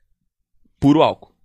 Puro 0.79 1.01
álcool. 1.01 1.35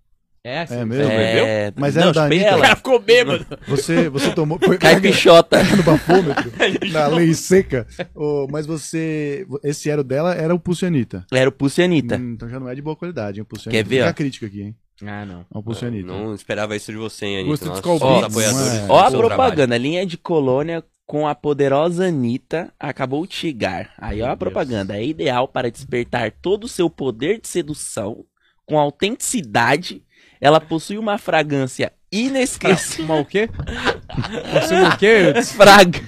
É 0.45 0.59
assim. 0.59 0.75
É 0.75 0.83
mesmo? 0.85 1.09
É, 1.11 1.73
Mas 1.77 1.95
não, 1.95 2.03
era 2.03 2.11
da 2.11 2.23
chupei 2.23 2.39
Anitta? 2.39 2.51
O 2.51 2.53
ela. 2.57 2.61
cara 2.61 2.75
ficou 2.75 2.99
bêbado. 2.99 3.45
Você, 3.65 4.09
você 4.09 4.31
tomou. 4.31 4.59
Foi 4.59 4.77
Caipixota. 4.77 5.63
no 5.75 5.83
bafômetro, 5.83 6.51
na 6.91 7.07
lei 7.07 7.33
seca. 7.33 7.87
Ô, 8.13 8.45
mas 8.51 8.65
você. 8.65 9.47
Esse 9.63 9.89
era 9.89 10.01
o 10.01 10.03
dela, 10.03 10.33
era 10.35 10.53
o 10.53 10.59
Pulcianita. 10.59 11.25
Era 11.31 11.49
o 11.49 11.53
Pucianita. 11.53 12.17
Hum, 12.17 12.33
então 12.33 12.49
já 12.49 12.59
não 12.59 12.67
é 12.67 12.75
de 12.75 12.81
boa 12.81 12.95
qualidade, 12.95 13.39
hein? 13.39 13.43
O 13.43 13.45
Pulcianita. 13.45 13.81
Quer 13.81 13.87
ver, 13.87 13.95
Fica 13.97 14.07
ó? 14.07 14.09
a 14.09 14.13
crítica 14.13 14.45
aqui, 14.47 14.61
hein? 14.63 14.75
Ah, 15.05 15.25
não. 15.25 15.41
É 15.41 15.57
o 15.57 15.63
Pulcianita. 15.63 16.07
Não 16.07 16.35
esperava 16.35 16.75
isso 16.75 16.91
de 16.91 16.97
você, 16.97 17.25
hein, 17.25 17.45
Gosto 17.45 17.71
Anitta. 17.71 17.81
de 17.81 17.99
Beats. 17.99 18.23
apoiadores. 18.23 18.73
Não 18.73 18.85
é. 18.85 18.85
Ó 18.89 18.99
a 18.99 19.11
propaganda, 19.11 19.77
linha 19.77 20.05
de 20.05 20.17
colônia 20.17 20.83
com 21.05 21.25
a 21.25 21.33
poderosa 21.33 22.07
Anitta 22.07 22.73
acabou 22.77 23.25
de 23.25 23.33
chegar. 23.33 23.93
Aí 23.97 24.21
ó 24.21 24.29
a 24.31 24.35
propaganda, 24.37 24.97
é 24.97 25.05
ideal 25.05 25.47
para 25.47 25.71
despertar 25.71 26.31
todo 26.41 26.65
o 26.65 26.69
seu 26.69 26.89
poder 26.89 27.39
de 27.39 27.47
sedução 27.47 28.25
com 28.65 28.77
autenticidade. 28.77 30.03
Ela 30.43 30.59
possui 30.59 30.97
uma 30.97 31.17
fragrância 31.17 31.93
inesquecível. 32.11 33.05
Mas 33.07 33.21
o 33.21 33.25
quê? 33.25 33.49
Você 34.61 34.81
o 34.81 34.97
quê? 34.97 35.33
Frag... 35.55 36.01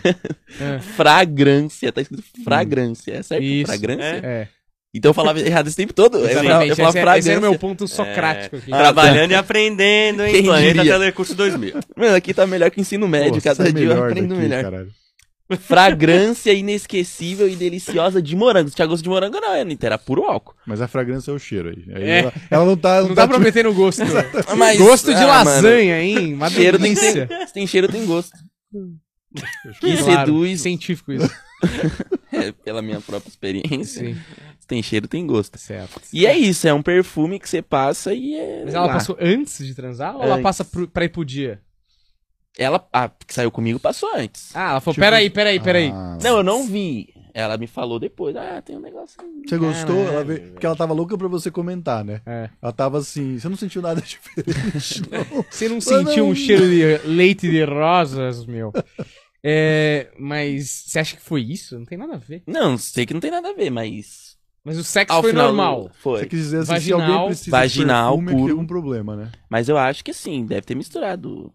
É. 0.60 0.80
Fragrância, 0.80 1.90
tá 1.92 2.02
escrito 2.02 2.22
fragrância, 2.44 3.14
é 3.14 3.24
certo? 3.24 3.44
Isso. 3.44 3.66
Fragrância? 3.68 4.04
É. 4.24 4.48
Então 4.94 5.10
eu 5.10 5.14
falava 5.14 5.40
errado 5.40 5.68
esse 5.68 5.76
tempo 5.78 5.94
todo. 5.94 6.18
Eu 6.18 6.30
falava, 6.36 6.66
eu 6.66 6.74
falava 6.74 6.74
Esse, 6.74 6.82
é- 6.82 6.84
esse 6.84 7.02
fragrância. 7.02 7.32
era 7.32 7.40
o 7.40 7.42
meu 7.42 7.58
ponto 7.58 7.88
socrático 7.88 8.58
aqui. 8.58 8.74
Ah, 8.74 8.78
Trabalhando 8.78 9.32
e 9.32 9.36
aprendendo, 9.36 10.24
hein? 10.24 10.34
Quem 10.34 10.44
Planeta 10.44 10.74
diria? 10.74 10.94
Telecurso 10.94 11.34
2000. 11.36 11.74
Mano, 11.96 12.16
aqui 12.16 12.34
tá 12.34 12.46
melhor 12.46 12.70
que 12.72 12.82
ensino 12.82 13.08
médio. 13.08 13.34
Pô, 13.36 13.42
Cada 13.42 13.64
dia 13.72 13.84
eu 13.84 13.90
melhor 13.90 14.10
aprendo 14.10 14.30
daqui, 14.36 14.42
melhor. 14.42 14.64
caralho. 14.64 14.92
Fragrância 15.60 16.52
inesquecível 16.54 17.48
e 17.48 17.56
deliciosa 17.56 18.22
de 18.22 18.36
morango. 18.36 18.70
Se 18.70 18.76
tinha 18.76 18.88
gosto 18.88 19.04
de 19.04 19.10
morango, 19.10 19.40
não, 19.40 19.52
Anitta, 19.54 19.86
era 19.86 19.98
puro 19.98 20.24
álcool. 20.24 20.56
Mas 20.66 20.82
a 20.82 20.88
fragrância 20.88 21.30
é 21.30 21.34
o 21.34 21.40
cheiro 21.40 21.70
aí. 21.70 21.86
Aí 21.96 22.04
É. 22.04 22.20
Ela, 22.20 22.34
ela 22.50 22.66
não 22.66 22.76
tá. 22.78 23.02
Não 23.02 23.10
tá 23.10 23.14
dá 23.14 23.28
pra 23.28 23.40
meter 23.40 23.64
no 23.66 23.74
gosto. 23.74 24.02
Mas- 24.58 24.78
gosto 24.78 25.14
de 25.14 25.22
ah, 25.22 25.26
lasanha, 25.44 26.02
hein? 26.02 26.34
Uma 26.34 26.50
Cheiro 26.50 26.80
tem, 26.80 26.96
se 26.96 27.28
tem 27.54 27.68
cheiro, 27.68 27.88
tem 27.88 28.06
gosto. 28.06 28.32
Que 29.80 29.98
Claro, 29.98 30.26
seduz, 30.28 30.62
Científico 30.62 31.12
isso. 31.12 31.30
é, 32.32 32.52
pela 32.52 32.82
minha 32.82 33.02
própria 33.02 33.30
experiência. 33.30 34.02
Sim, 34.14 34.16
Se 34.60 34.68
tem 34.68 34.82
cheiro, 34.82 35.08
tem 35.08 35.28
gosto. 35.28 35.58
certo. 35.60 36.02
E 36.14 36.26
é 36.26 36.38
isso, 36.38 36.68
é 36.68 36.74
um 36.74 36.82
perfume 36.82 37.40
que 37.40 37.48
você 37.50 37.62
passa 37.62 38.14
e 38.14 38.34
é. 38.34 38.62
Mas 38.66 38.74
ela 38.74 38.88
lá. 38.88 38.94
passou 38.94 39.18
antes 39.20 39.66
de 39.66 39.76
transar 39.76 40.16
ou 40.16 40.24
ela 40.24 40.34
Antes. 40.36 40.44
passa 40.44 40.64
pro, 40.66 40.88
pra 40.88 41.06
ir 41.06 41.10
pro 41.10 41.26
dia? 41.26 41.60
Ela, 42.58 42.88
a 42.94 43.10
que 43.10 43.34
saiu 43.34 43.52
comigo, 43.52 43.80
passou 43.80 44.10
antes. 44.16 44.56
Ah, 44.56 44.72
ela 44.72 44.80
falou, 44.80 44.94
Tipo- 44.96 45.06
peraí, 45.06 45.30
peraí, 45.30 45.60
peraí. 45.60 45.92
Ah, 45.94 46.18
Não, 46.24 46.38
eu 46.38 46.44
não 46.44 46.66
vi. 46.66 47.14
Ela 47.34 47.58
me 47.58 47.68
falou 47.68 48.00
depois. 48.00 48.34
Ah, 48.38 48.62
tem 48.62 48.78
um 48.78 48.80
negócio. 48.80 49.18
aí. 49.22 49.28
Você 49.46 49.58
gostou? 49.58 49.98
Ela 50.08 50.24
veio- 50.24 50.52
Porque 50.54 50.66
ela 50.66 50.76
tava 50.76 50.94
louca 50.94 51.18
pra 51.18 51.28
você 51.28 51.52
comentar, 51.52 52.02
né? 52.06 52.22
É. 52.26 52.50
Ela 52.62 52.72
tava 52.72 52.98
assim. 53.00 53.38
Você 53.38 53.50
não 53.50 53.58
sentiu 53.58 53.82
nada 53.82 54.00
diferente, 54.02 55.02
não? 55.12 55.44
Você 55.52 55.68
não 55.68 55.78
Ah, 55.78 55.82
sentiu 55.82 56.24
não. 56.24 56.32
um 56.32 56.36
cheiro 56.36 56.64
de 56.70 57.06
leite 57.10 57.50
de 57.50 57.62
rosas, 57.66 58.46
meu? 58.46 58.72
É, 59.44 60.08
mas 60.18 60.86
você 60.88 61.00
acha 61.00 61.16
que 61.18 61.22
foi 61.22 61.42
isso? 61.42 61.78
Não 61.78 61.86
tem 61.86 61.98
nada 61.98 62.16
a 62.16 62.18
ver. 62.18 62.42
Não, 62.48 62.78
sei 62.78 63.06
que 63.06 63.14
não 63.14 63.22
tem 63.22 63.32
nada 63.32 63.50
a 63.50 63.54
ver, 63.54 63.70
mas. 63.70 64.36
Mas 64.64 64.78
o 64.80 64.84
sexo 64.84 65.14
Ao 65.14 65.22
foi 65.22 65.30
final, 65.32 65.48
normal. 65.48 65.92
Foi. 66.02 66.22
Você 66.22 66.26
quis 66.26 66.40
dizer 66.40 66.58
assim, 66.60 66.66
se 66.66 66.72
Vaginal- 66.72 67.02
alguém 67.12 67.26
precisa 67.28 67.52
vaginal, 67.52 68.18
de 68.18 68.24
perfume, 68.24 68.26
é 68.26 68.34
que 68.34 68.36
puro. 68.40 68.46
tem 68.48 68.52
algum 68.54 68.68
problema, 68.68 69.16
né? 69.16 69.32
Mas 69.48 69.70
eu 69.70 69.78
acho 69.78 70.04
que 70.04 70.12
sim, 70.12 70.44
deve 70.46 70.62
ter 70.62 70.74
misturado 70.74 71.54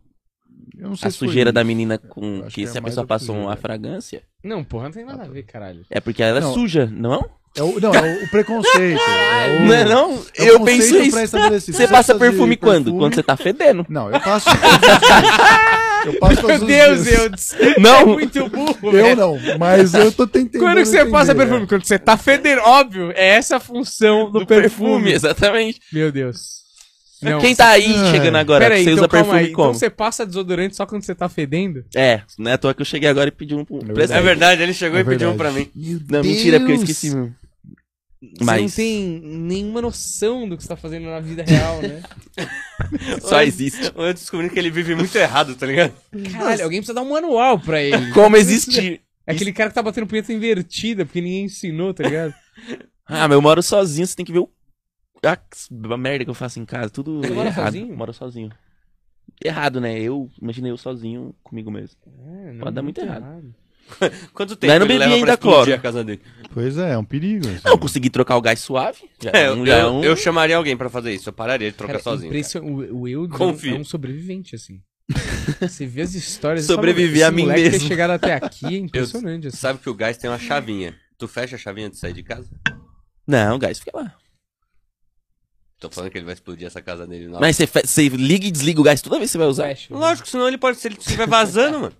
a 1.02 1.10
sujeira 1.10 1.52
da 1.52 1.62
menina 1.64 1.94
Eu 2.02 2.08
com 2.08 2.42
que 2.42 2.62
que 2.62 2.66
se 2.66 2.76
é 2.76 2.80
a 2.80 2.82
pessoa 2.82 3.06
passou 3.06 3.36
uma 3.36 3.56
fragrância. 3.56 4.22
Não, 4.42 4.62
porra, 4.64 4.84
não 4.84 4.92
tem 4.92 5.04
nada 5.04 5.24
a 5.24 5.28
ver, 5.28 5.42
caralho. 5.44 5.84
É 5.90 6.00
porque 6.00 6.22
ela 6.22 6.38
era 6.38 6.40
Não. 6.46 6.54
suja, 6.54 6.88
não? 6.92 7.28
É 7.56 7.62
o, 7.64 7.80
não, 7.80 7.92
é 7.92 8.24
o, 8.24 8.28
preconceito. 8.28 9.00
é 9.02 9.50
o, 9.50 9.60
Não 9.66 9.74
é 9.74 9.84
não? 9.84 10.12
é 10.36 10.42
o 10.44 10.46
eu 10.46 10.58
conceito 10.60 10.64
penso 10.64 10.96
isso. 10.98 11.10
pré-estabelecido. 11.16 11.76
Você 11.76 11.88
passa 11.88 12.14
precisa 12.14 12.14
de 12.14 12.18
perfume 12.30 12.56
quando? 12.56 12.84
perfume- 12.84 12.98
Quando 13.00 13.14
você 13.16 13.22
tá 13.24 13.36
fedendo. 13.36 13.84
Não, 13.88 14.08
eu 14.10 14.20
passo 14.20 14.46
todos 14.48 14.72
os 14.72 14.80
dias. 14.80 16.06
Eu 16.06 16.18
passo 16.18 16.40
todos 16.40 16.46
Meu 16.46 16.60
os 16.60 16.66
Deus, 16.66 17.04
dias. 17.04 17.18
Eudes. 17.18 17.56
Não. 17.78 17.96
É 18.00 18.04
muito 18.04 18.48
burro, 18.48 18.76
Eu 18.84 18.92
velho. 18.92 19.16
não, 19.16 19.38
mas 19.58 19.92
eu 19.94 20.12
tô 20.12 20.26
tentando. 20.28 20.62
Quando 20.62 20.76
que 20.78 20.84
você 20.86 20.98
entender, 20.98 21.10
passa 21.10 21.34
né? 21.34 21.44
perfume? 21.44 21.66
Quando 21.66 21.84
você 21.84 21.98
tá 21.98 22.16
fedendo, 22.16 22.62
óbvio. 22.62 23.10
É 23.16 23.26
essa 23.30 23.56
a 23.56 23.60
função 23.60 24.30
do, 24.30 24.38
Do 24.40 24.46
perfume. 24.46 24.90
perfume, 24.90 25.12
exatamente. 25.12 25.80
Meu 25.92 26.12
Deus. 26.12 26.60
Não, 27.22 27.40
Quem 27.40 27.54
tá 27.54 27.68
aí 27.68 27.94
Ai. 27.94 28.10
chegando 28.12 28.36
agora, 28.36 28.64
Peraí, 28.64 28.82
você 28.84 28.90
então 28.90 29.02
usa 29.04 29.08
perfume 29.08 29.38
aí. 29.38 29.52
como? 29.52 29.68
Então 29.70 29.78
você 29.78 29.90
passa 29.90 30.24
desodorante 30.26 30.74
só 30.76 30.86
quando 30.86 31.02
você 31.02 31.14
tá 31.14 31.28
fedendo? 31.28 31.84
É, 31.94 32.22
não 32.38 32.50
é 32.50 32.54
à 32.54 32.58
toa 32.58 32.72
que 32.72 32.80
eu 32.80 32.86
cheguei 32.86 33.08
agora 33.08 33.28
e 33.28 33.32
pedi 33.32 33.54
um. 33.54 33.64
um 33.70 33.78
verdade. 33.80 34.12
É 34.12 34.22
verdade, 34.22 34.62
ele 34.62 34.72
chegou 34.72 34.98
É 34.98 35.02
e 35.02 35.04
pediu 35.04 35.28
um 35.28 35.36
verdade. 35.36 35.68
pra 35.68 35.80
mim. 35.82 36.00
Não, 36.10 36.22
mentira, 36.22 36.58
porque 36.58 36.72
eu 36.72 36.76
Deus. 36.78 36.88
esqueci 36.90 37.14
mesmo. 37.14 37.34
Você 38.22 38.44
Mas 38.44 38.60
não 38.62 38.68
tem 38.70 39.20
nenhuma 39.24 39.80
noção 39.80 40.46
do 40.46 40.54
que 40.56 40.62
você 40.62 40.68
tá 40.68 40.76
fazendo 40.76 41.06
na 41.06 41.20
vida 41.20 41.42
real, 41.42 41.80
né? 41.80 42.02
só 43.22 43.42
existe. 43.42 43.90
Eu 43.96 44.12
descobri 44.12 44.50
que 44.50 44.58
ele 44.58 44.70
vive 44.70 44.94
muito 44.94 45.14
errado, 45.16 45.54
tá 45.54 45.64
ligado? 45.66 45.92
Caralho, 46.32 46.64
alguém 46.64 46.80
precisa 46.80 46.94
dar 46.94 47.00
um 47.02 47.10
manual 47.10 47.58
pra 47.58 47.80
ele. 47.82 48.12
Como 48.12 48.36
existir. 48.36 49.00
É 49.26 49.32
aquele 49.32 49.52
cara 49.52 49.70
que 49.70 49.74
tá 49.74 49.82
batendo 49.82 50.06
punheta 50.06 50.32
invertida, 50.32 51.06
porque 51.06 51.20
ninguém 51.20 51.44
ensinou, 51.44 51.94
tá 51.94 52.02
ligado? 52.04 52.34
Ah, 53.12 53.26
mas 53.26 53.32
eu 53.32 53.42
moro 53.42 53.60
sozinho, 53.60 54.06
você 54.06 54.14
tem 54.14 54.24
que 54.24 54.30
ver 54.32 54.38
o. 54.38 54.48
Ah, 55.24 55.38
a 55.92 55.96
merda 55.96 56.24
que 56.24 56.30
eu 56.30 56.34
faço 56.34 56.58
em 56.60 56.64
casa, 56.64 56.90
tudo. 56.90 57.20
Você 57.20 57.30
mora 57.30 57.48
errado. 57.48 57.64
sozinho? 57.66 57.96
Moro 57.96 58.12
sozinho. 58.12 58.50
Errado, 59.44 59.80
né? 59.80 59.98
Eu 60.00 60.30
imaginei 60.40 60.70
eu 60.70 60.76
sozinho 60.76 61.34
comigo 61.42 61.70
mesmo. 61.70 61.96
É, 62.06 62.52
não, 62.52 62.60
Pode 62.60 62.74
dar 62.74 62.82
muito 62.82 63.00
errado. 63.00 63.54
Quanto 64.32 64.54
tempo 64.54 64.70
Mas 64.72 64.78
não 64.80 64.86
ele 64.86 64.98
leva 64.98 65.14
ainda 65.14 65.26
pra 65.26 65.36
cloro. 65.36 65.74
a 65.74 65.78
casa 65.78 66.04
dele? 66.04 66.20
Pois 66.54 66.78
é, 66.78 66.92
é 66.92 66.98
um 66.98 67.04
perigo. 67.04 67.46
assim. 67.48 67.60
Não, 67.64 67.72
eu 67.72 67.78
consegui 67.78 68.08
trocar 68.10 68.36
o 68.36 68.40
gás 68.40 68.60
suave. 68.60 68.98
Já 69.20 69.30
É, 69.32 69.42
é 69.44 69.48
eu, 69.48 69.54
um, 69.54 69.66
já 69.66 69.78
é 69.78 69.82
eu, 69.82 69.88
um... 69.94 70.04
eu 70.04 70.16
chamaria 70.16 70.56
alguém 70.56 70.76
pra 70.76 70.88
fazer 70.88 71.12
isso. 71.12 71.28
Eu 71.28 71.32
pararia 71.32 71.70
de 71.70 71.76
trocar 71.76 71.94
Cara, 71.94 72.02
sozinho. 72.04 72.30
cara. 72.30 72.38
impression- 72.38 72.62
O, 72.64 73.00
o 73.02 73.08
Eudes 73.08 73.36
Confio. 73.36 73.76
é 73.76 73.78
um 73.78 73.84
sobrevivente, 73.84 74.54
assim. 74.54 74.80
Você 75.60 75.86
vê 75.86 76.02
as 76.02 76.14
histórias... 76.14 76.66
Fala, 76.66 76.78
a 76.80 77.30
mim 77.32 77.42
moleque 77.42 77.62
ter 77.64 77.70
mesmo. 77.72 77.88
chegado 77.88 78.10
até 78.12 78.34
aqui 78.36 78.66
é 78.66 78.78
impressionante, 78.78 79.48
assim. 79.48 79.56
Sabe 79.56 79.80
que 79.80 79.90
o 79.90 79.94
gás 79.94 80.16
tem 80.16 80.30
uma 80.30 80.38
chavinha. 80.38 80.94
Tu 81.18 81.26
fecha 81.26 81.56
a 81.56 81.58
chavinha 81.58 81.90
de 81.90 81.98
sair 81.98 82.12
de 82.12 82.22
casa? 82.22 82.48
Não, 83.26 83.56
o 83.56 83.58
gás 83.58 83.78
fica 83.80 83.90
lá. 83.94 84.14
Tô 85.80 85.90
falando 85.90 86.10
que 86.10 86.18
ele 86.18 86.26
vai 86.26 86.34
explodir 86.34 86.66
essa 86.66 86.82
casa 86.82 87.06
dele. 87.06 87.26
Não. 87.26 87.40
Mas 87.40 87.56
você, 87.56 87.66
fe- 87.66 87.86
você 87.86 88.06
liga 88.08 88.46
e 88.46 88.50
desliga 88.50 88.80
o 88.80 88.84
gás 88.84 89.00
toda 89.00 89.16
vez 89.18 89.30
que 89.30 89.32
você 89.32 89.38
vai 89.38 89.46
usar? 89.48 89.64
Lógico, 89.98 90.28
senão 90.28 90.46
ele 90.46 90.58
pode, 90.58 90.78
se 90.78 90.86
ele 90.88 90.96
estiver 90.98 91.26
vazando, 91.26 91.80
mano. 91.80 91.94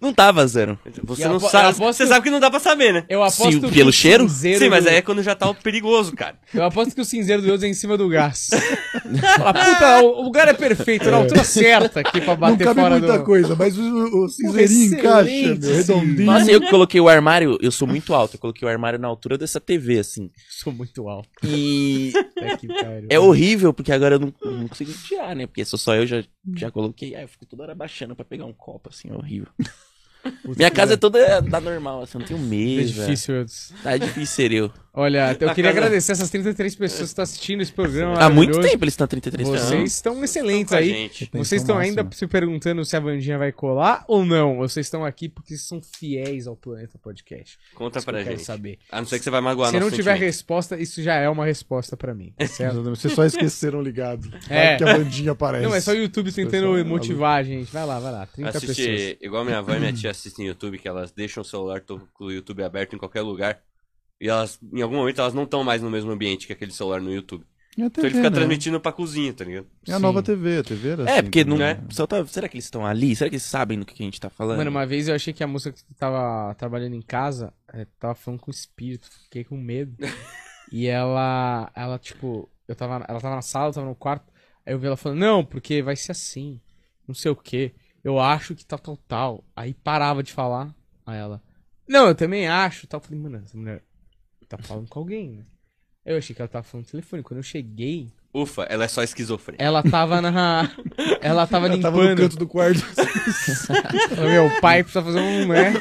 Não 0.00 0.12
tá 0.12 0.30
vazando. 0.32 0.78
Você 1.04 1.24
eu 1.24 1.28
não 1.30 1.40
sabe. 1.40 1.68
aposto 1.68 1.78
Você 1.96 2.02
que- 2.04 2.08
sabe 2.08 2.22
que 2.24 2.30
não 2.30 2.40
dá 2.40 2.50
pra 2.50 2.60
saber, 2.60 2.92
né? 2.92 3.04
Eu 3.08 3.22
aposto 3.22 3.52
Sim, 3.52 3.60
que 3.60 3.72
pelo 3.72 3.92
cheiro? 3.92 4.28
cinzeiro 4.28 4.58
Sim, 4.64 4.68
mas 4.68 4.84
do- 4.84 4.90
aí 4.90 4.96
é 4.96 5.02
quando 5.02 5.22
já 5.22 5.34
tá 5.34 5.48
o 5.48 5.54
perigoso, 5.54 6.12
cara. 6.14 6.36
Eu 6.52 6.64
aposto 6.64 6.94
que 6.94 7.00
o 7.00 7.04
cinzeiro 7.04 7.42
do 7.42 7.48
Eudes 7.48 7.64
é 7.64 7.68
em 7.68 7.74
cima 7.74 7.96
do 7.96 8.08
gás. 8.08 8.48
Fala, 9.36 9.52
puta, 9.54 10.02
o 10.02 10.20
o 10.20 10.22
lugar 10.22 10.48
é 10.48 10.52
perfeito, 10.54 11.10
na 11.10 11.16
altura 11.18 11.42
certa 11.44 12.00
aqui 12.00 12.20
pra 12.20 12.34
Não 12.34 12.36
bater 12.36 12.64
cabe 12.64 12.80
fora 12.80 12.98
muita 12.98 13.18
do... 13.18 13.24
coisa, 13.24 13.56
mas 13.56 13.76
o, 13.78 14.24
o 14.24 14.28
cinzeirinho 14.28 14.94
encaixa, 14.94 15.30
meu, 15.30 15.74
redondinho. 15.76 16.26
Nossa, 16.26 16.50
eu 16.50 16.60
que 16.60 16.70
coloquei 16.70 17.00
o 17.00 17.08
armário, 17.08 17.58
eu 17.60 17.70
sou 17.72 17.88
muito 17.88 18.12
alto, 18.14 18.36
eu 18.36 18.40
coloquei 18.40 18.66
o 18.66 18.70
armário 18.70 18.98
na 18.98 19.08
altura 19.08 19.36
dessa 19.38 19.60
TV, 19.60 19.98
assim. 19.98 20.30
Sou 20.48 20.72
muito 20.72 21.08
alto. 21.08 21.28
E 21.44 22.12
Até 22.36 22.56
que 22.58 22.66
pariu. 22.68 23.06
é 23.08 23.18
horrível, 23.18 23.72
porque 23.72 23.92
agora 23.92 24.16
eu 24.16 24.20
não, 24.20 24.34
eu 24.42 24.50
não 24.52 24.68
consigo 24.68 24.92
tirar, 24.92 25.34
né? 25.34 25.46
Porque 25.46 25.64
sou 25.64 25.78
só 25.78 25.94
eu, 25.96 26.06
já, 26.06 26.22
já 26.56 26.70
coloquei. 26.70 27.14
Aí 27.14 27.22
eu 27.22 27.28
fico 27.28 27.46
toda 27.46 27.62
hora 27.64 27.74
baixando 27.74 28.14
pra 28.14 28.24
pegar 28.24 28.44
um 28.44 28.52
copo, 28.52 28.88
assim, 28.90 29.08
é 29.10 29.14
horrível. 29.14 29.48
Minha 30.56 30.70
casa 30.70 30.94
é 30.94 30.96
toda 30.96 31.40
da 31.40 31.60
normal, 31.60 32.02
assim, 32.02 32.18
eu 32.18 32.20
não 32.20 32.26
tenho 32.26 32.40
pariu. 32.40 32.80
É 32.80 32.84
difícil, 32.84 33.34
Eudes. 33.36 33.72
Tá 33.82 33.96
difícil 33.96 34.26
ser 34.26 34.52
eu. 34.52 34.70
Olha, 34.92 35.30
eu 35.32 35.36
queria 35.54 35.54
casa- 35.54 35.68
agradecer 35.70 36.12
essas 36.12 36.28
33 36.30 36.74
pessoas 36.74 36.98
que 37.00 37.06
estão 37.06 37.22
assistindo 37.22 37.60
esse 37.60 37.72
programa. 37.72 38.14
Há 38.18 38.28
muito 38.28 38.60
tempo 38.60 38.82
eles 38.84 38.94
estão 38.94 39.06
33 39.06 39.48
Vocês 39.48 39.70
anos. 39.72 39.92
estão 39.94 40.24
excelentes 40.24 40.72
aí. 40.72 41.08
Vocês 41.32 41.62
estão 41.62 41.78
ainda 41.78 42.06
se 42.10 42.26
perguntando 42.26 42.84
se 42.84 42.96
a 42.96 43.00
Vandinha 43.00 43.38
vai 43.38 43.52
colar 43.52 44.04
ou 44.08 44.24
não? 44.24 44.56
Vocês 44.56 44.86
estão 44.86 45.04
aqui 45.04 45.28
porque 45.28 45.56
são 45.56 45.80
fiéis 45.80 46.48
ao 46.48 46.56
Planeta 46.56 46.98
Podcast? 46.98 47.56
Conta 47.74 47.98
Isso 47.98 48.04
que 48.06 48.10
eu 48.10 48.14
pra 48.14 48.24
quero 48.24 48.36
gente. 48.36 48.44
saber. 48.46 48.78
A 48.90 49.00
não 49.00 49.06
ser 49.06 49.18
que 49.18 49.24
você 49.24 49.30
vai 49.30 49.40
magoar 49.40 49.70
Se 49.70 49.78
não 49.78 49.90
tiver 49.90 50.02
sentimento. 50.14 50.20
resposta, 50.22 50.76
isso 50.76 51.00
já 51.02 51.14
é 51.14 51.28
uma 51.28 51.46
resposta 51.46 51.96
pra 51.96 52.12
mim, 52.12 52.34
tá 52.36 52.46
certo? 52.48 52.82
Vocês 52.82 53.14
só 53.14 53.24
esqueceram 53.24 53.80
ligado. 53.80 54.28
É. 54.48 54.76
Que 54.76 54.82
a 54.82 54.94
bandinha 54.98 55.30
aparece. 55.32 55.64
não, 55.64 55.74
é 55.74 55.80
só 55.80 55.92
o 55.92 55.94
YouTube 55.94 56.32
tentando 56.32 56.66
Pessoal, 56.74 56.84
motivar 56.84 57.38
a 57.38 57.42
gente. 57.44 57.72
Vai 57.72 57.86
lá, 57.86 58.00
vai 58.00 58.10
lá. 58.12 58.26
30 58.26 58.52
pessoas. 58.52 58.70
Assistir, 58.70 59.18
igual 59.20 59.44
minha 59.44 59.58
avó 59.58 59.72
e 59.72 59.78
minha 59.78 59.92
tia 59.92 60.10
assistem 60.10 60.48
YouTube, 60.48 60.78
que 60.78 60.88
elas 60.88 61.12
deixam 61.12 61.42
o 61.42 61.44
celular 61.44 61.80
com 61.80 62.00
o 62.18 62.32
YouTube 62.32 62.62
aberto 62.64 62.96
em 62.96 62.98
qualquer 62.98 63.20
lugar. 63.22 63.60
E 64.20 64.28
elas, 64.28 64.58
em 64.72 64.82
algum 64.82 64.96
momento, 64.96 65.20
elas 65.20 65.34
não 65.34 65.44
estão 65.44 65.64
mais 65.64 65.80
no 65.82 65.90
mesmo 65.90 66.10
ambiente 66.10 66.46
que 66.46 66.52
aquele 66.52 66.72
celular 66.72 67.00
no 67.00 67.12
YouTube. 67.12 67.44
É 67.78 67.82
a 67.82 67.86
Então 67.86 68.02
TV, 68.02 68.06
ele 68.08 68.14
fica 68.16 68.30
né? 68.30 68.36
transmitindo 68.36 68.80
pra 68.80 68.92
cozinha, 68.92 69.32
tá 69.32 69.44
ligado? 69.44 69.66
É 69.86 69.92
a 69.92 69.96
Sim. 69.96 70.02
nova 70.02 70.22
TV, 70.22 70.58
a 70.58 70.62
TV 70.64 70.88
era 70.90 71.02
É, 71.04 71.12
assim 71.14 71.22
porque 71.22 71.44
não. 71.44 71.56
né? 71.56 71.82
só 71.90 72.06
tá- 72.06 72.26
será 72.26 72.48
que 72.48 72.56
eles 72.56 72.64
estão 72.64 72.84
ali? 72.84 73.14
Será 73.16 73.30
que 73.30 73.36
eles 73.36 73.44
sabem 73.44 73.78
do 73.78 73.86
que 73.86 73.94
a 74.02 74.04
gente 74.04 74.20
tá 74.20 74.28
falando? 74.28 74.58
Mano, 74.58 74.70
uma 74.70 74.84
vez 74.84 75.08
eu 75.08 75.14
achei 75.14 75.32
que 75.32 75.42
a 75.42 75.46
moça 75.46 75.72
que 75.72 75.82
tava 75.94 76.54
trabalhando 76.56 76.94
em 76.94 77.00
casa 77.02 77.54
é, 77.72 77.86
tava 77.98 78.14
falando 78.14 78.40
com 78.40 78.50
o 78.50 78.54
espírito. 78.54 79.08
Fiquei 79.24 79.44
com 79.44 79.56
medo. 79.56 79.96
e 80.70 80.86
ela, 80.86 81.70
ela, 81.74 81.98
tipo, 81.98 82.50
eu 82.68 82.74
tava, 82.74 83.04
ela 83.08 83.20
tava 83.20 83.36
na 83.36 83.42
sala, 83.42 83.68
eu 83.70 83.72
tava 83.74 83.86
no 83.86 83.94
quarto. 83.94 84.30
Aí 84.66 84.74
eu 84.74 84.78
vi 84.78 84.86
ela 84.86 84.96
falando, 84.96 85.18
não, 85.18 85.44
porque 85.44 85.80
vai 85.80 85.96
ser 85.96 86.12
assim. 86.12 86.60
Não 87.08 87.14
sei 87.14 87.30
o 87.30 87.36
quê. 87.36 87.72
Eu 88.04 88.18
acho 88.18 88.54
que 88.54 88.66
tal, 88.66 88.78
tal, 88.78 88.96
tal. 88.96 89.44
Aí 89.54 89.72
parava 89.74 90.22
de 90.22 90.32
falar. 90.32 90.74
Aí 91.06 91.18
ela, 91.18 91.40
não, 91.88 92.08
eu 92.08 92.14
também 92.14 92.48
acho. 92.48 92.86
Tal. 92.86 92.98
Eu 93.00 93.04
falei, 93.04 93.20
mano, 93.20 93.42
essa 93.44 93.56
mulher 93.56 93.82
tá 94.56 94.58
falando 94.62 94.88
com 94.88 94.98
alguém, 94.98 95.30
né? 95.30 95.44
Eu 96.04 96.16
achei 96.16 96.34
que 96.34 96.40
ela 96.40 96.48
tava 96.48 96.62
falando 96.64 96.86
no 96.86 96.90
telefone. 96.90 97.22
Quando 97.22 97.38
eu 97.38 97.42
cheguei, 97.42 98.10
Ufa, 98.32 98.62
ela 98.64 98.84
é 98.84 98.88
só 98.88 99.02
esquizofrênica. 99.02 99.62
ela 99.62 99.82
tava 99.82 100.20
na. 100.20 100.70
Ela 101.20 101.46
tava 101.46 101.66
Ela 101.66 101.78
tava 101.78 101.98
limpando. 101.98 102.08
no 102.10 102.16
canto 102.16 102.36
do 102.38 102.46
quarto. 102.48 102.80
Falei, 102.80 104.32
Meu 104.32 104.60
pai 104.60 104.82
precisa 104.82 105.04
fazer 105.04 105.20
um, 105.20 105.46
né? 105.48 105.74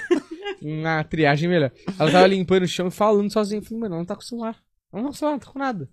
Uma 0.62 1.04
triagem 1.04 1.48
melhor. 1.48 1.72
Ela 1.98 2.12
tava 2.12 2.28
limpando 2.28 2.64
o 2.64 2.68
chão 2.68 2.88
e 2.88 2.92
falando 2.92 3.32
sozinha. 3.32 3.60
Eu 3.62 3.64
falei, 3.66 3.80
mano, 3.80 3.94
ela 3.96 4.02
não 4.02 4.06
tá 4.06 4.16
com 4.16 4.22
o 4.22 4.26
celular. 4.26 4.58
Ela 4.92 5.02
não 5.02 5.04
tá 5.04 5.08
com 5.10 5.16
o 5.16 5.18
celular, 5.18 5.32
não 5.34 5.40
tá 5.40 5.52
com 5.52 5.60
nada. 5.60 5.90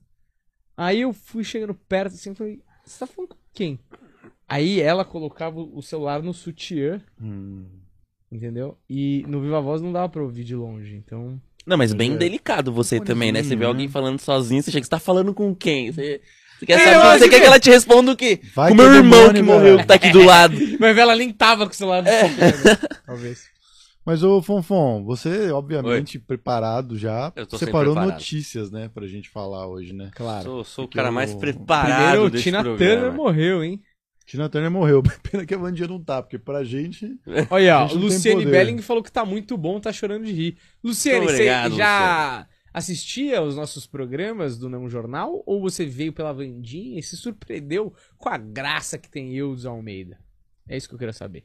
Aí 0.77 1.01
eu 1.03 1.13
fui 1.13 1.45
chegando 1.45 1.75
perto 1.75 2.15
assim 2.15 2.33
e 2.33 2.35
falei, 2.35 2.61
você 2.85 2.99
tá 2.99 3.07
falando 3.07 3.31
com 3.31 3.37
quem? 3.55 3.79
Aí 4.49 4.81
ela 4.81 5.05
colocava 5.05 5.61
o 5.61 5.81
celular 5.83 6.23
no 6.23 6.35
sutiã, 6.35 7.01
entendeu? 8.31 8.77
E 8.89 9.25
no 9.29 9.41
Viva 9.41 9.61
Voz 9.61 9.81
não 9.83 9.93
dava 9.93 10.09
pra 10.09 10.23
ouvir 10.23 10.45
de 10.45 10.55
longe, 10.55 10.95
então. 10.97 11.41
Não, 11.67 11.77
mas 11.77 11.93
bem 11.93 12.13
É. 12.15 12.17
delicado 12.17 12.73
você 12.73 13.01
também, 13.01 13.33
né? 13.33 13.43
Você 13.43 13.51
vê 13.57 13.63
né? 13.63 13.67
alguém 13.67 13.89
falando 13.89 14.21
sozinho, 14.21 14.63
você 14.63 14.71
chega, 14.71 14.85
você 14.85 14.91
tá 14.91 14.99
falando 15.01 15.35
com 15.35 15.55
quem? 15.55 15.91
Você, 15.91 16.21
você 16.59 16.67
quer 16.67 16.75
É, 16.75 16.79
saber? 16.79 16.91
Você 16.95 17.07
acho 17.07 17.19
quer 17.25 17.29
que- 17.31 17.41
que 17.41 17.47
ela 17.47 17.59
te 17.61 17.71
responda 17.71 18.13
o 18.13 18.17
quê? 18.17 18.41
Vai 18.55 18.71
Com 18.71 18.77
que 18.77 18.83
meu 18.83 18.95
irmão 18.95 19.27
que 19.27 19.33
velho. 19.33 19.45
morreu, 19.45 19.79
que 19.79 19.87
tá 19.87 19.95
aqui 19.95 20.11
do 20.11 20.23
lado. 20.25 20.57
Mas 20.79 20.97
ela 20.97 21.17
nem 21.17 21.33
tava 21.33 21.67
com 21.67 21.73
o 21.73 21.75
celular 21.75 22.03
no 22.03 22.09
É. 22.09 22.23
né? 22.29 22.53
Talvez. 23.05 23.45
Mas, 24.05 24.23
ô 24.23 24.41
Fonfon, 24.41 25.03
você, 25.05 25.51
obviamente, 25.51 26.17
preparado 26.21 26.97
já, 26.97 27.33
Eu 27.35 27.45
tô 27.45 27.59
separou 27.59 27.95
preparado. 27.95 28.13
notícias, 28.13 28.71
né, 28.71 28.89
pra 28.95 29.05
gente 29.09 29.29
falar 29.29 29.67
hoje, 29.67 29.93
né? 29.93 30.11
Claro. 30.15 30.45
Sou, 30.45 30.65
sou 30.65 30.85
o 30.85 30.89
cara 30.89 31.11
o- 31.11 31.13
mais 31.13 31.35
Primeiro 31.35 31.59
preparado 31.59 32.23
o 32.23 32.31
desse 32.31 32.45
Tina 32.45 32.63
programa. 32.63 32.95
Turner 33.01 33.13
morreu, 33.17 33.65
hein? 33.65 33.81
Tina 34.27 34.49
Turner 34.49 34.71
morreu. 34.71 35.03
Pena 35.23 35.47
que 35.47 35.55
a 35.55 35.59
Vandinha 35.59 35.87
não 35.89 36.03
tá, 36.03 36.21
porque 36.21 36.39
pra 36.39 36.65
gente... 36.65 37.19
Olha, 37.49 37.79
A 37.79 37.87
gente 37.87 37.99
Luciane. 37.99 38.45
Belling 38.45 38.83
falou 38.83 39.03
que 39.03 39.13
tá 39.13 39.25
muito 39.25 39.57
bom, 39.57 39.81
tá 39.81 39.93
chorando 39.93 40.25
de 40.25 40.33
rir. 40.33 40.59
Luciane, 40.83 41.21
Muito 41.21 41.37
você 41.37 41.43
obrigado, 41.43 41.77
já 41.77 42.49
assistia 42.75 43.39
aos 43.39 43.57
nossos 43.57 43.87
programas 43.87 44.59
do 44.59 44.69
Não 44.69 44.91
Jornal? 44.91 45.43
Ou 45.47 45.61
você 45.61 45.87
veio 45.87 46.13
pela 46.13 46.33
Vandinha 46.33 46.99
e 46.99 47.03
se 47.03 47.17
surpreendeu 47.17 47.95
com 48.19 48.29
a 48.29 48.37
graça 48.37 48.99
que 48.99 49.09
tem 49.09 49.35
Eudes 49.35 49.65
Almeida? 49.65 50.19
É 50.69 50.77
isso 50.77 50.89
que 50.89 50.95
eu 50.95 50.99
quero 50.99 51.13
saber. 51.13 51.45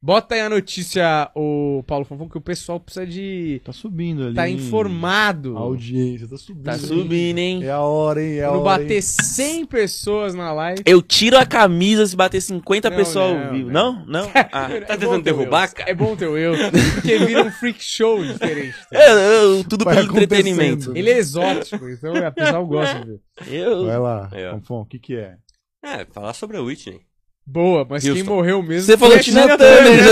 Bota 0.00 0.34
aí 0.34 0.40
a 0.42 0.48
notícia, 0.48 1.30
o 1.34 1.82
Paulo 1.86 2.04
Fonfon, 2.04 2.28
que 2.28 2.38
o 2.38 2.40
pessoal 2.40 2.78
precisa 2.78 3.06
de 3.06 3.60
Tá 3.64 3.72
subindo 3.72 4.24
ali. 4.26 4.34
tá 4.34 4.48
informado. 4.48 5.56
A 5.56 5.60
audiência 5.60 6.28
tá 6.28 6.36
subindo. 6.36 6.64
Tá 6.64 6.78
subindo, 6.78 7.38
hein? 7.38 7.64
É 7.64 7.70
a 7.70 7.80
hora, 7.80 8.22
hein? 8.22 8.36
É 8.38 8.44
a 8.44 8.48
Quando 8.50 8.60
hora, 8.60 8.78
bater 8.82 8.94
hein? 8.96 9.00
100 9.02 9.64
pessoas 9.66 10.34
na 10.34 10.52
live. 10.52 10.82
Eu 10.86 11.02
tiro 11.02 11.36
a 11.38 11.44
camisa 11.46 12.06
se 12.06 12.14
bater 12.14 12.40
50 12.40 12.88
Não, 12.90 12.96
pessoas 12.96 13.34
não, 13.34 13.44
ao 13.46 13.52
vivo. 13.52 13.70
não. 13.70 13.92
Não? 14.06 14.06
Não? 14.24 14.30
Ah. 14.52 14.70
É 14.70 14.80
tá 14.82 14.96
tentando 14.96 15.18
o 15.20 15.22
derrubar, 15.22 15.72
cara? 15.72 15.90
É 15.90 15.94
bom 15.94 16.14
ter 16.14 16.26
o 16.28 16.36
eu, 16.36 16.52
porque 16.94 17.18
vira 17.18 17.42
um 17.42 17.50
freak 17.50 17.82
show 17.82 18.24
diferente. 18.24 18.76
tá? 18.90 18.98
Eu, 18.98 19.18
eu- 19.18 19.64
tudo 19.64 19.84
Vai 19.84 19.96
pelo 19.96 20.08
entretenimento. 20.12 20.92
Ele 20.96 21.10
é 21.10 21.18
exótico, 21.18 21.88
então 21.88 22.14
a 22.14 22.30
pessoa 22.30 22.62
gosta 22.62 23.00
de 23.00 23.06
ver. 23.06 23.20
Eu... 23.50 23.86
Vai 23.86 23.98
lá, 23.98 24.30
ó. 24.32 24.50
Fonfon, 24.58 24.80
o 24.82 24.86
que 24.86 24.98
que 24.98 25.16
é? 25.16 25.36
É, 25.84 26.04
falar 26.06 26.32
sobre 26.32 26.56
a 26.56 26.62
Whitney. 26.62 27.00
Boa, 27.48 27.86
mas 27.88 28.02
quem 28.02 28.10
Houston. 28.12 28.34
morreu 28.34 28.60
mesmo 28.60 28.86
Você 28.86 28.98
foi 28.98 29.08
falou 29.08 29.22
Tina 29.22 29.56
Turner. 29.56 30.02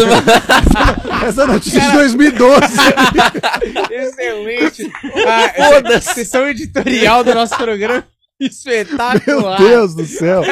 Essa 1.26 1.46
notícia 1.46 1.80
de 1.80 1.92
2012. 1.92 2.60
Excelente. 3.90 4.92
Ah, 5.26 5.52
essa 5.56 6.14
sessão 6.14 6.48
editorial 6.48 7.24
do 7.24 7.34
nosso 7.34 7.56
programa. 7.56 8.04
Meu 8.40 8.48
Espetacular. 8.48 9.58
Deus 9.58 9.94
do 9.94 10.04
céu. 10.04 10.42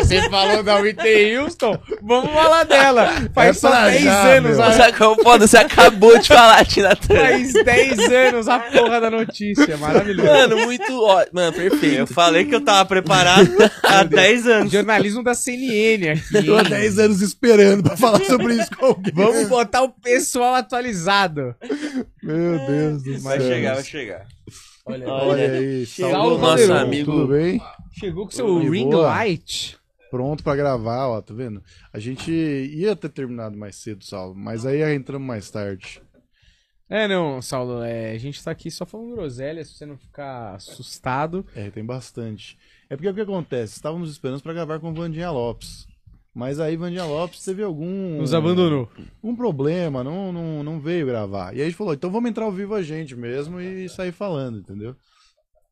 Você 0.00 0.28
falou 0.28 0.60
da 0.62 0.76
Whitney 0.80 1.36
Houston, 1.38 1.78
vamos 2.02 2.32
falar 2.32 2.64
dela. 2.64 3.08
Faz 3.32 3.50
É 3.50 3.52
só 3.60 3.70
pra 3.70 3.84
10 3.90 4.02
já, 4.02 4.22
anos, 4.34 4.56
meu. 4.56 4.62
a- 5.10 5.16
foda? 5.22 5.46
Você 5.46 5.56
acabou 5.56 6.18
de 6.18 6.26
falar, 6.28 6.64
Tina 6.66 6.96
Turner. 6.96 7.24
faz 7.30 7.52
10 7.52 7.98
anos 8.10 8.48
a 8.48 8.58
porra 8.58 9.00
da 9.00 9.08
notícia. 9.10 9.76
Maravilhoso. 9.76 10.28
Mano, 10.28 10.56
muito 10.64 11.00
ótimo. 11.00 11.30
Mano, 11.40 11.52
perfeito. 11.52 11.94
Eu 11.96 12.06
falei 12.08 12.44
que 12.44 12.54
eu 12.54 12.60
tava 12.60 12.84
preparado 12.88 13.48
há 13.82 14.02
10 14.02 14.46
anos. 14.48 14.72
Jornalismo 14.72 15.22
da 15.22 15.34
CNN 15.34 16.10
aqui. 16.10 16.42
Tô 16.44 16.56
há 16.56 16.62
hein? 16.62 16.68
10 16.70 16.98
anos 16.98 17.22
esperando 17.22 17.84
pra 17.84 17.96
falar 17.96 18.20
sobre 18.24 18.54
isso 18.54 18.70
com 18.76 18.86
alguém. 18.86 19.12
Vamos 19.14 19.48
botar 19.48 19.82
o 19.82 19.90
pessoal 19.90 20.56
atualizado. 20.56 21.54
Meu 22.22 22.58
Deus 22.66 23.02
do 23.04 23.12
céu. 23.12 23.22
Vai 23.22 23.40
chegar, 23.40 23.74
vai 23.74 23.84
chegar. 23.84 24.26
Olha, 24.86 25.08
Olha 25.08 25.52
aí, 25.52 25.86
Saulo 25.86 26.38
nosso 26.38 26.72
amigo. 26.72 27.10
Tudo 27.10 27.28
bem? 27.28 27.60
Chegou 27.92 28.26
com 28.26 28.30
seu 28.30 28.60
De 28.60 28.68
ring 28.68 28.90
boa. 28.90 29.06
light. 29.06 29.78
Pronto 30.10 30.44
pra 30.44 30.54
gravar, 30.54 31.08
ó, 31.08 31.20
tá 31.22 31.32
vendo? 31.32 31.62
A 31.92 31.98
gente 31.98 32.30
ia 32.30 32.94
ter 32.94 33.08
terminado 33.08 33.56
mais 33.56 33.76
cedo, 33.76 34.04
Saulo, 34.04 34.34
mas 34.34 34.64
aí 34.66 34.82
entramos 34.94 35.26
mais 35.26 35.50
tarde. 35.50 36.02
É, 36.88 37.08
não, 37.08 37.40
Saulo, 37.40 37.82
é, 37.82 38.12
a 38.12 38.18
gente 38.18 38.44
tá 38.44 38.50
aqui 38.50 38.70
só 38.70 38.84
falando 38.84 39.14
groselha, 39.14 39.64
se 39.64 39.74
você 39.74 39.86
não 39.86 39.96
ficar 39.96 40.54
assustado. 40.54 41.46
É, 41.56 41.70
tem 41.70 41.84
bastante. 41.84 42.58
É 42.90 42.94
porque 42.94 43.08
o 43.08 43.14
que 43.14 43.22
acontece? 43.22 43.74
Estávamos 43.74 44.10
esperando 44.10 44.42
pra 44.42 44.52
gravar 44.52 44.78
com 44.78 44.92
Vandinha 44.92 45.30
Lopes. 45.30 45.86
Mas 46.34 46.58
aí 46.58 46.76
Vandinha 46.76 47.04
Lopes 47.04 47.44
teve 47.44 47.62
algum. 47.62 48.18
Nos 48.18 48.34
abandonou. 48.34 48.90
Um 49.22 49.36
problema, 49.36 50.02
não, 50.02 50.32
não, 50.32 50.64
não 50.64 50.80
veio 50.80 51.06
gravar. 51.06 51.54
E 51.54 51.58
aí 51.58 51.62
a 51.62 51.64
gente 51.66 51.76
falou, 51.76 51.94
então 51.94 52.10
vamos 52.10 52.28
entrar 52.28 52.44
ao 52.44 52.50
vivo 52.50 52.74
a 52.74 52.82
gente 52.82 53.14
mesmo 53.14 53.60
e 53.60 53.88
sair 53.88 54.10
falando, 54.10 54.58
entendeu? 54.58 54.96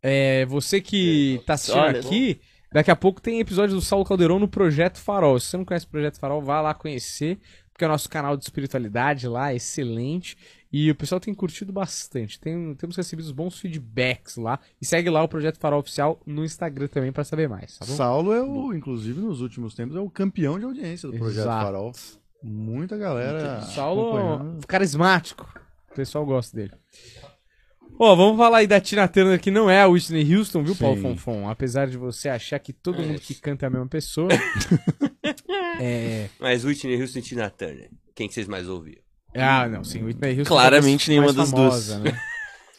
É, 0.01 0.47
você 0.47 0.81
que 0.81 1.41
tá 1.47 1.55
assistindo 1.55 1.83
Olha, 1.83 1.99
aqui, 1.99 2.41
daqui 2.73 2.91
a 2.93 2.97
pouco 2.97 3.21
tem 3.21 3.41
episódio 3.41 3.75
do 3.75 3.81
Saulo 3.81 4.05
Caldeirão 4.05 4.39
no 4.39 4.47
Projeto 4.47 4.99
Farol. 4.99 5.41
Se 5.41 5.49
você 5.49 5.57
não 5.57 5.65
conhece 5.65 5.87
o 5.87 5.91
Projeto 5.91 6.21
Farol, 6.21 6.43
vá 6.43 6.61
lá 6.61 6.75
conhecer, 6.75 7.41
porque 7.73 7.85
é 7.85 7.89
o 7.89 7.91
nosso 7.91 8.09
canal 8.09 8.37
de 8.37 8.45
espiritualidade 8.45 9.27
lá, 9.27 9.53
é 9.53 9.57
excelente. 9.57 10.37
E 10.73 10.91
o 10.91 10.95
pessoal 10.95 11.21
tem 11.21 11.35
curtido 11.35 11.73
bastante. 11.73 12.41
Tem, 12.41 12.75
temos 12.77 12.97
recebido 12.97 13.33
bons 13.35 13.59
feedbacks 13.61 14.37
lá. 14.37 14.59
E 14.81 14.87
segue 14.87 15.11
lá 15.11 15.23
o 15.23 15.29
Projeto 15.29 15.59
Farol 15.59 15.81
Oficial 15.81 16.19
no 16.25 16.45
Instagram 16.45 16.89
também 16.89 17.13
pra 17.13 17.25
saber 17.25 17.49
mais, 17.49 17.77
tá 17.77 17.85
bom? 17.85 17.95
Saulo 17.95 18.33
é 18.33 18.43
o, 18.43 18.73
inclusive 18.73 19.21
nos 19.21 19.43
últimos 19.43 19.75
tempos, 19.75 19.95
é 19.95 20.01
o 20.01 20.09
campeão 20.09 20.59
de 20.59 20.65
audiência 20.65 21.11
do 21.11 21.19
Projeto 21.19 21.43
Exato. 21.43 21.65
Farol. 21.65 21.93
Muita 22.43 22.97
galera. 22.97 23.61
Saulo, 23.63 24.17
acompanhando. 24.17 24.67
carismático. 24.67 25.47
O 25.91 25.95
pessoal 25.95 26.25
gosta 26.25 26.57
dele. 26.57 26.73
Ó, 27.99 28.17
vamos 28.17 28.39
falar 28.39 28.59
aí 28.59 28.67
da 28.67 28.81
Tina 28.81 29.07
Turner, 29.07 29.39
que 29.39 29.51
não 29.51 29.71
é 29.71 29.83
a 29.83 29.87
Whitney 29.87 30.35
Houston, 30.35 30.65
viu, 30.65 30.75
Paulo 30.75 30.97
Sim. 30.97 31.03
Fonfon? 31.03 31.49
Apesar 31.49 31.87
de 31.87 31.99
você 31.99 32.29
achar 32.29 32.59
que 32.59 32.73
todo 32.73 33.03
mundo 33.03 33.21
que 33.21 33.35
canta 33.35 33.67
é 33.67 33.69
a 33.69 33.71
mesma 33.71 33.87
pessoa. 33.87 34.29
é. 35.79 36.29
Mas 36.41 36.65
Whitney 36.65 37.01
Houston 37.01 37.19
e 37.19 37.23
Tina 37.23 37.51
Turner. 37.51 37.91
Quem 38.15 38.27
que 38.27 38.35
vocês 38.35 38.49
mais 38.49 38.69
ouviram? 38.69 39.02
Ah, 39.35 39.69
não, 39.69 39.83
sim, 39.85 40.03
Whitney 40.03 40.39
Houston. 40.39 40.55
Claramente 40.55 41.07
talvez 41.07 41.09
nenhuma 41.09 41.27
mais 41.27 41.37
das 41.37 41.51
famosa, 41.51 41.99
Né? 42.01 42.21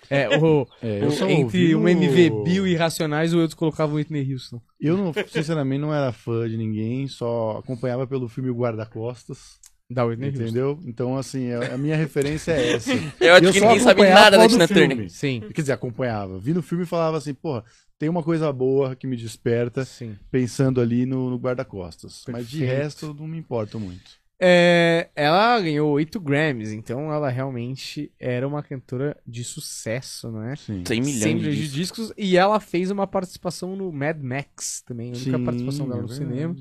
É, 0.10 0.30
o, 0.38 0.68
É, 0.82 1.00
o- 1.06 1.12
entre 1.30 1.44
ouvi 1.44 1.76
um 1.76 1.84
o- 1.84 1.90
MV 1.90 2.30
Bill 2.44 2.68
e 2.68 2.76
Racionais, 2.76 3.34
o 3.34 3.40
outro 3.40 3.58
colocava 3.58 3.94
o 3.94 3.96
Whitney 3.96 4.32
Houston. 4.32 4.62
Eu, 4.80 4.98
não, 4.98 5.14
sinceramente, 5.28 5.82
não 5.82 5.94
era 5.94 6.12
fã 6.12 6.48
de 6.48 6.58
ninguém, 6.58 7.08
só 7.08 7.58
acompanhava 7.58 8.06
pelo 8.06 8.28
filme 8.30 8.50
O 8.50 8.56
Guarda-Costas, 8.56 9.60
Da 9.90 10.04
Whitney 10.06 10.30
Houston. 10.30 10.44
entendeu? 10.44 10.80
Então, 10.86 11.18
assim, 11.18 11.52
a, 11.52 11.74
a 11.74 11.78
minha 11.78 11.96
referência 11.96 12.52
é 12.52 12.74
essa. 12.74 12.92
Eu 13.20 13.34
acho 13.36 13.46
Eu 13.46 13.54
que 13.54 13.60
só 13.60 13.66
ninguém 13.66 13.80
sabe 13.80 14.10
nada 14.10 14.38
da 14.38 14.48
Tina. 14.48 14.68
Turner. 14.68 15.10
Sim, 15.10 15.42
Quer 15.54 15.62
dizer, 15.62 15.72
acompanhava. 15.74 16.38
Vi 16.38 16.54
no 16.54 16.62
filme 16.62 16.84
e 16.84 16.88
falava 16.88 17.18
assim, 17.18 17.34
porra, 17.34 17.64
tem 17.98 18.10
uma 18.10 18.22
coisa 18.22 18.52
boa 18.52 18.96
que 18.96 19.08
me 19.08 19.16
desperta 19.16 19.86
sim. 19.86 20.16
pensando 20.30 20.82
ali 20.82 21.06
no, 21.06 21.30
no 21.30 21.38
guarda-costas. 21.38 22.24
Mas 22.28 22.50
de 22.50 22.64
resto, 22.66 23.16
não 23.18 23.28
me 23.28 23.38
importo 23.38 23.80
muito. 23.80 24.22
É, 24.40 25.10
ela 25.16 25.60
ganhou 25.62 25.90
8 25.92 26.20
Grammys, 26.20 26.72
então 26.74 27.12
ela 27.14 27.30
realmente 27.30 28.12
era 28.20 28.48
uma 28.48 28.62
cantora 28.62 29.16
de 29.26 29.44
sucesso, 29.44 30.30
não 30.32 30.44
é? 30.44 30.56
Sim. 30.56 30.84
100 30.86 31.02
milhões 31.02 31.20
100 31.22 31.36
de 31.36 31.42
milhões 31.42 31.58
de 31.58 31.68
discos. 31.70 32.08
discos. 32.08 32.14
E 32.18 32.36
ela 32.36 32.60
fez 32.60 32.92
uma 32.92 33.08
participação 33.08 33.76
no 33.76 33.92
Mad 33.92 34.20
Max 34.22 34.82
também, 34.86 35.12
a 35.12 35.16
única 35.16 35.38
Sim, 35.38 35.46
participação 35.46 35.88
dela 35.88 36.00
é 36.00 36.02
no 36.02 36.08
verdade. 36.08 36.32
cinema. 36.32 36.56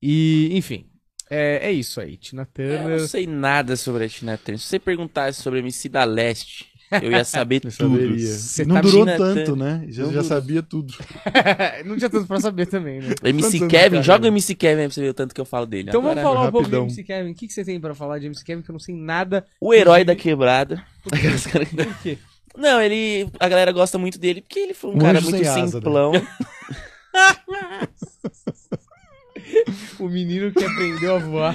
E, 0.00 0.48
enfim, 0.56 0.86
é, 1.28 1.68
é 1.68 1.72
isso 1.72 2.00
aí. 2.00 2.16
Tina 2.16 2.42
Eu 2.42 2.46
Turner. 2.46 3.00
não 3.00 3.06
sei 3.06 3.26
nada 3.26 3.76
sobre 3.76 4.04
a 4.04 4.08
Tina 4.08 4.38
Turner. 4.38 4.58
Se 4.58 4.66
você 4.66 4.78
perguntasse 4.78 5.42
sobre 5.42 5.58
a 5.58 5.62
MC 5.62 5.88
da 5.88 6.04
Leste, 6.04 6.69
eu 7.02 7.12
ia 7.12 7.24
saber 7.24 7.56
Eu 7.56 7.60
tudo. 7.60 7.72
saberia. 7.72 8.26
Você 8.26 8.64
não 8.64 8.74
tá 8.76 8.80
durou 8.80 9.06
tanto, 9.06 9.56
né? 9.56 9.84
Já, 9.88 10.04
já 10.06 10.24
sabia 10.24 10.62
tudo. 10.62 10.94
não 11.86 11.96
tinha 11.96 12.10
tanto 12.10 12.26
pra 12.26 12.40
saber 12.40 12.66
também, 12.66 13.00
né? 13.00 13.14
MC 13.24 13.58
Quantos 13.58 13.68
Kevin, 13.68 14.02
joga 14.02 14.24
o? 14.24 14.28
MC 14.28 14.54
Kevin 14.54 14.80
aí 14.82 14.86
pra 14.88 14.94
você 14.94 15.00
ver 15.00 15.08
o 15.10 15.14
tanto 15.14 15.34
que 15.34 15.40
eu 15.40 15.44
falo 15.44 15.66
dele. 15.66 15.88
Então 15.88 16.00
Agora, 16.00 16.14
vamos 16.22 16.34
falar 16.34 16.48
um 16.48 16.52
pouco 16.52 16.68
de. 16.68 16.76
MC 16.76 17.02
Kevin. 17.04 17.30
O 17.30 17.34
que, 17.34 17.46
que 17.46 17.52
você 17.52 17.64
tem 17.64 17.80
pra 17.80 17.94
falar 17.94 18.18
de 18.18 18.26
MC 18.26 18.44
Kevin 18.44 18.62
que 18.62 18.70
eu 18.70 18.72
não 18.74 18.80
sei 18.80 18.94
nada? 18.94 19.46
O 19.60 19.72
herói 19.72 20.04
da 20.04 20.16
quebrada. 20.16 20.82
Por 21.04 21.94
quê? 22.02 22.18
Não, 22.56 22.80
ele. 22.80 23.28
A 23.38 23.48
galera 23.48 23.70
gosta 23.72 23.96
muito 23.96 24.18
dele 24.18 24.40
porque 24.40 24.58
ele 24.58 24.74
foi 24.74 24.90
um, 24.90 24.96
Um 24.96 24.98
cara 24.98 25.20
muito 25.20 25.42
né? 25.42 25.68
simplão. 25.68 26.12
O 29.98 30.08
menino 30.08 30.52
que 30.52 30.64
aprendeu 30.64 31.16
a 31.16 31.18
voar 31.18 31.54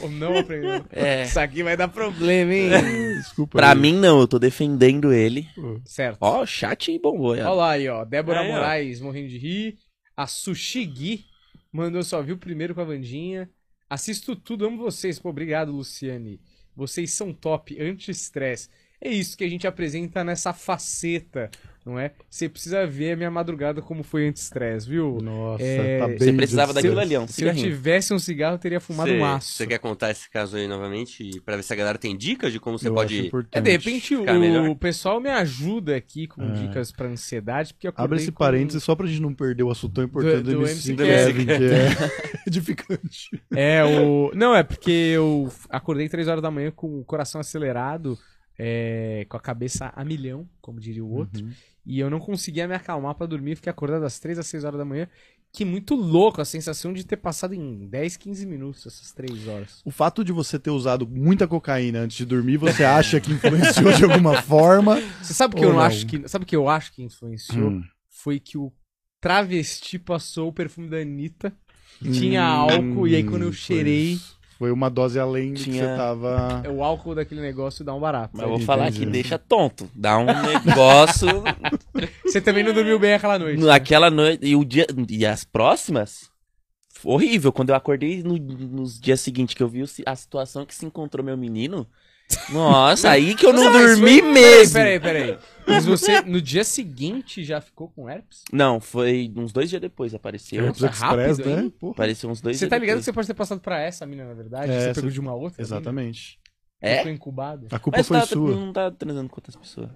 ou 0.00 0.10
não 0.10 0.38
aprendeu. 0.38 0.84
É. 0.90 1.24
Isso 1.24 1.38
aqui 1.38 1.62
vai 1.62 1.76
dar 1.76 1.88
problema, 1.88 2.54
hein? 2.54 2.70
Desculpa. 3.18 3.58
Pra 3.58 3.72
aí. 3.72 3.78
mim, 3.78 3.94
não, 3.94 4.20
eu 4.20 4.28
tô 4.28 4.38
defendendo 4.38 5.12
ele. 5.12 5.46
certo. 5.84 6.18
Ó, 6.20 6.42
o 6.42 6.46
chat 6.46 6.98
bombou. 6.98 7.32
Olha 7.32 7.50
ó. 7.50 7.54
lá 7.54 7.70
aí, 7.72 7.88
ó. 7.88 8.04
Débora 8.04 8.40
Aí, 8.40 8.50
ó. 8.50 8.52
Moraes 8.52 9.00
morrendo 9.00 9.28
de 9.28 9.38
rir. 9.38 9.78
A 10.16 10.26
Sushi 10.26 10.84
Gui 10.86 11.24
mandou 11.72 12.02
só 12.02 12.22
viu 12.22 12.38
primeiro 12.38 12.74
com 12.74 12.80
a 12.80 12.84
Vandinha. 12.84 13.50
Assisto 13.88 14.34
tudo, 14.34 14.66
amo 14.66 14.78
vocês. 14.78 15.18
Pô, 15.18 15.28
obrigado, 15.28 15.72
Luciane. 15.72 16.40
Vocês 16.74 17.12
são 17.12 17.32
top, 17.32 17.80
anti-estresse. 17.80 18.68
É 19.00 19.10
isso 19.10 19.36
que 19.36 19.44
a 19.44 19.48
gente 19.48 19.66
apresenta 19.66 20.24
nessa 20.24 20.52
faceta, 20.52 21.50
não 21.84 21.98
é? 21.98 22.12
Você 22.30 22.48
precisa 22.48 22.86
ver 22.86 23.12
a 23.12 23.16
minha 23.16 23.30
madrugada 23.30 23.82
como 23.82 24.02
foi 24.02 24.26
anti-estresse, 24.28 24.88
viu? 24.88 25.18
Nossa, 25.20 25.62
É, 25.62 25.98
tá 25.98 26.06
bem. 26.08 26.18
Você 26.18 26.32
precisava 26.32 26.72
daquilo 26.72 26.94
estresse. 26.94 27.14
ali, 27.14 27.22
ó. 27.22 27.24
Um 27.24 27.28
Se 27.28 27.44
eu 27.44 27.54
tivesse 27.54 28.14
um 28.14 28.18
cigarro, 28.18 28.54
eu 28.54 28.58
teria 28.58 28.80
fumado 28.80 29.10
Você- 29.10 29.16
um 29.16 29.20
maço. 29.20 29.52
Você 29.52 29.66
quer 29.66 29.78
contar 29.78 30.10
esse 30.10 30.30
caso 30.30 30.56
aí 30.56 30.66
novamente 30.66 31.40
pra 31.44 31.56
ver 31.56 31.62
se 31.62 31.72
a 31.72 31.76
galera 31.76 31.98
tem 31.98 32.16
dicas 32.16 32.52
de 32.52 32.58
como 32.60 32.78
você 32.78 32.88
Eu 32.88 32.94
pode. 32.94 33.30
É, 33.52 33.60
de 33.60 33.70
repente 33.70 34.16
melhor. 34.16 34.68
o 34.68 34.76
pessoal 34.76 35.20
me 35.20 35.28
ajuda 35.30 35.94
aqui 35.96 36.26
com 36.26 36.42
É. 36.42 36.52
dicas 36.52 36.90
pra 36.90 37.06
ansiedade, 37.08 37.74
porque 37.74 37.90
Abre 37.94 38.18
esse 38.18 38.32
com- 38.32 38.38
parênteses 38.38 38.82
só 38.82 38.94
pra 38.94 39.06
gente 39.06 39.20
não 39.20 39.34
perder 39.34 39.62
o 39.64 39.70
assunto 39.70 39.94
tão 39.94 40.04
importante 40.04 40.42
Do- 40.42 40.52
do, 40.52 40.58
do 40.60 40.66
MC 40.66 40.94
Kevin, 40.94 41.46
que 41.46 41.52
é 41.52 41.88
edificante. 42.46 43.28
É, 43.54 43.84
o. 43.84 44.30
Não, 44.34 44.54
é 44.54 44.62
porque 44.62 44.90
eu 44.90 45.50
acordei 45.68 46.08
3 46.08 46.28
horas 46.28 46.42
da 46.42 46.50
manhã 46.50 46.70
com 46.70 47.00
o 47.00 47.04
coração 47.04 47.40
acelerado, 47.40 48.18
é, 48.58 49.26
com 49.28 49.36
a 49.36 49.40
cabeça 49.40 49.92
a 49.94 50.04
milhão, 50.04 50.48
como 50.60 50.80
diria 50.80 51.04
o 51.04 51.10
outro. 51.10 51.44
E 51.86 52.00
eu 52.00 52.08
não 52.08 52.18
conseguia 52.18 52.66
me 52.66 52.74
acalmar 52.74 53.14
pra 53.14 53.26
dormir, 53.26 53.56
fiquei 53.56 53.70
acordado 53.70 54.02
das 54.02 54.18
3 54.18 54.38
às 54.38 54.46
6 54.46 54.64
horas 54.64 54.78
da 54.78 54.84
manhã. 54.84 55.08
Que 55.52 55.64
muito 55.64 55.94
louco 55.94 56.40
a 56.40 56.44
sensação 56.44 56.92
de 56.92 57.04
ter 57.04 57.16
passado 57.16 57.54
em 57.54 57.86
10, 57.86 58.16
15 58.16 58.44
minutos 58.46 58.84
essas 58.86 59.12
3 59.12 59.46
horas. 59.46 59.80
O 59.84 59.90
fato 59.90 60.24
de 60.24 60.32
você 60.32 60.58
ter 60.58 60.70
usado 60.70 61.06
muita 61.06 61.46
cocaína 61.46 62.00
antes 62.00 62.16
de 62.16 62.24
dormir, 62.24 62.56
você 62.56 62.82
acha 62.82 63.20
que 63.20 63.30
influenciou 63.32 63.92
de 63.92 64.02
alguma 64.04 64.40
forma? 64.42 65.00
Você 65.22 65.32
sabe 65.32 65.54
que 65.54 65.64
eu 65.64 65.68
não 65.68 65.76
não? 65.76 65.82
acho 65.82 66.06
que. 66.06 66.26
Sabe 66.28 66.44
o 66.44 66.46
que 66.46 66.56
eu 66.56 66.68
acho 66.68 66.92
que 66.92 67.02
influenciou? 67.04 67.70
Hum. 67.70 67.82
Foi 68.10 68.40
que 68.40 68.58
o 68.58 68.72
travesti 69.20 69.98
passou 69.98 70.48
o 70.48 70.52
perfume 70.52 70.88
da 70.88 70.96
Anitta. 70.98 71.52
Hum, 72.04 72.10
Tinha 72.10 72.42
álcool, 72.42 73.06
e 73.06 73.14
aí 73.14 73.22
quando 73.22 73.42
eu 73.42 73.52
cheirei. 73.52 74.18
Foi 74.58 74.70
uma 74.70 74.88
dose 74.88 75.18
além 75.18 75.52
do 75.52 75.56
que 75.58 75.64
Tinha- 75.64 75.88
você 75.90 75.96
tava. 75.96 76.62
o 76.70 76.82
álcool 76.84 77.14
daquele 77.14 77.40
negócio 77.40 77.84
dá 77.84 77.92
um 77.94 78.00
barato. 78.00 78.30
Mas 78.34 78.42
eu 78.42 78.48
vou 78.48 78.56
Entendi. 78.56 78.66
falar 78.66 78.92
que 78.92 79.04
deixa 79.04 79.36
tonto. 79.38 79.90
Dá 79.94 80.16
um 80.18 80.26
negócio. 80.26 81.26
Você 82.24 82.40
também 82.40 82.62
não 82.62 82.72
dormiu 82.72 82.98
bem 82.98 83.14
aquela 83.14 83.38
noite. 83.38 83.62
né? 83.62 83.70
Aquela 83.72 84.10
noite. 84.10 84.46
E, 84.46 84.54
o 84.56 84.64
dia, 84.64 84.86
e 85.08 85.26
as 85.26 85.44
próximas? 85.44 86.30
Horrível. 87.02 87.52
Quando 87.52 87.70
eu 87.70 87.74
acordei 87.74 88.22
no- 88.22 88.38
nos 88.38 88.98
dias 88.98 89.20
seguintes, 89.20 89.54
que 89.54 89.62
eu 89.62 89.68
vi 89.68 89.84
a 90.06 90.16
situação 90.16 90.64
que 90.64 90.74
se 90.74 90.86
encontrou 90.86 91.24
meu 91.24 91.36
menino. 91.36 91.86
Nossa, 92.50 93.10
aí 93.10 93.34
que 93.34 93.46
eu 93.46 93.52
não 93.52 93.70
dormi 93.72 94.20
foi- 94.20 94.32
mesmo. 94.32 94.74
Peraí, 94.74 95.00
peraí, 95.00 95.22
peraí. 95.32 95.38
Mas 95.66 95.86
você, 95.86 96.20
no 96.20 96.40
dia 96.42 96.62
seguinte, 96.62 97.42
já 97.42 97.60
ficou 97.60 97.88
com 97.88 98.08
herpes? 98.08 98.42
Não, 98.52 98.78
foi 98.80 99.32
uns 99.34 99.50
dois 99.52 99.70
dias 99.70 99.80
depois 99.80 100.14
apareceu. 100.14 100.64
Herpes 100.64 100.82
Nossa, 100.82 100.92
Express, 100.94 101.38
rápido, 101.38 101.62
né? 101.64 101.72
Porra. 101.80 101.92
Apareceu 101.92 102.28
uns 102.30 102.40
dois 102.40 102.56
Você 102.56 102.60
dias 102.66 102.70
tá 102.70 102.76
ligado 102.78 102.96
que 102.96 103.00
depois. 103.00 103.04
você 103.06 103.12
pode 103.12 103.26
ter 103.28 103.34
passado 103.34 103.60
pra 103.60 103.80
essa 103.80 104.04
mina, 104.04 104.24
na 104.26 104.34
verdade? 104.34 104.70
É, 104.70 104.88
você 104.88 104.94
pegou 104.94 105.10
de 105.10 105.20
uma 105.20 105.34
outra? 105.34 105.62
Exatamente. 105.62 106.38
É? 106.82 106.98
Ficou 106.98 107.12
incubado. 107.12 107.66
A 107.70 107.78
culpa 107.78 107.98
Mas 107.98 108.08
foi 108.08 108.20
tá, 108.20 108.26
sua. 108.26 108.50
não 108.54 108.72
tá 108.72 108.90
transando 108.90 109.28
com 109.30 109.36
outras 109.36 109.56
pessoas. 109.56 109.88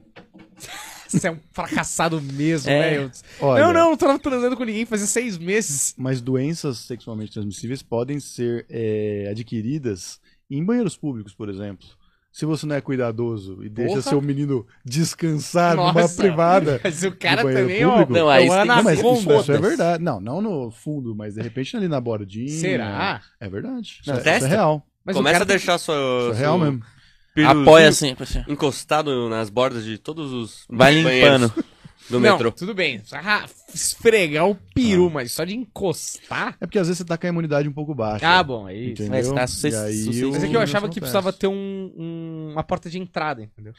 Você 1.09 1.27
é 1.27 1.31
um 1.33 1.39
fracassado 1.53 2.21
mesmo, 2.21 2.71
É. 2.71 2.83
velho. 2.91 3.11
Olha, 3.41 3.65
Não, 3.65 3.73
não, 3.73 3.91
não 3.91 3.97
tava 3.97 4.19
transando 4.19 4.55
com 4.59 4.65
ninguém 4.65 4.85
fazia 4.85 5.07
seis 5.07 5.39
meses. 5.39 5.95
Mas 5.97 6.21
doenças 6.21 6.79
sexualmente 6.81 7.33
transmissíveis 7.33 7.83
podem 7.83 8.21
ser 8.21 8.67
é, 8.69 9.27
adquiridas 9.31 10.21
em 10.51 10.63
banheiros 10.63 10.99
públicos, 10.99 11.35
por 11.35 11.49
exemplo. 11.49 11.87
Se 12.31 12.45
você 12.45 12.67
não 12.67 12.77
é 12.77 12.81
cuidadoso 12.81 13.65
e 13.65 13.69
deixa 13.69 13.95
Porra. 13.95 14.03
seu 14.03 14.21
menino 14.23 14.67
descansar 14.85 15.75
numa 15.75 15.93
Nossa. 15.93 16.23
privada. 16.23 16.81
Mas 16.85 17.03
o 17.03 17.13
cara 17.13 17.43
banheiro 17.43 17.69
também, 17.69 17.85
ó. 17.85 17.91
público? 17.93 18.13
Não, 18.13 18.29
aí 18.29 18.45
é 18.45 18.47
você 18.47 18.55
o 18.55 18.59
tem 18.59 18.67
Não, 18.67 18.83
mas 18.83 18.99
isso, 18.99 19.33
isso 19.41 19.53
é 19.53 19.59
verdade. 19.59 20.05
Não, 20.05 20.21
não 20.21 20.41
no 20.41 20.71
fundo, 20.71 21.17
mas 21.17 21.35
de 21.35 21.43
repente 21.43 21.77
ali 21.77 21.89
na 21.89 22.01
bordinha. 22.01 22.49
Será? 22.49 23.21
É 23.41 23.49
verdade. 23.49 23.99
Isso, 24.01 24.09
Não, 24.11 24.17
é, 24.17 24.19
isso 24.21 24.29
é 24.29 24.33
testa. 24.33 24.49
real. 24.49 24.87
Mas 25.05 25.17
o 25.17 25.19
Começa 25.19 25.33
cara 25.33 25.45
a 25.45 25.47
deixar 25.47 25.79
sua. 25.79 25.95
Isso 25.95 26.31
é 26.31 26.35
seu 26.35 26.35
real 26.35 26.59
mesmo. 26.59 26.83
Apoia 27.47 27.93
sempre, 27.93 28.25
assim. 28.25 28.45
Encostado 28.49 29.29
nas 29.29 29.49
bordas 29.49 29.85
de 29.85 29.97
todos 29.99 30.33
os. 30.33 30.65
Vai 30.69 31.03
banheiros 31.03 31.41
limpando. 31.43 31.65
Do 32.09 32.19
não, 32.21 32.33
metrô. 32.33 32.51
tudo 32.53 32.75
bem. 32.75 33.03
Ah, 33.13 33.45
esfregar 33.75 34.49
o 34.49 34.55
peru, 34.75 35.11
mas 35.11 35.33
só 35.33 35.45
de 35.45 35.55
encostar. 35.55 36.57
É 36.61 36.67
porque 36.67 36.79
às 36.79 36.87
vezes 36.87 36.99
você 36.99 37.05
tá 37.05 37.19
com 37.19 37.27
a 37.27 37.31
imunidade 37.31 37.69
um 37.69 37.73
pouco 37.73 37.95
baixa. 37.95 38.27
Ah, 38.27 38.43
bom, 38.43 38.69
é 38.69 38.75
isso. 38.75 39.03
Entendeu? 39.03 39.11
Mas 39.11 39.29
tá 39.29 39.47
suce- 39.47 40.25
o- 40.25 40.31
Mas 40.33 40.45
é 40.45 40.49
que 40.49 40.57
eu 40.57 40.61
achava 40.61 40.89
que 40.89 41.01
precisava 41.01 41.33
ter 41.33 41.47
um- 41.49 41.93
um- 41.97 42.49
uma 42.53 42.63
porta 42.65 42.89
de 42.89 42.99
entrada, 42.99 43.43
entendeu? 43.43 43.73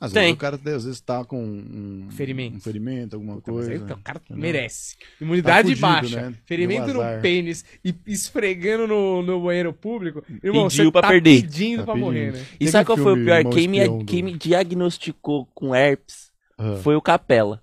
Às 0.00 0.12
Tem. 0.12 0.22
vezes 0.22 0.34
o 0.34 0.38
cara 0.38 0.54
às 0.76 0.84
vezes 0.84 1.00
tá 1.00 1.24
com 1.24 1.42
um 1.44 2.06
Ferimento. 2.12 2.56
um 2.58 2.60
ferimento 2.60 3.16
alguma 3.16 3.34
Puta, 3.34 3.50
mas 3.50 3.66
coisa. 3.66 3.84
aí 3.84 3.92
o 3.92 3.96
cara 4.00 4.20
entendeu? 4.24 4.40
merece. 4.40 4.94
Imunidade 5.20 5.68
fudido, 5.70 5.80
baixa, 5.80 6.30
né? 6.30 6.34
ferimento 6.46 6.94
no 6.94 7.00
pênis 7.20 7.64
e 7.84 7.92
esfregando 8.06 8.86
no, 8.86 9.22
no 9.22 9.42
banheiro 9.42 9.72
público. 9.72 10.22
Irmão, 10.42 10.68
Pediu 10.68 10.84
você 10.84 10.92
pra 10.92 11.02
tá 11.02 11.08
perder. 11.08 11.42
pedindo 11.42 11.78
Tá 11.78 11.84
pra 11.86 11.94
pedindo. 11.94 12.04
morrer, 12.06 12.32
né? 12.32 12.46
E 12.54 12.58
Tem 12.58 12.68
sabe 12.68 12.86
qual 12.86 12.96
foi 12.96 13.12
o 13.20 13.24
pior? 13.24 13.44
Quem 13.52 13.66
me, 13.66 14.04
quem 14.04 14.22
me 14.22 14.34
diagnosticou 14.38 15.46
com 15.52 15.74
herpes 15.74 16.27
Ah. 16.58 16.76
foi 16.82 16.96
o 16.96 17.00
Capela. 17.00 17.62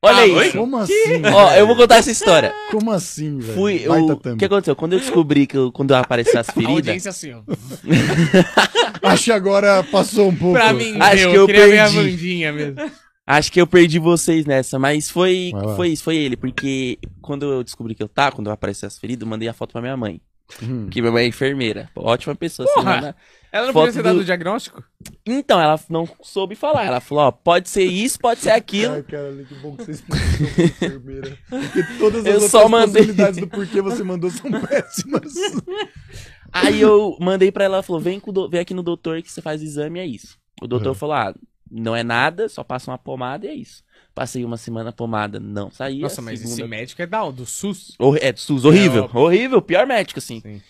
Olha 0.00 0.18
Ah, 0.18 0.26
isso. 0.46 0.56
Como 0.56 0.76
assim? 0.76 0.92
Ó, 1.34 1.54
eu 1.54 1.66
vou 1.66 1.74
contar 1.74 1.96
essa 1.96 2.10
história. 2.12 2.54
Como 2.70 2.92
assim, 2.92 3.38
velho? 3.40 3.54
Fui, 3.54 3.80
eu, 3.84 3.92
o 4.06 4.36
que 4.36 4.44
aconteceu? 4.44 4.76
Quando 4.76 4.92
eu 4.92 5.00
descobri 5.00 5.44
que 5.44 5.56
eu- 5.56 5.72
quando 5.72 5.92
apareceu 5.92 6.38
as 6.38 6.48
A 6.48 6.52
feridas, 6.52 6.74
audiência 6.76 7.10
assim, 7.10 7.32
ó. 7.32 7.42
Acho 9.02 9.24
que 9.24 9.32
agora 9.32 9.82
passou 9.84 10.28
um 10.28 10.34
pouco. 10.36 10.54
Pra 10.54 10.72
mim, 10.72 10.96
Acho 11.00 11.16
deu, 11.16 11.30
que 11.30 11.36
eu 11.36 11.46
queria 11.46 11.84
a 11.84 11.90
perdi. 11.90 12.10
Vandinha 12.12 12.52
mesmo. 12.52 12.90
acho 13.26 13.52
que 13.52 13.60
eu 13.60 13.66
perdi 13.66 13.98
vocês 13.98 14.46
nessa, 14.46 14.78
mas 14.78 15.10
foi, 15.10 15.52
foi 15.76 15.88
isso, 15.88 16.02
foi 16.04 16.16
ele, 16.16 16.36
porque 16.36 16.98
quando 17.20 17.44
eu 17.52 17.64
descobri 17.64 17.94
que 17.94 18.02
eu 18.02 18.08
tava, 18.08 18.36
quando 18.36 18.50
apareceu 18.50 18.86
as 18.86 18.98
feridas, 18.98 19.22
eu 19.22 19.28
mandei 19.28 19.48
a 19.48 19.52
foto 19.52 19.72
pra 19.72 19.80
minha 19.82 19.96
mãe, 19.96 20.20
Hum. 20.62 20.88
que 20.90 21.00
minha 21.02 21.12
mãe 21.12 21.24
é 21.24 21.28
enfermeira, 21.28 21.90
ótima 21.94 22.34
pessoa. 22.34 22.66
você 22.66 22.74
Porra! 22.74 22.94
manda- 22.94 23.16
Ela 23.50 23.66
não 23.66 23.72
podia 23.72 23.92
ter 23.92 24.02
dado 24.02 24.16
do- 24.16 24.20
o 24.20 24.24
diagnóstico? 24.24 24.84
Então, 25.26 25.60
ela 25.60 25.78
não 25.88 26.06
soube 26.22 26.54
falar, 26.54 26.84
ela 26.84 27.00
falou, 27.00 27.24
ó, 27.24 27.30
pode 27.30 27.68
ser 27.68 27.84
isso, 27.84 28.18
pode 28.18 28.40
ser 28.40 28.50
aquilo. 28.50 28.94
Ai, 28.94 29.02
cara, 29.02 29.32
que 29.48 29.54
bom 29.56 29.74
que 29.76 29.84
você 29.84 29.90
explicou 29.92 30.64
enfermeira. 30.66 31.38
Porque 31.48 31.82
todas 31.98 32.20
as 32.20 32.26
Eu 32.26 32.32
outras 32.34 32.50
só 32.50 32.68
mandei. 32.68 33.02
possibilidades 33.02 33.40
do 33.40 33.46
porquê 33.48 33.80
você 33.80 34.02
mandou 34.02 34.30
são 34.30 34.50
péssimas. 34.50 35.32
Aí 36.52 36.80
eu 36.80 37.16
mandei 37.20 37.52
pra 37.52 37.64
ela, 37.64 37.76
ela 37.76 37.82
falou, 37.82 38.00
vem, 38.00 38.18
com 38.20 38.32
do- 38.32 38.48
vem 38.48 38.60
aqui 38.60 38.74
no 38.74 38.82
doutor 38.82 39.22
que 39.22 39.30
você 39.30 39.42
faz 39.42 39.60
o 39.60 39.64
exame, 39.64 39.98
é 40.00 40.06
isso. 40.06 40.38
O 40.62 40.66
doutor 40.66 40.88
Uhum. 40.90 40.94
falou, 40.94 41.14
ah, 41.14 41.34
não 41.70 41.94
é 41.94 42.02
nada, 42.02 42.48
só 42.48 42.64
passa 42.64 42.90
uma 42.90 42.98
pomada 42.98 43.46
e 43.46 43.50
é 43.50 43.54
isso. 43.54 43.82
Passei 44.14 44.44
uma 44.44 44.56
semana 44.56 44.90
a 44.90 44.92
pomada, 44.92 45.38
não 45.38 45.70
saía. 45.70 46.02
Nossa, 46.02 46.20
mas 46.22 46.40
esse 46.40 46.54
segunda- 46.54 46.68
médico 46.68 47.00
é 47.02 47.06
da, 47.06 47.30
do 47.30 47.44
SUS. 47.46 47.94
Horri- 47.98 48.20
É, 48.22 48.34
SUS, 48.34 48.64
horrível, 48.64 49.04
óbvio. 49.04 49.20
horrível, 49.20 49.62
pior 49.62 49.86
médico, 49.86 50.18
assim. 50.18 50.40
Sim. 50.40 50.60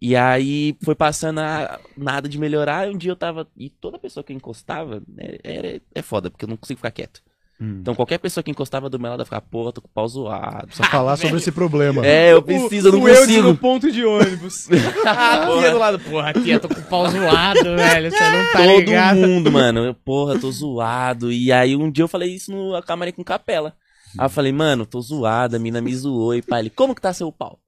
E 0.00 0.14
aí 0.14 0.76
foi 0.82 0.94
passando 0.94 1.40
a, 1.40 1.80
nada 1.96 2.28
de 2.28 2.38
melhorar, 2.38 2.86
e 2.86 2.94
um 2.94 2.98
dia 2.98 3.10
eu 3.10 3.16
tava. 3.16 3.48
E 3.56 3.70
toda 3.70 3.98
pessoa 3.98 4.22
que 4.22 4.32
eu 4.32 4.36
encostava, 4.36 5.02
é, 5.18 5.40
era, 5.42 5.80
é 5.94 6.02
foda, 6.02 6.30
porque 6.30 6.44
eu 6.44 6.48
não 6.48 6.56
consigo 6.56 6.78
ficar 6.78 6.90
quieto. 6.90 7.22
Hum. 7.58 7.78
Então 7.80 7.94
qualquer 7.94 8.18
pessoa 8.18 8.44
que 8.44 8.50
encostava 8.50 8.90
do 8.90 8.98
meu 8.98 9.10
lado 9.10 9.20
ia 9.20 9.24
ficar, 9.24 9.40
pô, 9.40 9.72
tô 9.72 9.80
com 9.80 9.88
o 9.88 9.90
pau 9.90 10.06
zoado. 10.06 10.68
Só 10.74 10.84
falar 10.84 11.16
sobre 11.16 11.38
esse 11.38 11.50
problema. 11.50 12.04
É, 12.04 12.32
eu 12.32 12.42
preciso, 12.42 12.88
eu 12.88 12.92
não 12.92 12.98
o 13.00 13.02
consigo. 13.02 13.42
no 13.48 13.56
ponto 13.56 13.90
de 13.90 14.04
ônibus. 14.04 14.68
a 15.06 15.58
tia 15.58 15.70
do 15.70 15.78
lado. 15.78 15.98
Porra, 15.98 16.34
tia, 16.34 16.60
tô 16.60 16.68
com 16.68 16.80
o 16.80 16.84
pau 16.84 17.08
zoado, 17.08 17.64
velho. 17.76 18.10
Você 18.10 18.30
não 18.30 18.52
tá 18.52 18.58
Todo 18.58 18.78
ligado. 18.80 19.16
mundo, 19.16 19.50
mano. 19.50 19.86
Eu, 19.86 19.94
porra, 19.94 20.38
tô 20.38 20.50
zoado. 20.50 21.32
E 21.32 21.50
aí 21.50 21.74
um 21.74 21.90
dia 21.90 22.04
eu 22.04 22.08
falei 22.08 22.34
isso 22.34 22.52
no 22.52 22.80
camarim 22.82 23.12
com 23.12 23.24
capela. 23.24 23.74
Aí 24.18 24.26
eu 24.26 24.30
falei, 24.30 24.52
mano, 24.52 24.84
tô 24.84 25.00
zoado, 25.00 25.56
a 25.56 25.58
mina 25.58 25.80
me 25.80 25.94
zoou 25.94 26.34
e 26.34 26.42
pá. 26.42 26.58
Ele, 26.60 26.68
como 26.68 26.94
que 26.94 27.00
tá 27.00 27.12
seu 27.14 27.32
pau? 27.32 27.58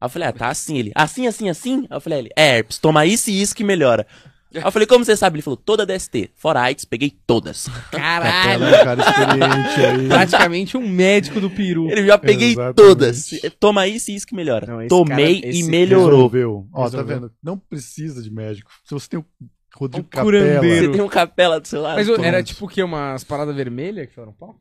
Aí 0.00 0.06
eu 0.06 0.10
falei, 0.10 0.28
ah, 0.28 0.32
tá 0.32 0.48
assim. 0.48 0.76
Ele, 0.78 0.92
assim, 0.94 1.26
assim, 1.26 1.48
assim? 1.48 1.86
Aí 1.90 1.96
eu 1.96 2.00
falei, 2.00 2.18
ele, 2.20 2.30
é 2.36 2.56
herpes, 2.58 2.78
toma 2.78 3.06
isso 3.06 3.30
e 3.30 3.40
isso 3.40 3.54
que 3.54 3.64
melhora. 3.64 4.06
Aí 4.54 4.62
eu 4.62 4.72
falei, 4.72 4.86
como 4.86 5.04
você 5.04 5.16
sabe? 5.16 5.36
Ele 5.36 5.42
falou, 5.42 5.56
toda 5.56 5.84
DST, 5.84 6.30
fora 6.34 6.60
AIDS, 6.62 6.84
peguei 6.84 7.12
todas. 7.26 7.68
Caralho! 7.90 8.64
É 8.64 8.80
um 8.80 8.84
cara 8.84 9.02
experiente 9.02 9.80
aí. 9.84 10.08
Praticamente 10.08 10.76
um 10.78 10.88
médico 10.88 11.40
do 11.40 11.50
peru. 11.50 11.90
Ele 11.90 12.06
já 12.06 12.16
peguei 12.16 12.52
Exatamente. 12.52 12.76
todas. 12.76 13.30
Toma 13.60 13.86
isso 13.86 14.10
e 14.10 14.14
isso 14.14 14.26
que 14.26 14.34
melhora. 14.34 14.66
Não, 14.66 14.86
Tomei 14.88 15.40
cara- 15.40 15.52
e 15.54 15.62
melhorou. 15.64 16.10
Resolveu. 16.10 16.66
Ó, 16.72 16.78
tá 16.78 16.84
Resolveu. 16.98 17.20
vendo? 17.20 17.32
Não 17.42 17.58
precisa 17.58 18.22
de 18.22 18.30
médico. 18.30 18.70
Se 18.84 18.94
você 18.94 19.08
tem 19.08 19.20
o 19.20 19.24
Rodrigo 19.74 20.06
Um 20.06 20.08
Capela... 20.08 20.24
curandeiro. 20.24 20.86
Você 20.86 20.92
tem 20.92 21.02
um 21.02 21.08
capela 21.08 21.60
do 21.60 21.68
seu 21.68 21.82
lado? 21.82 21.96
Mas 21.96 22.08
ô, 22.08 22.14
era 22.16 22.42
tipo 22.42 22.64
o 22.64 22.68
quê? 22.68 22.82
Umas 22.82 23.24
paradas 23.24 23.54
vermelhas 23.54 24.06
que 24.08 24.14
foram 24.14 24.32
pau? 24.32 24.56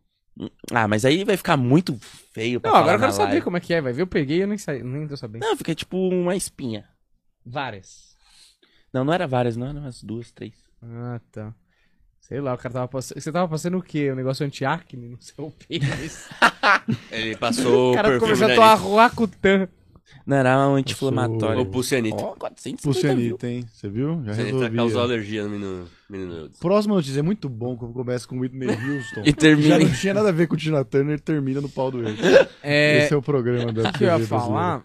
Ah, 0.71 0.87
mas 0.87 1.05
aí 1.05 1.23
vai 1.23 1.37
ficar 1.37 1.55
muito 1.55 1.97
feio 2.33 2.59
pra 2.59 2.71
Não, 2.71 2.77
agora 2.77 2.95
eu 2.95 2.99
quero 2.99 3.13
saber 3.13 3.41
como 3.41 3.57
é 3.57 3.59
que 3.59 3.73
é. 3.73 3.81
Vai 3.81 3.93
ver, 3.93 4.01
eu 4.01 4.07
peguei 4.07 4.37
e 4.37 4.41
eu 4.41 4.47
nem, 4.47 4.57
sa... 4.57 4.73
nem 4.73 5.07
tô 5.07 5.15
sabendo. 5.15 5.43
Não, 5.43 5.55
fica 5.55 5.73
tipo 5.73 5.97
uma 5.97 6.35
espinha. 6.35 6.85
Várias. 7.45 8.15
Não, 8.93 9.05
não 9.05 9.13
era 9.13 9.27
várias, 9.27 9.55
não. 9.55 9.67
Eram 9.67 9.81
umas 9.81 10.03
duas, 10.03 10.31
três. 10.31 10.53
Ah, 10.81 11.21
tá. 11.31 11.53
Sei 12.19 12.41
lá, 12.41 12.53
o 12.53 12.57
cara 12.57 12.73
tava 12.73 12.87
passando. 12.87 13.21
Você 13.21 13.31
tava 13.31 13.47
passando 13.47 13.77
o 13.77 13.83
quê? 13.83 14.11
Um 14.11 14.15
negócio 14.15 14.45
anti-acne 14.45 15.09
no 15.09 15.21
seu 15.21 15.51
pênis? 15.67 16.27
Ele 17.11 17.37
passou 17.37 17.91
o 17.91 17.95
cara 17.95 18.09
perfume 18.09 18.33
começou 18.33 18.63
a 18.63 18.71
Anitta. 18.71 18.83
Roacutan. 18.83 19.69
Não, 20.25 20.37
era 20.37 20.67
um 20.69 20.75
anti-inflamatório. 20.75 21.59
Ou 21.59 21.65
Pulcianita. 21.65 22.15
Ó, 22.23 22.35
450 22.35 23.15
mil. 23.15 23.37
Pulcianita, 23.37 23.47
hein? 23.47 23.65
Você 23.73 23.89
viu? 23.89 24.07
Já 24.09 24.15
Pulcianita 24.33 24.43
resolvi. 24.57 24.75
causou 24.75 25.01
ó. 25.01 25.03
alergia 25.03 25.43
no 25.43 25.49
menino. 25.49 25.87
menino. 26.09 26.49
Próxima 26.59 26.95
notícia 26.95 27.19
é 27.19 27.23
muito 27.23 27.49
bom 27.49 27.75
quando 27.75 27.93
começa 27.93 28.27
com 28.27 28.39
Whitney 28.39 28.67
Houston. 28.69 29.21
E 29.25 29.33
termina 29.33 29.79
Já 29.79 29.85
não 29.85 29.93
tinha 29.93 30.13
nada 30.13 30.29
a 30.29 30.31
ver 30.31 30.47
com 30.47 30.53
o 30.55 30.57
Tina 30.57 30.83
Turner, 30.85 31.19
termina 31.19 31.61
no 31.61 31.69
pau 31.69 31.89
do 31.91 32.07
erro. 32.07 32.15
É. 32.63 33.03
Esse 33.05 33.13
é 33.13 33.17
o 33.17 33.21
programa 33.21 33.71
da 33.71 33.89
O 33.89 33.93
que 33.93 34.03
eu 34.03 34.07
ia 34.07 34.15
TV 34.15 34.25
falar? 34.27 34.83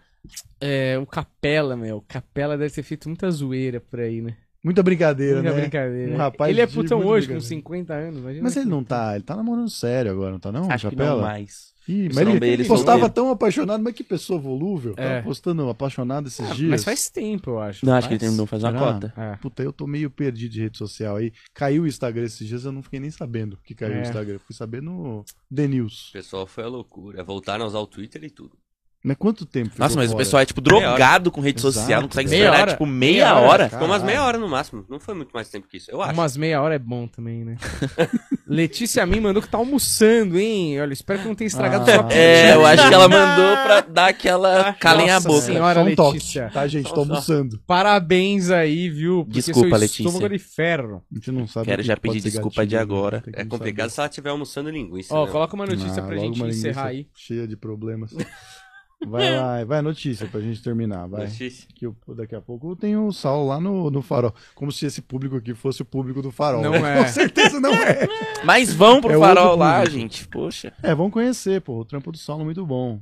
É, 0.61 0.99
o 0.99 1.07
Capela, 1.07 1.77
meu. 1.77 1.97
O 1.97 2.03
Capela 2.03 2.59
deve 2.59 2.75
ter 2.75 2.83
feito 2.83 3.09
muita 3.09 3.31
zoeira 3.31 3.81
por 3.81 4.01
aí, 4.01 4.21
né? 4.21 4.37
Muita 4.63 4.83
brincadeira, 4.83 5.37
Muita 5.41 5.55
né? 5.55 5.61
brincadeira. 5.63 6.13
Um 6.13 6.17
rapaz 6.19 6.51
ele 6.51 6.61
é 6.61 6.67
putão 6.67 6.99
hoje, 6.99 7.27
com 7.27 7.33
brincadeira. 7.35 7.41
50 7.41 7.95
anos. 7.95 8.19
Imagina 8.21 8.43
Mas 8.43 8.57
ele 8.57 8.65
que- 8.67 8.71
não 8.71 8.85
tá, 8.85 9.15
ele 9.15 9.25
tá 9.25 9.35
namorando 9.35 9.71
sério 9.71 10.11
agora, 10.11 10.33
não 10.33 10.39
tá 10.39 10.53
não? 10.53 10.71
Acho 10.71 10.91
que 10.91 10.97
Capela? 10.97 11.17
não 11.17 11.23
mais. 11.23 11.70
Ih, 11.89 12.09
mas 12.15 12.19
ele, 12.29 12.39
deles 12.39 12.69
postava 12.69 13.09
tão 13.09 13.31
apaixonado, 13.31 13.83
mas 13.83 13.95
que 13.95 14.05
pessoa 14.05 14.39
volúvel. 14.39 14.95
É. 14.97 15.09
Tava 15.15 15.23
postando 15.23 15.69
apaixonado 15.69 16.29
esses 16.29 16.49
Ah, 16.51 16.55
dias. 16.55 16.71
Mas 16.71 16.85
faz 16.85 17.09
tempo, 17.11 17.51
eu 17.51 17.61
acho. 17.61 17.85
Não, 17.85 17.95
acho 17.95 18.07
que 18.07 18.15
ele 18.15 18.21
terminou 18.21 18.47
faz 18.47 18.63
uma 18.63 18.71
Será? 18.73 18.81
cota. 18.93 19.15
É. 19.17 19.37
Puta, 19.37 19.63
eu 19.63 19.73
tô 19.73 19.87
meio 19.87 20.11
perdido 20.11 20.53
de 20.53 20.61
rede 20.63 20.79
social 20.79 21.17
aí. 21.17 21.33
Caiu 21.55 21.83
o 21.83 21.87
Instagram 21.87 22.25
esses 22.25 22.47
dias, 22.47 22.65
eu 22.65 22.73
não 22.73 22.83
fiquei 22.83 23.01
nem 23.01 23.11
sabendo 23.11 23.59
que 23.65 23.75
caiu 23.75 23.95
É. 23.95 23.99
o 23.99 24.03
Instagram. 24.03 24.39
Fui 24.39 24.55
saber 24.55 24.83
no 24.83 25.25
The 25.55 25.67
News. 25.67 26.11
O 26.11 26.13
pessoal 26.13 26.47
foi 26.47 26.65
a 26.65 26.69
loucura. 26.69 27.25
Voltaram 27.25 27.65
a 27.65 27.69
usar 27.69 27.79
o 27.81 27.87
Twitter 27.87 28.23
e 28.25 28.31
tudo. 28.31 28.57
Mas 29.03 29.17
quanto 29.17 29.47
tempo 29.47 29.71
ficou 29.71 29.83
Nossa, 29.83 29.97
mas 29.97 30.09
o 30.09 30.13
fora? 30.13 30.25
pessoal 30.25 30.43
é 30.43 30.47
tipo 30.47 30.61
drogado 30.61 31.31
com 31.31 31.41
rede 31.41 31.59
Exato. 31.59 31.73
social, 31.73 32.03
não 32.03 32.09
consegue 32.09 32.29
Meia 32.29 32.45
esperar 32.45 32.61
hora. 32.61 32.71
tipo 32.73 32.85
meia, 32.87 33.13
Meia 33.13 33.35
hora, 33.37 33.47
hora. 33.49 33.69
Ficou 33.71 33.87
umas 33.87 34.03
meia 34.03 34.23
hora 34.25 34.37
no 34.39 34.47
máximo. 34.49 34.85
Não 34.91 35.01
foi 35.01 35.15
muito 35.15 35.31
mais 35.33 35.49
tempo 35.49 35.67
que 35.67 35.79
isso. 35.79 35.91
Eu 35.91 36.03
acho. 36.03 36.13
Umas 36.13 36.37
meia 36.37 36.61
hora 36.61 36.75
é 36.75 36.79
bom 36.79 37.07
também, 37.07 37.43
né? 37.45 37.57
Letícia 38.47 39.07
Min 39.07 39.21
mandou 39.21 39.41
que 39.43 39.49
tá 39.49 39.57
almoçando, 39.59 40.39
hein? 40.39 40.81
Olha, 40.81 40.93
espero 40.93 41.21
que 41.21 41.29
não 41.29 41.35
tenha 41.35 41.47
estragado 41.47 41.89
Ah. 41.91 41.95
sua 41.95 42.03
pizza. 42.05 42.19
É, 42.19 42.55
eu 42.55 42.67
acho 42.67 42.89
que 42.89 42.95
ela 42.95 43.09
mandou 43.09 43.57
pra 43.65 43.81
dar 43.81 44.07
aquela 44.09 44.75
calem 44.75 45.09
a 45.11 45.19
boca. 45.21 45.41
senhora. 45.41 45.83
Só 45.83 45.89
um 45.89 45.95
toque, 45.95 46.15
Letícia. 46.19 46.51
tá, 46.53 46.67
gente? 46.67 46.93
Tô 46.93 47.01
almoçando. 47.01 47.59
Parabéns 47.67 48.51
aí, 48.51 48.91
viu? 48.91 49.25
Porque 49.25 49.39
Desculpa, 49.41 49.69
seu 49.71 49.79
Letícia. 49.79 50.03
estômago 50.03 50.27
é 50.27 50.29
de 50.37 50.39
ferro. 50.39 51.03
A 51.11 51.15
gente 51.15 51.33
não 51.33 51.47
sabe. 51.47 51.67
Quero 51.67 51.81
o 51.81 51.83
que 51.83 51.87
já 51.89 51.97
pedir 51.97 52.21
desculpa 52.21 52.49
gatilho, 52.57 52.69
de 52.69 52.75
né? 52.77 52.83
agora. 52.83 53.23
É 53.33 53.45
complicado 53.45 53.89
saber. 53.89 53.95
se 53.95 54.01
ela 54.01 54.09
estiver 54.09 54.31
almoçando 54.31 54.69
linguiça. 54.71 55.15
Ó, 55.15 55.25
né? 55.27 55.33
coloca 55.33 55.55
uma 55.55 55.65
notícia 55.67 56.03
Ah, 56.03 56.07
pra 56.07 56.17
gente 56.17 56.43
encerrar 56.43 56.87
aí. 56.89 57.07
Cheia 57.15 57.47
de 57.49 57.57
problemas. 57.57 58.13
Vai 59.07 59.35
lá, 59.35 59.65
vai 59.65 59.79
a 59.79 59.83
notícia 59.83 60.27
pra 60.27 60.41
gente 60.41 60.63
terminar, 60.63 61.07
vai. 61.07 61.25
Notícia. 61.27 61.67
Que 61.75 61.87
eu, 61.87 61.97
daqui 62.09 62.35
a 62.35 62.41
pouco 62.41 62.77
tem 62.77 62.97
o 62.97 63.11
Saulo 63.13 63.49
lá 63.49 63.59
no, 63.59 63.91
no 63.91 64.03
farol. 64.03 64.35
Como 64.55 64.71
se 64.71 64.85
esse 64.85 65.01
público 65.01 65.37
aqui 65.37 65.55
fosse 65.55 65.81
o 65.81 65.85
público 65.87 66.21
do 66.21 66.31
farol. 66.31 66.61
Não 66.63 66.73
né? 66.73 66.99
é. 66.99 67.03
Com 67.05 67.09
certeza 67.09 67.59
não 67.59 67.73
é. 67.73 68.07
Mas 68.45 68.75
vão 68.75 69.01
pro 69.01 69.13
É 69.13 69.19
farol 69.19 69.57
lá, 69.57 69.85
gente. 69.89 70.29
Poxa. 70.29 70.73
É, 70.83 70.95
vamos 70.95 71.13
conhecer, 71.13 71.63
pô. 71.63 71.79
O 71.79 71.85
trampo 71.85 72.13
do 72.13 72.19
Saulo 72.19 72.43
é 72.43 72.45
muito 72.45 72.65
bom. 72.67 73.01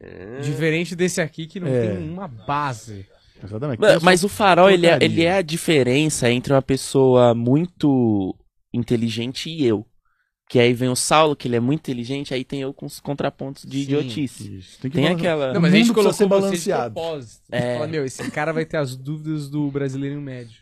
É. 0.00 0.40
Diferente 0.40 0.94
desse 0.94 1.20
aqui 1.20 1.46
que 1.46 1.58
não 1.58 1.68
É. 1.68 1.88
tem 1.88 2.08
uma 2.10 2.28
base. 2.28 3.06
Exatamente. 3.42 3.80
Mas, 3.80 4.02
mas 4.02 4.24
o 4.24 4.28
farol, 4.28 4.70
ele 4.70 4.86
é, 4.86 4.98
ele 5.00 5.24
é 5.24 5.38
a 5.38 5.42
diferença 5.42 6.30
entre 6.30 6.52
uma 6.52 6.62
pessoa 6.62 7.34
muito 7.34 8.36
inteligente 8.72 9.50
e 9.50 9.66
eu. 9.66 9.84
Que 10.48 10.58
aí 10.58 10.74
vem 10.74 10.88
o 10.90 10.96
Saulo, 10.96 11.34
que 11.34 11.48
ele 11.48 11.56
é 11.56 11.60
muito 11.60 11.80
inteligente, 11.80 12.34
aí 12.34 12.44
tem 12.44 12.60
eu 12.60 12.74
com 12.74 12.84
os 12.84 13.00
contrapontos 13.00 13.64
de 13.64 13.78
Sim. 13.78 13.82
idiotice. 13.84 14.58
Isso, 14.58 14.80
tem 14.80 14.90
que 14.90 14.96
Tem 14.98 15.06
aquela. 15.08 15.54
Não, 15.54 15.60
mas 15.60 15.72
a 15.72 15.76
gente 15.76 15.92
colocou 15.92 16.12
ser 16.12 16.24
você 16.24 16.24
de 16.24 16.28
balanceado. 16.28 17.00
É. 17.50 17.74
Fala, 17.74 17.86
meu, 17.86 18.04
esse 18.04 18.30
cara 18.30 18.52
vai 18.52 18.66
ter 18.66 18.76
as 18.76 18.94
dúvidas 18.94 19.48
do 19.48 19.70
brasileiro 19.70 20.20
médio. 20.20 20.60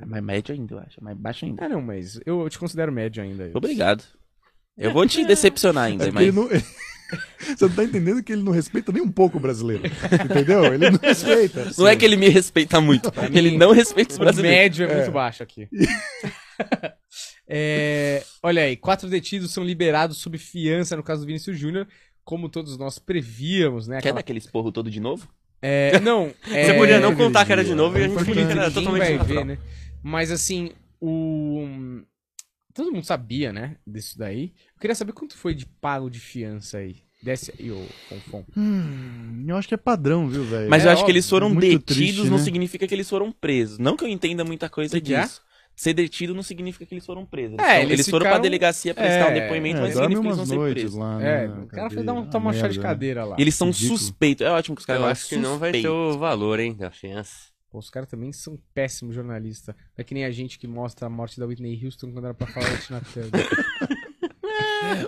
É 0.00 0.06
mais 0.06 0.24
médio 0.24 0.54
ainda, 0.54 0.74
eu 0.74 0.78
acho. 0.78 0.98
É 1.00 1.04
mais 1.04 1.16
baixo 1.18 1.44
ainda. 1.44 1.66
Ah, 1.66 1.68
não, 1.68 1.82
mas 1.82 2.18
eu 2.24 2.48
te 2.48 2.58
considero 2.58 2.90
médio 2.90 3.22
ainda. 3.22 3.44
Wilson. 3.44 3.58
Obrigado. 3.58 4.04
Eu 4.78 4.92
vou 4.92 5.06
te 5.06 5.24
decepcionar 5.26 5.88
É 5.88 5.90
ainda, 5.92 6.04
porque 6.04 6.14
mas. 6.14 6.24
ele 6.28 6.32
não... 6.36 6.48
Você 7.56 7.66
não 7.66 7.74
tá 7.74 7.84
entendendo 7.84 8.22
que 8.22 8.32
ele 8.32 8.42
não 8.42 8.52
respeita 8.52 8.90
nem 8.90 9.02
um 9.02 9.12
pouco 9.12 9.36
o 9.36 9.40
brasileiro. 9.40 9.82
Entendeu? 10.24 10.72
Ele 10.72 10.90
não 10.90 10.98
respeita. 10.98 11.70
Não 11.76 11.86
é 11.86 11.94
que 11.94 12.06
ele 12.06 12.16
me 12.16 12.30
respeita 12.30 12.80
muito, 12.80 13.12
ele 13.30 13.50
mim, 13.50 13.58
não 13.58 13.70
respeita 13.72 14.12
os 14.12 14.16
O 14.16 14.20
brasileiros. 14.20 14.58
médio 14.58 14.86
é, 14.86 14.96
muito 14.96 15.12
baixo 15.12 15.42
aqui. 15.42 15.68
É, 17.54 18.24
olha 18.42 18.62
aí, 18.62 18.76
quatro 18.78 19.10
detidos 19.10 19.52
são 19.52 19.62
liberados 19.62 20.16
sob 20.16 20.38
fiança 20.38 20.96
no 20.96 21.02
caso 21.02 21.20
do 21.20 21.26
Vinícius 21.26 21.58
Júnior, 21.58 21.86
como 22.24 22.48
todos 22.48 22.78
nós 22.78 22.98
prevíamos, 22.98 23.86
né? 23.86 23.96
Quer 23.96 24.04
dar 24.04 24.08
Aquela- 24.08 24.20
aquele 24.20 24.38
esporro 24.38 24.72
todo 24.72 24.90
de 24.90 25.00
novo? 25.00 25.28
É, 25.60 26.00
não, 26.00 26.32
é, 26.50 26.64
Você 26.64 26.74
podia 26.78 26.98
não 26.98 27.14
contar 27.14 27.44
que 27.44 27.52
era 27.52 27.62
de 27.62 27.74
novo 27.74 27.98
e 27.98 28.04
a 28.04 28.08
gente 28.08 28.24
podia 28.24 28.46
que 28.46 28.52
era 28.52 28.70
totalmente 28.70 29.16
vai 29.18 29.26
ver, 29.26 29.44
né? 29.44 29.58
Mas 30.02 30.30
assim, 30.30 30.70
o. 31.00 32.00
Todo 32.74 32.90
mundo 32.90 33.04
sabia, 33.04 33.52
né? 33.52 33.76
Disso 33.86 34.18
daí. 34.18 34.54
Eu 34.74 34.80
queria 34.80 34.94
saber 34.94 35.12
quanto 35.12 35.36
foi 35.36 35.54
de 35.54 35.66
pago 35.66 36.08
de 36.08 36.18
fiança 36.18 36.78
aí. 36.78 36.96
Desce 37.22 37.52
aí, 37.60 37.70
ô 37.70 37.84
Fonfon. 38.08 38.44
Hum, 38.56 39.44
eu 39.46 39.56
acho 39.56 39.68
que 39.68 39.74
é 39.74 39.76
padrão, 39.76 40.26
viu, 40.26 40.42
velho? 40.42 40.70
Mas 40.70 40.82
É 40.84 40.86
eu 40.88 40.90
acho 40.92 41.00
que 41.00 41.04
óbvio, 41.04 41.12
eles 41.12 41.28
foram 41.28 41.54
detidos, 41.54 41.84
triste, 41.96 42.24
não 42.24 42.38
né? 42.38 42.42
significa 42.42 42.88
que 42.88 42.94
eles 42.94 43.08
foram 43.10 43.30
presos. 43.30 43.78
Não 43.78 43.94
que 43.96 44.02
eu 44.04 44.08
entenda 44.08 44.42
muita 44.42 44.68
coisa 44.70 44.98
que 44.98 45.06
que 45.06 45.14
é? 45.14 45.20
disso. 45.22 45.42
Ser 45.82 45.94
detido 45.94 46.32
não 46.32 46.44
significa 46.44 46.86
que 46.86 46.94
eles 46.94 47.04
foram 47.04 47.26
presos. 47.26 47.54
Eles, 47.58 47.64
É, 47.64 47.68
foram, 47.70 47.80
eles 47.82 47.92
eles 47.92 48.08
foram 48.08 48.18
ficaram- 48.24 48.36
pra 48.36 48.42
delegacia 48.42 48.94
prestar 48.94 49.14
É, 49.14 49.30
um 49.30 49.34
depoimento, 49.34 49.78
É, 49.78 49.80
mas 49.80 49.92
significa 49.94 50.20
que 50.20 50.26
eles 50.28 50.36
vão 50.36 50.46
ser 50.46 50.54
noites 50.54 50.82
presos. 50.82 50.98
lá, 50.98 51.22
É, 51.22 51.48
né, 51.48 51.54
o 51.54 51.66
cara 51.66 51.90
foi 51.90 51.96
cadeia. 51.96 52.04
dar 52.04 52.12
um, 52.12 52.30
tomar 52.30 52.50
um 52.50 52.52
chá 52.52 52.68
de 52.68 52.78
né? 52.78 52.82
cadeira 52.84 53.24
lá. 53.24 53.36
Eles 53.36 53.54
são 53.56 53.66
Ridículo. 53.66 53.98
suspeitos. 53.98 54.46
É 54.46 54.50
ótimo 54.50 54.76
que 54.76 54.80
os 54.82 54.86
caras 54.86 55.02
Eu 55.02 55.08
acho 55.08 55.28
que 55.28 55.36
não 55.36 55.58
vai 55.58 55.72
ter 55.72 55.88
o 55.88 56.16
valor, 56.16 56.60
hein, 56.60 56.76
da 56.76 56.92
fiança. 56.92 57.50
Pô, 57.68 57.78
os 57.80 57.90
caras 57.90 58.08
também 58.08 58.32
são 58.32 58.56
péssimos 58.72 59.12
jornalistas. 59.14 59.74
É 59.98 60.04
que 60.04 60.14
nem 60.14 60.24
a 60.24 60.30
gente 60.30 60.56
que 60.56 60.68
mostra 60.68 61.08
a 61.08 61.10
morte 61.10 61.40
da 61.40 61.46
Whitney 61.46 61.80
Houston 61.84 62.12
quando 62.12 62.26
era 62.26 62.34
pra 62.34 62.46
falar 62.46 62.70
da 62.70 62.78
Tina 62.78 63.00
Turner. 63.12 63.30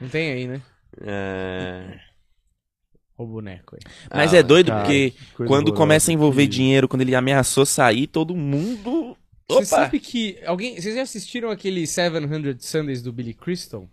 Não 0.00 0.08
tem 0.08 0.32
aí, 0.32 0.46
né? 0.48 0.60
É... 1.00 2.00
O 3.16 3.26
boneco 3.26 3.74
aí. 3.76 3.80
Mas 4.14 4.32
Ah, 4.32 4.36
é 4.38 4.42
doido 4.44 4.68
cara, 4.68 4.82
porque 4.82 5.12
quando 5.36 5.50
horrorosa, 5.68 5.76
começa 5.76 6.10
a 6.10 6.14
envolver 6.14 6.42
que- 6.42 6.48
dinheiro, 6.54 6.86
quando 6.88 7.02
ele 7.02 7.14
ameaçou 7.16 7.66
sair, 7.66 8.06
todo 8.06 8.34
mundo. 8.36 9.16
Você 9.50 9.64
sabe 9.64 9.98
que. 10.00 10.38
Alguém. 10.44 10.80
Vocês 10.80 10.94
já 10.94 11.02
assistiram 11.02 11.50
aquele 11.50 11.86
700 11.86 12.64
Sundays 12.64 13.02
do 13.02 13.12
Billy 13.12 13.34
Crystal? 13.34 13.88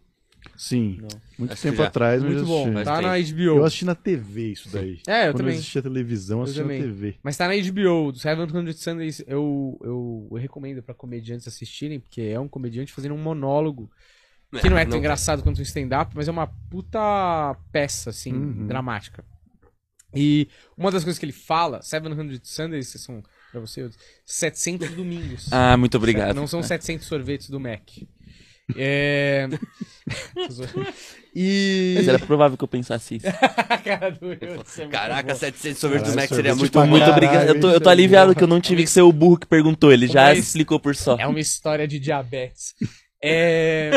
Sim, 0.56 1.00
muito 1.40 1.52
Acho 1.54 1.62
tempo 1.64 1.78
já. 1.78 1.88
atrás, 1.88 2.22
mas 2.22 2.34
Muito 2.34 2.46
bom. 2.46 2.62
assisti. 2.62 2.74
Mas 2.74 2.86
Tá 2.88 3.02
na 3.02 3.18
HBO. 3.18 3.58
Eu 3.58 3.66
assisti 3.66 3.86
na 3.86 3.96
TV 3.96 4.52
isso 4.52 4.70
daí. 4.70 5.02
É, 5.08 5.28
eu 5.28 5.32
Quando 5.32 5.38
também. 5.38 5.54
eu 5.56 5.60
assistia 5.60 5.82
televisão, 5.82 6.38
eu 6.38 6.42
Eu 6.42 6.44
assistia 6.44 6.64
na. 6.64 6.70
TV. 6.70 7.16
Mas 7.24 7.38
tá 7.38 7.48
na 7.48 7.54
HBO, 7.56 8.12
do 8.12 8.20
700 8.20 8.80
Sundays, 8.80 9.20
eu, 9.28 9.78
eu, 9.84 10.28
eu 10.32 10.38
recomendo 10.38 10.84
pra 10.84 10.94
comediantes 10.94 11.48
assistirem, 11.48 12.00
porque 12.00 12.22
é 12.22 12.40
um 12.40 12.48
comediante 12.48 12.94
fazendo 12.94 13.16
um 13.16 13.22
monólogo, 13.22 13.90
que 14.62 14.70
não 14.70 14.78
é 14.78 14.86
tão 14.86 15.00
engraçado 15.00 15.42
quanto 15.44 15.58
o 15.58 15.62
stand-up, 15.64 16.16
mas 16.16 16.28
é 16.28 16.32
uma 16.32 16.48
puta 16.70 17.58
peça, 17.72 18.12
assim, 18.12 18.34
Uhum. 18.34 18.68
dramática. 18.68 19.26
E 20.16 20.48
uma 20.78 20.92
das 20.92 21.04
coisas 21.04 21.20
que 21.20 21.26
ele 21.26 21.34
fala, 21.34 21.82
700 21.82 22.40
Sundays, 22.44 22.88
são, 22.88 23.22
pra 23.56 23.62
você, 23.62 23.84
outros, 23.84 24.02
700 24.26 24.92
domingos. 24.92 25.48
Ah, 25.52 25.78
muito 25.78 25.96
obrigado. 25.96 26.36
Não 26.36 26.48
são 26.48 26.62
700 26.62 27.08
sorvetes 27.08 27.50
do 27.50 27.60
Mac. 27.60 27.90
É... 28.76 29.48
e... 31.36 31.94
Mas 31.98 32.08
era 32.08 32.20
provável 32.20 32.58
que 32.58 32.64
eu 32.64 32.68
pensasse 32.68 33.18
isso. 33.18 33.28
Cara 33.84 34.10
do 34.10 34.32
é 34.32 34.88
Caraca, 34.90 35.28
boa. 35.28 35.36
700 35.36 35.78
sorvete 35.80 36.06
do 36.06 36.16
Mac 36.16 36.28
seria 36.30 36.56
muito 36.56 36.74
bom. 36.74 36.88
Muito 36.88 37.10
obrigado. 37.10 37.48
Eu 37.48 37.60
tô, 37.60 37.70
eu 37.70 37.80
tô 37.80 37.90
aliviado 37.90 38.34
bom. 38.34 38.38
que 38.38 38.44
eu 38.44 38.48
não 38.48 38.60
tive 38.60 38.84
que 38.84 38.90
ser 38.90 39.02
o 39.02 39.12
burro 39.12 39.38
que 39.38 39.46
perguntou. 39.46 39.92
Ele 39.92 40.08
já 40.08 40.26
Mas- 40.26 40.40
explicou 40.40 40.80
por 40.80 40.96
só. 40.96 41.16
É 41.18 41.28
uma 41.28 41.40
história 41.40 41.88
de 41.88 42.00
diabetes. 42.00 42.74
É... 43.24 43.92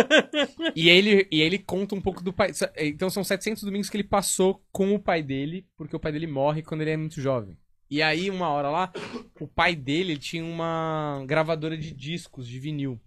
e, 0.74 0.88
ele, 0.88 1.26
e 1.30 1.40
ele 1.40 1.58
conta 1.58 1.94
um 1.94 2.00
pouco 2.00 2.22
do 2.22 2.32
pai. 2.32 2.50
Então 2.78 3.10
são 3.10 3.24
700 3.24 3.62
domingos 3.62 3.90
que 3.90 3.96
ele 3.96 4.04
passou 4.04 4.62
com 4.70 4.94
o 4.94 4.98
pai 4.98 5.22
dele, 5.22 5.66
porque 5.76 5.96
o 5.96 6.00
pai 6.00 6.12
dele 6.12 6.26
morre 6.26 6.62
quando 6.62 6.82
ele 6.82 6.90
é 6.90 6.96
muito 6.96 7.20
jovem. 7.20 7.56
E 7.90 8.02
aí, 8.02 8.28
uma 8.28 8.50
hora 8.50 8.68
lá, 8.68 8.92
o 9.40 9.48
pai 9.48 9.74
dele 9.74 10.18
tinha 10.18 10.44
uma 10.44 11.24
gravadora 11.26 11.76
de 11.76 11.90
discos 11.92 12.46
de 12.46 12.58
vinil. 12.58 13.00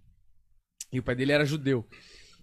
E 0.92 0.98
o 0.98 1.02
pai 1.02 1.14
dele 1.14 1.32
era 1.32 1.44
judeu. 1.44 1.86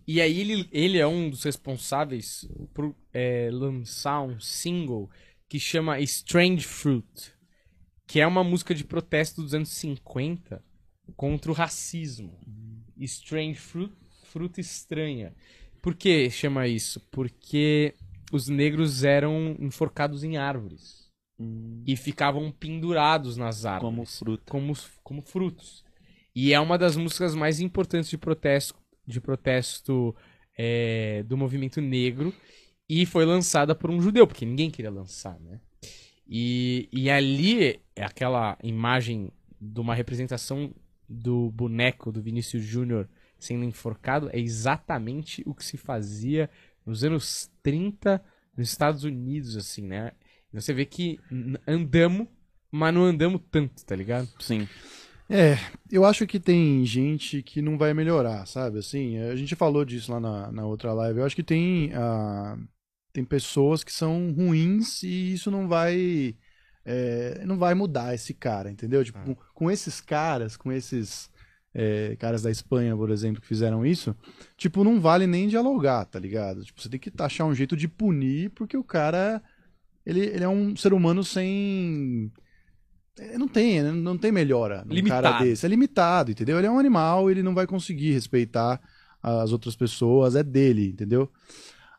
E 0.07 0.21
aí 0.21 0.39
ele, 0.39 0.69
ele 0.71 0.97
é 0.97 1.05
um 1.05 1.29
dos 1.29 1.43
responsáveis 1.43 2.47
por 2.73 2.95
é, 3.13 3.49
lançar 3.51 4.21
um 4.21 4.39
single 4.39 5.09
que 5.49 5.59
chama 5.59 5.99
Strange 5.99 6.65
Fruit, 6.65 7.33
que 8.07 8.21
é 8.21 8.25
uma 8.25 8.43
música 8.43 8.73
de 8.73 8.85
protesto 8.85 9.41
dos 9.41 9.53
anos 9.53 9.69
50 9.69 10.63
contra 11.15 11.51
o 11.51 11.53
racismo. 11.53 12.39
Strange 12.97 13.59
Fruit, 13.59 13.93
fruta 14.23 14.61
estranha. 14.61 15.35
Por 15.81 15.93
que 15.93 16.29
chama 16.29 16.67
isso? 16.67 17.01
Porque 17.11 17.95
os 18.31 18.47
negros 18.47 19.03
eram 19.03 19.55
enforcados 19.59 20.23
em 20.23 20.37
árvores 20.37 21.08
e 21.85 21.95
ficavam 21.95 22.51
pendurados 22.51 23.37
nas 23.37 23.65
árvores 23.65 23.95
Como 23.95 24.05
fruta. 24.05 24.43
como, 24.49 24.73
como 25.03 25.21
frutos. 25.21 25.83
E 26.35 26.53
é 26.53 26.59
uma 26.59 26.77
das 26.77 26.95
músicas 26.95 27.33
mais 27.33 27.59
importantes 27.59 28.09
de 28.09 28.17
protesto, 28.17 28.75
de 29.07 29.21
protesto 29.21 30.15
é, 30.57 31.23
do 31.23 31.37
movimento 31.37 31.81
negro. 31.81 32.33
E 32.87 33.05
foi 33.05 33.25
lançada 33.25 33.75
por 33.75 33.89
um 33.89 34.01
judeu, 34.01 34.25
porque 34.25 34.45
ninguém 34.45 34.69
queria 34.69 34.91
lançar, 34.91 35.39
né? 35.39 35.59
E, 36.27 36.89
e 36.91 37.09
ali, 37.09 37.79
é 37.95 38.03
aquela 38.03 38.57
imagem 38.63 39.31
de 39.59 39.79
uma 39.79 39.95
representação 39.95 40.73
do 41.07 41.49
boneco 41.51 42.11
do 42.11 42.21
Vinícius 42.21 42.63
Júnior 42.63 43.09
sendo 43.39 43.63
enforcado, 43.63 44.29
é 44.33 44.39
exatamente 44.39 45.41
o 45.45 45.55
que 45.55 45.63
se 45.63 45.77
fazia 45.77 46.49
nos 46.85 47.03
anos 47.03 47.49
30 47.63 48.21
nos 48.55 48.69
Estados 48.69 49.03
Unidos, 49.03 49.55
assim, 49.55 49.81
né? 49.81 50.11
Você 50.53 50.73
vê 50.73 50.85
que 50.85 51.19
andamos, 51.67 52.27
mas 52.71 52.93
não 52.93 53.03
andamos 53.03 53.41
tanto, 53.51 53.85
tá 53.85 53.95
ligado? 53.95 54.27
Sim. 54.39 54.67
É, 55.29 55.57
eu 55.91 56.05
acho 56.05 56.25
que 56.25 56.39
tem 56.39 56.83
gente 56.85 57.43
que 57.43 57.61
não 57.61 57.77
vai 57.77 57.93
melhorar, 57.93 58.47
sabe? 58.47 58.79
Assim, 58.79 59.17
a 59.19 59.35
gente 59.35 59.55
falou 59.55 59.85
disso 59.85 60.11
lá 60.11 60.19
na, 60.19 60.51
na 60.51 60.65
outra 60.65 60.91
live. 60.91 61.19
Eu 61.19 61.25
acho 61.25 61.35
que 61.35 61.43
tem, 61.43 61.91
ah, 61.93 62.57
tem 63.13 63.23
pessoas 63.23 63.83
que 63.83 63.93
são 63.93 64.31
ruins 64.31 65.03
e 65.03 65.33
isso 65.33 65.51
não 65.51 65.67
vai 65.67 66.35
é, 66.85 67.43
não 67.45 67.57
vai 67.57 67.75
mudar 67.75 68.15
esse 68.15 68.33
cara, 68.33 68.71
entendeu? 68.71 69.03
Tipo, 69.05 69.19
com, 69.19 69.35
com 69.53 69.71
esses 69.71 70.01
caras, 70.01 70.57
com 70.57 70.71
esses 70.71 71.29
é, 71.73 72.15
caras 72.15 72.41
da 72.41 72.49
Espanha, 72.49 72.95
por 72.95 73.11
exemplo, 73.11 73.39
que 73.39 73.47
fizeram 73.47 73.85
isso, 73.85 74.15
tipo, 74.57 74.83
não 74.83 74.99
vale 74.99 75.27
nem 75.27 75.47
dialogar, 75.47 76.05
tá 76.05 76.17
ligado? 76.17 76.63
Tipo, 76.63 76.81
você 76.81 76.89
tem 76.89 76.99
que 76.99 77.11
achar 77.19 77.45
um 77.45 77.53
jeito 77.53 77.77
de 77.77 77.87
punir 77.87 78.49
porque 78.51 78.75
o 78.75 78.83
cara 78.83 79.41
ele, 80.09 80.21
ele 80.21 80.43
é 80.43 80.49
um 80.49 80.75
ser 80.75 80.91
humano 80.93 81.23
sem 81.23 82.31
é, 83.19 83.37
não 83.37 83.47
tem, 83.47 83.83
né? 83.83 83.91
não 83.91 84.17
tem 84.17 84.31
melhora 84.31 84.83
num 84.85 84.93
Limitado. 84.93 85.23
cara 85.23 85.43
desse. 85.43 85.65
É 85.65 85.69
limitado, 85.69 86.31
entendeu? 86.31 86.57
Ele 86.57 86.67
é 86.67 86.71
um 86.71 86.79
animal, 86.79 87.29
ele 87.29 87.43
não 87.43 87.53
vai 87.53 87.67
conseguir 87.67 88.13
respeitar 88.13 88.81
as 89.21 89.51
outras 89.51 89.75
pessoas, 89.75 90.35
é 90.35 90.43
dele, 90.43 90.89
entendeu? 90.89 91.29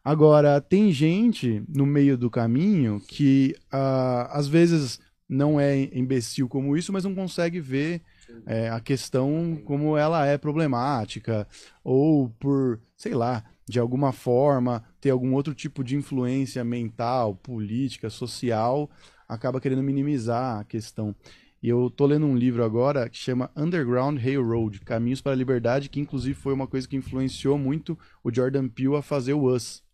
Agora, 0.02 0.61
tem 0.61 0.90
gente 0.90 1.62
no 1.68 1.84
meio 1.84 2.16
do 2.16 2.30
caminho 2.30 2.98
que 3.06 3.54
ah, 3.70 4.30
às 4.32 4.48
vezes 4.48 4.98
não 5.28 5.61
é 5.61 5.82
imbecil 5.96 6.48
como 6.48 6.76
isso, 6.76 6.92
mas 6.92 7.04
não 7.04 7.14
consegue 7.14 7.61
ver 7.61 8.00
é, 8.46 8.70
a 8.70 8.80
questão 8.80 9.61
como 9.64 9.96
ela 9.98 10.26
é 10.26 10.38
problemática, 10.38 11.46
ou 11.84 12.30
por, 12.40 12.80
sei 12.96 13.12
lá, 13.14 13.44
de 13.71 13.79
alguma 13.79 14.12
forma 14.12 14.85
ter 15.01 15.11
algum 15.11 15.33
outro 15.33 15.55
tipo 15.55 15.85
de 15.85 15.97
influência 15.97 16.64
mental, 16.64 17.37
política, 17.37 18.11
social, 18.11 18.91
acaba 19.29 19.61
querendo 19.61 19.83
minimizar 19.83 20.59
a 20.59 20.64
questão. 20.64 21.14
E 21.62 21.68
eu 21.68 21.89
tô 21.89 22.07
lendo 22.07 22.27
um 22.27 22.37
livro 22.37 22.64
agora 22.64 23.09
que 23.09 23.16
chama 23.16 23.51
Underground 23.57 24.18
Railroad, 24.18 24.81
Caminhos 24.81 25.21
para 25.21 25.33
a 25.33 25.37
Liberdade, 25.37 25.89
que 25.89 26.01
inclusive 26.01 26.35
foi 26.35 26.53
uma 26.53 26.66
coisa 26.66 26.89
que 26.89 26.97
influenciou 26.97 27.57
muito 27.57 27.97
o 28.25 28.35
Jordan 28.35 28.68
Peele 28.68 28.97
a 28.97 29.03
fazer 29.03 29.35
o 29.35 29.45
Us. 29.45 29.85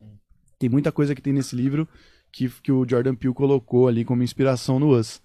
Tem 0.59 0.71
muita 0.71 0.91
coisa 0.91 1.15
que 1.15 1.21
tem 1.21 1.35
nesse 1.35 1.55
livro 1.55 1.87
que, 2.33 2.49
que 2.63 2.73
o 2.73 2.89
Jordan 2.89 3.15
Peele 3.15 3.35
colocou 3.35 3.89
ali 3.89 4.05
como 4.05 4.23
inspiração 4.23 4.79
no 4.79 4.97
Us. 4.97 5.21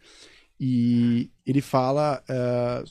E 0.60 1.32
ele 1.46 1.62
fala 1.62 2.22
eh, 2.28 2.84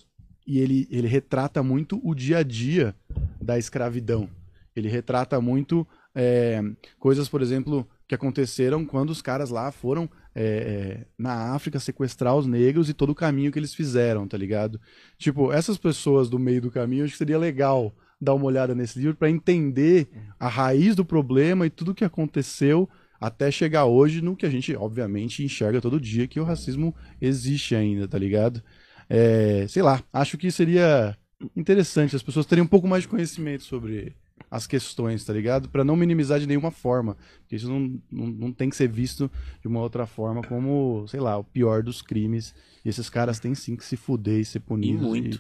e 0.47 0.59
ele, 0.59 0.89
ele 0.91 1.07
retrata 1.07 1.63
muito 1.63 2.01
o 2.03 2.15
dia 2.15 2.39
a 2.39 2.43
dia 2.43 2.95
da 3.41 3.59
escravidão. 3.59 4.29
Ele 4.75 4.89
retrata 4.89 5.41
muito 5.41 5.87
eh, 6.15 6.61
coisas, 6.99 7.29
por 7.29 7.43
exemplo, 7.43 7.89
que 8.07 8.15
aconteceram 8.15 8.85
quando 8.85 9.11
os 9.11 9.23
caras 9.23 9.51
lá 9.51 9.71
foram 9.71 10.11
é, 10.35 10.43
é, 10.43 11.07
na 11.19 11.55
África 11.55 11.79
sequestrar 11.79 12.37
os 12.37 12.47
negros 12.47 12.89
e 12.89 12.95
todo 12.95 13.11
o 13.11 13.15
caminho 13.15 13.51
que 13.51 13.59
eles 13.59 13.75
fizeram, 13.75 14.27
tá 14.27 14.37
ligado? 14.37 14.81
Tipo, 15.19 15.53
essas 15.53 15.77
pessoas 15.77 16.29
do 16.29 16.39
meio 16.39 16.61
do 16.61 16.71
caminho, 16.71 17.05
acho 17.05 17.13
que 17.13 17.19
seria 17.19 17.39
legal 17.39 17.95
dar 18.21 18.35
uma 18.35 18.45
olhada 18.45 18.75
nesse 18.75 18.99
livro 18.99 19.17
para 19.17 19.31
entender 19.31 20.09
a 20.39 20.49
raiz 20.49 20.95
do 20.95 21.05
problema 21.05 21.67
e 21.67 21.71
tudo 21.71 21.95
que 21.95 22.05
aconteceu 22.05 22.89
até 23.21 23.51
chegar 23.51 23.85
hoje 23.85 24.21
no 24.21 24.37
que 24.37 24.47
a 24.47 24.51
gente, 24.51 24.75
obviamente, 24.75 25.45
enxerga 25.45 25.81
todo 25.81 26.01
dia, 26.01 26.27
que 26.27 26.41
o 26.41 26.45
racismo 26.45 26.95
existe 27.21 27.75
ainda, 27.75 28.09
tá 28.09 28.19
ligado? 28.19 28.63
É, 29.09 29.67
sei 29.69 29.83
lá, 29.83 30.03
acho 30.13 30.39
que 30.39 30.51
seria 30.51 31.17
interessante 31.57 32.17
as 32.17 32.23
pessoas 32.23 32.47
terem 32.47 32.65
um 32.65 32.69
pouco 32.69 32.89
mais 32.89 33.03
de 33.03 33.09
conhecimento 33.09 33.65
sobre 33.65 34.15
as 34.51 34.67
questões, 34.67 35.25
tá 35.25 35.33
ligado? 35.33 35.69
Para 35.69 35.83
não 35.85 35.97
minimizar 35.97 36.39
de 36.39 36.47
nenhuma 36.47 36.71
forma. 36.71 37.17
Porque 37.41 37.57
isso 37.57 37.69
não, 37.69 38.01
não, 38.11 38.27
não 38.29 38.53
tem 38.53 38.71
que 38.71 38.77
ser 38.77 38.89
visto 38.89 39.31
de 39.61 39.67
uma 39.69 39.81
outra 39.81 40.07
forma 40.07 40.43
como, 40.43 41.05
sei 41.09 41.19
lá, 41.21 41.37
o 41.39 41.45
pior 41.45 41.83
dos 41.83 42.03
crimes. 42.03 42.55
E 42.85 42.89
esses 42.89 43.11
caras 43.11 43.39
têm 43.41 43.55
sim 43.55 43.75
que 43.77 43.85
se 43.85 43.97
fuder 43.97 44.39
e 44.41 44.45
ser 44.45 44.61
punidos. 44.61 45.03
E 45.03 45.07
muito. 45.07 45.37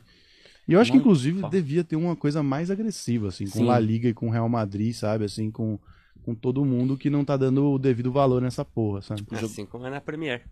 E, 0.66 0.72
e 0.72 0.74
eu 0.74 0.80
acho 0.80 0.90
que, 0.90 0.96
Muito 0.96 1.06
inclusive, 1.06 1.40
foda. 1.40 1.56
devia 1.56 1.82
ter 1.82 1.96
uma 1.96 2.14
coisa 2.14 2.42
mais 2.42 2.70
agressiva, 2.70 3.28
assim, 3.28 3.44
com 3.46 3.58
Sim. 3.60 3.64
La 3.64 3.78
Liga 3.80 4.08
e 4.08 4.14
com 4.14 4.28
o 4.28 4.30
Real 4.30 4.48
Madrid, 4.48 4.92
sabe? 4.94 5.24
Assim, 5.24 5.50
com, 5.50 5.78
com 6.22 6.32
todo 6.34 6.64
mundo 6.64 6.96
que 6.96 7.10
não 7.10 7.24
tá 7.24 7.36
dando 7.36 7.72
o 7.72 7.78
devido 7.78 8.12
valor 8.12 8.40
nessa 8.40 8.64
porra, 8.64 9.00
sabe? 9.02 9.24
Assim 9.32 9.66
como 9.66 9.86
é 9.86 9.90
na 9.90 10.00
Premiere. 10.00 10.44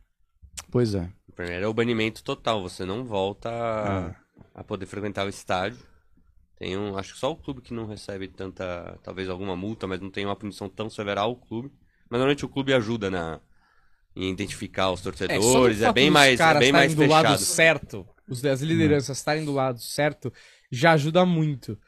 Pois 0.72 0.94
é. 0.94 1.02
Na 1.02 1.34
Premiere 1.36 1.62
é 1.64 1.68
o 1.68 1.74
banimento 1.74 2.24
total, 2.24 2.60
você 2.62 2.84
não 2.84 3.04
volta 3.04 3.48
a, 3.48 4.06
Ah. 4.08 4.16
a 4.56 4.64
poder 4.64 4.86
frequentar 4.86 5.24
o 5.24 5.28
estádio. 5.28 5.78
Tem 6.58 6.76
um, 6.76 6.96
acho 6.98 7.14
que 7.14 7.20
só 7.20 7.30
o 7.30 7.36
clube 7.36 7.60
que 7.62 7.72
não 7.72 7.86
recebe 7.86 8.26
tanta, 8.28 8.98
talvez 9.02 9.28
alguma 9.28 9.56
multa, 9.56 9.86
mas 9.86 10.00
não 10.00 10.10
tem 10.10 10.24
uma 10.26 10.34
punição 10.34 10.68
tão 10.68 10.90
severa 10.90 11.20
ao 11.20 11.36
clube. 11.36 11.70
Mas 12.10 12.18
normalmente 12.18 12.44
o 12.44 12.48
clube 12.48 12.72
ajuda 12.74 13.10
na 13.10 13.40
em 14.16 14.32
identificar 14.32 14.90
os 14.90 15.00
o 15.00 15.04
torcedores, 15.04 15.80
é, 15.80 15.84
fato 15.86 15.94
bem 15.94 16.10
mais, 16.10 16.40
é 16.40 16.54
bem 16.54 16.72
mais 16.72 16.90
estarem 16.90 16.96
do 16.96 17.06
lado 17.06 17.28
fechado. 17.28 17.38
certo, 17.38 18.08
os 18.28 18.40
das 18.40 18.60
lideranças 18.60 19.18
estarem 19.18 19.44
do 19.44 19.52
lado 19.52 19.80
certo, 19.80 20.32
já 20.72 20.92
ajuda 20.92 21.24
muito. 21.24 21.78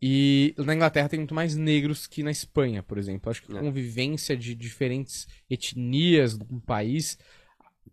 E 0.00 0.54
na 0.58 0.74
Inglaterra 0.74 1.08
tem 1.08 1.18
muito 1.18 1.34
mais 1.34 1.56
negros 1.56 2.06
que 2.06 2.22
na 2.22 2.30
Espanha, 2.30 2.82
por 2.82 2.98
exemplo. 2.98 3.30
Acho 3.30 3.42
que 3.42 3.52
a 3.52 3.58
É. 3.58 3.60
convivência 3.60 4.36
de 4.36 4.54
diferentes 4.54 5.26
etnias 5.50 6.38
no 6.38 6.60
país 6.60 7.18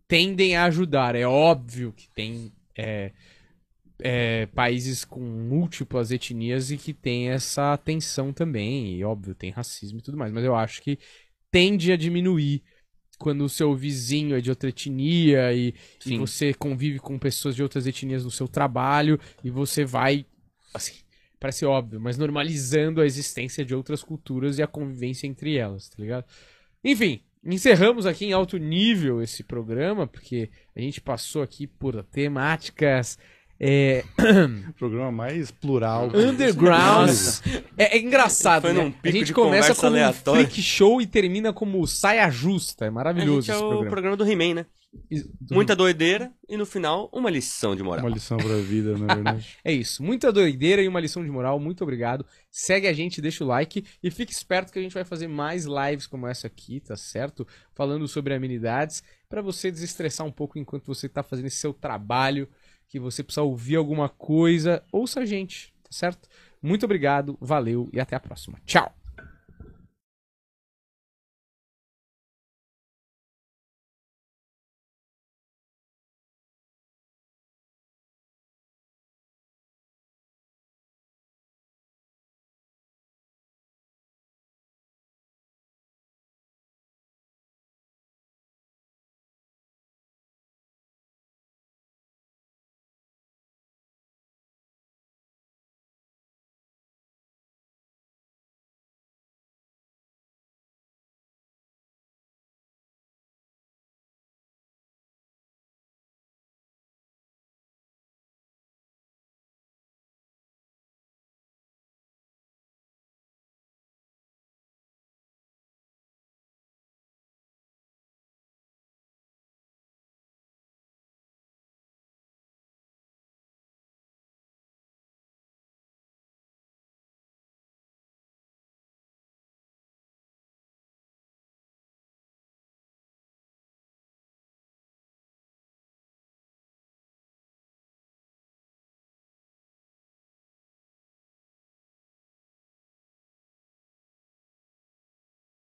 tendem 0.07 0.55
a 0.55 0.65
ajudar. 0.65 1.15
É 1.15 1.25
óbvio 1.25 1.93
que 1.93 2.09
tem 2.09 2.51
é, 2.75 3.11
é, 4.01 4.45
países 4.47 5.03
com 5.03 5.19
múltiplas 5.19 6.11
etnias 6.11 6.71
e 6.71 6.77
que 6.77 6.93
tem 6.93 7.29
essa 7.29 7.77
tensão 7.77 8.31
também. 8.31 8.95
E 8.95 9.03
óbvio, 9.03 9.35
tem 9.35 9.51
racismo 9.51 9.99
e 9.99 10.01
tudo 10.01 10.17
mais. 10.17 10.31
Mas 10.31 10.43
eu 10.43 10.55
acho 10.55 10.81
que 10.81 10.97
tende 11.51 11.91
a 11.91 11.97
diminuir 11.97 12.63
quando 13.17 13.43
o 13.43 13.49
seu 13.49 13.75
vizinho 13.75 14.35
é 14.35 14.41
de 14.41 14.49
outra 14.49 14.69
etnia 14.69 15.53
e, 15.53 15.75
e 16.05 16.17
você 16.17 16.53
convive 16.53 16.99
com 16.99 17.19
pessoas 17.19 17.53
de 17.53 17.61
outras 17.61 17.85
etnias 17.85 18.23
no 18.23 18.31
seu 18.31 18.47
trabalho 18.47 19.19
e 19.43 19.49
você 19.49 19.83
vai, 19.83 20.25
assim, 20.73 20.93
parece 21.37 21.65
óbvio, 21.65 21.99
mas 21.99 22.17
normalizando 22.17 23.01
a 23.01 23.05
existência 23.05 23.65
de 23.65 23.75
outras 23.75 24.01
culturas 24.01 24.57
e 24.57 24.63
a 24.63 24.67
convivência 24.67 25.27
entre 25.27 25.57
elas, 25.57 25.89
tá 25.89 25.95
ligado? 25.99 26.25
Enfim, 26.81 27.21
encerramos 27.43 28.05
aqui 28.05 28.25
em 28.25 28.31
alto 28.31 28.57
nível 28.57 29.21
esse 29.21 29.43
programa, 29.43 30.07
porque 30.07 30.49
a 30.73 30.79
gente 30.79 31.01
passou 31.01 31.41
aqui 31.41 31.67
por 31.67 32.01
temáticas 32.05 33.17
é, 33.59 34.03
O 34.69 34.73
programa 34.79 35.11
mais 35.11 35.51
plural. 35.51 36.09
undergrounds. 36.15 37.41
É, 37.77 37.97
é 37.97 37.99
engraçado, 37.99 38.63
Foi 38.63 38.73
né? 38.73 38.83
num 38.83 38.93
A 39.03 39.11
gente 39.11 39.25
de 39.25 39.33
começa 39.33 39.73
conversa 39.75 40.21
com 40.23 40.31
um 40.31 40.35
freak 40.35 40.61
show 40.61 41.01
e 41.01 41.07
termina 41.07 41.51
como 41.51 41.85
saia 41.87 42.29
justa. 42.29 42.85
É 42.85 42.87
A 42.87 42.91
maravilhoso 42.91 43.41
gente 43.47 43.51
é 43.51 43.55
esse 43.55 43.63
o 43.63 43.67
programa. 43.67 43.89
programa 43.89 44.17
do 44.17 44.29
He-Man, 44.29 44.53
né? 44.55 44.65
E- 45.11 45.23
Muita 45.51 45.75
doideira 45.75 46.31
e 46.47 46.57
no 46.57 46.65
final 46.65 47.09
uma 47.13 47.29
lição 47.29 47.75
de 47.75 47.83
moral. 47.83 48.05
Uma 48.05 48.13
lição 48.13 48.37
pra 48.37 48.55
vida, 48.55 48.97
na 48.97 49.13
verdade. 49.15 49.57
É 49.63 49.71
isso. 49.71 50.01
Muita 50.01 50.31
doideira 50.31 50.81
e 50.81 50.87
uma 50.87 50.99
lição 50.99 51.23
de 51.23 51.29
moral. 51.29 51.59
Muito 51.59 51.83
obrigado. 51.83 52.25
Segue 52.49 52.87
a 52.87 52.93
gente, 52.93 53.21
deixa 53.21 53.43
o 53.43 53.47
like 53.47 53.85
e 54.01 54.09
fique 54.09 54.31
esperto 54.31 54.71
que 54.73 54.79
a 54.79 54.81
gente 54.81 54.93
vai 54.93 55.03
fazer 55.03 55.27
mais 55.27 55.65
lives 55.65 56.07
como 56.07 56.25
essa 56.27 56.47
aqui, 56.47 56.79
tá 56.79 56.95
certo? 56.97 57.45
Falando 57.75 58.07
sobre 58.07 58.33
amenidades 58.33 59.03
pra 59.29 59.41
você 59.43 59.69
desestressar 59.69 60.25
um 60.25 60.31
pouco 60.31 60.57
enquanto 60.57 60.87
você 60.87 61.07
tá 61.07 61.21
fazendo 61.21 61.45
esse 61.45 61.57
seu 61.57 61.71
trabalho, 61.71 62.47
que 62.89 62.99
você 62.99 63.23
precisa 63.23 63.43
ouvir 63.43 63.75
alguma 63.75 64.09
coisa, 64.09 64.83
ouça 64.91 65.21
a 65.21 65.25
gente, 65.25 65.73
tá 65.83 65.91
certo? 65.91 66.27
Muito 66.61 66.83
obrigado, 66.83 67.37
valeu 67.39 67.87
e 67.93 67.99
até 67.99 68.15
a 68.15 68.19
próxima. 68.19 68.59
Tchau. 68.65 68.98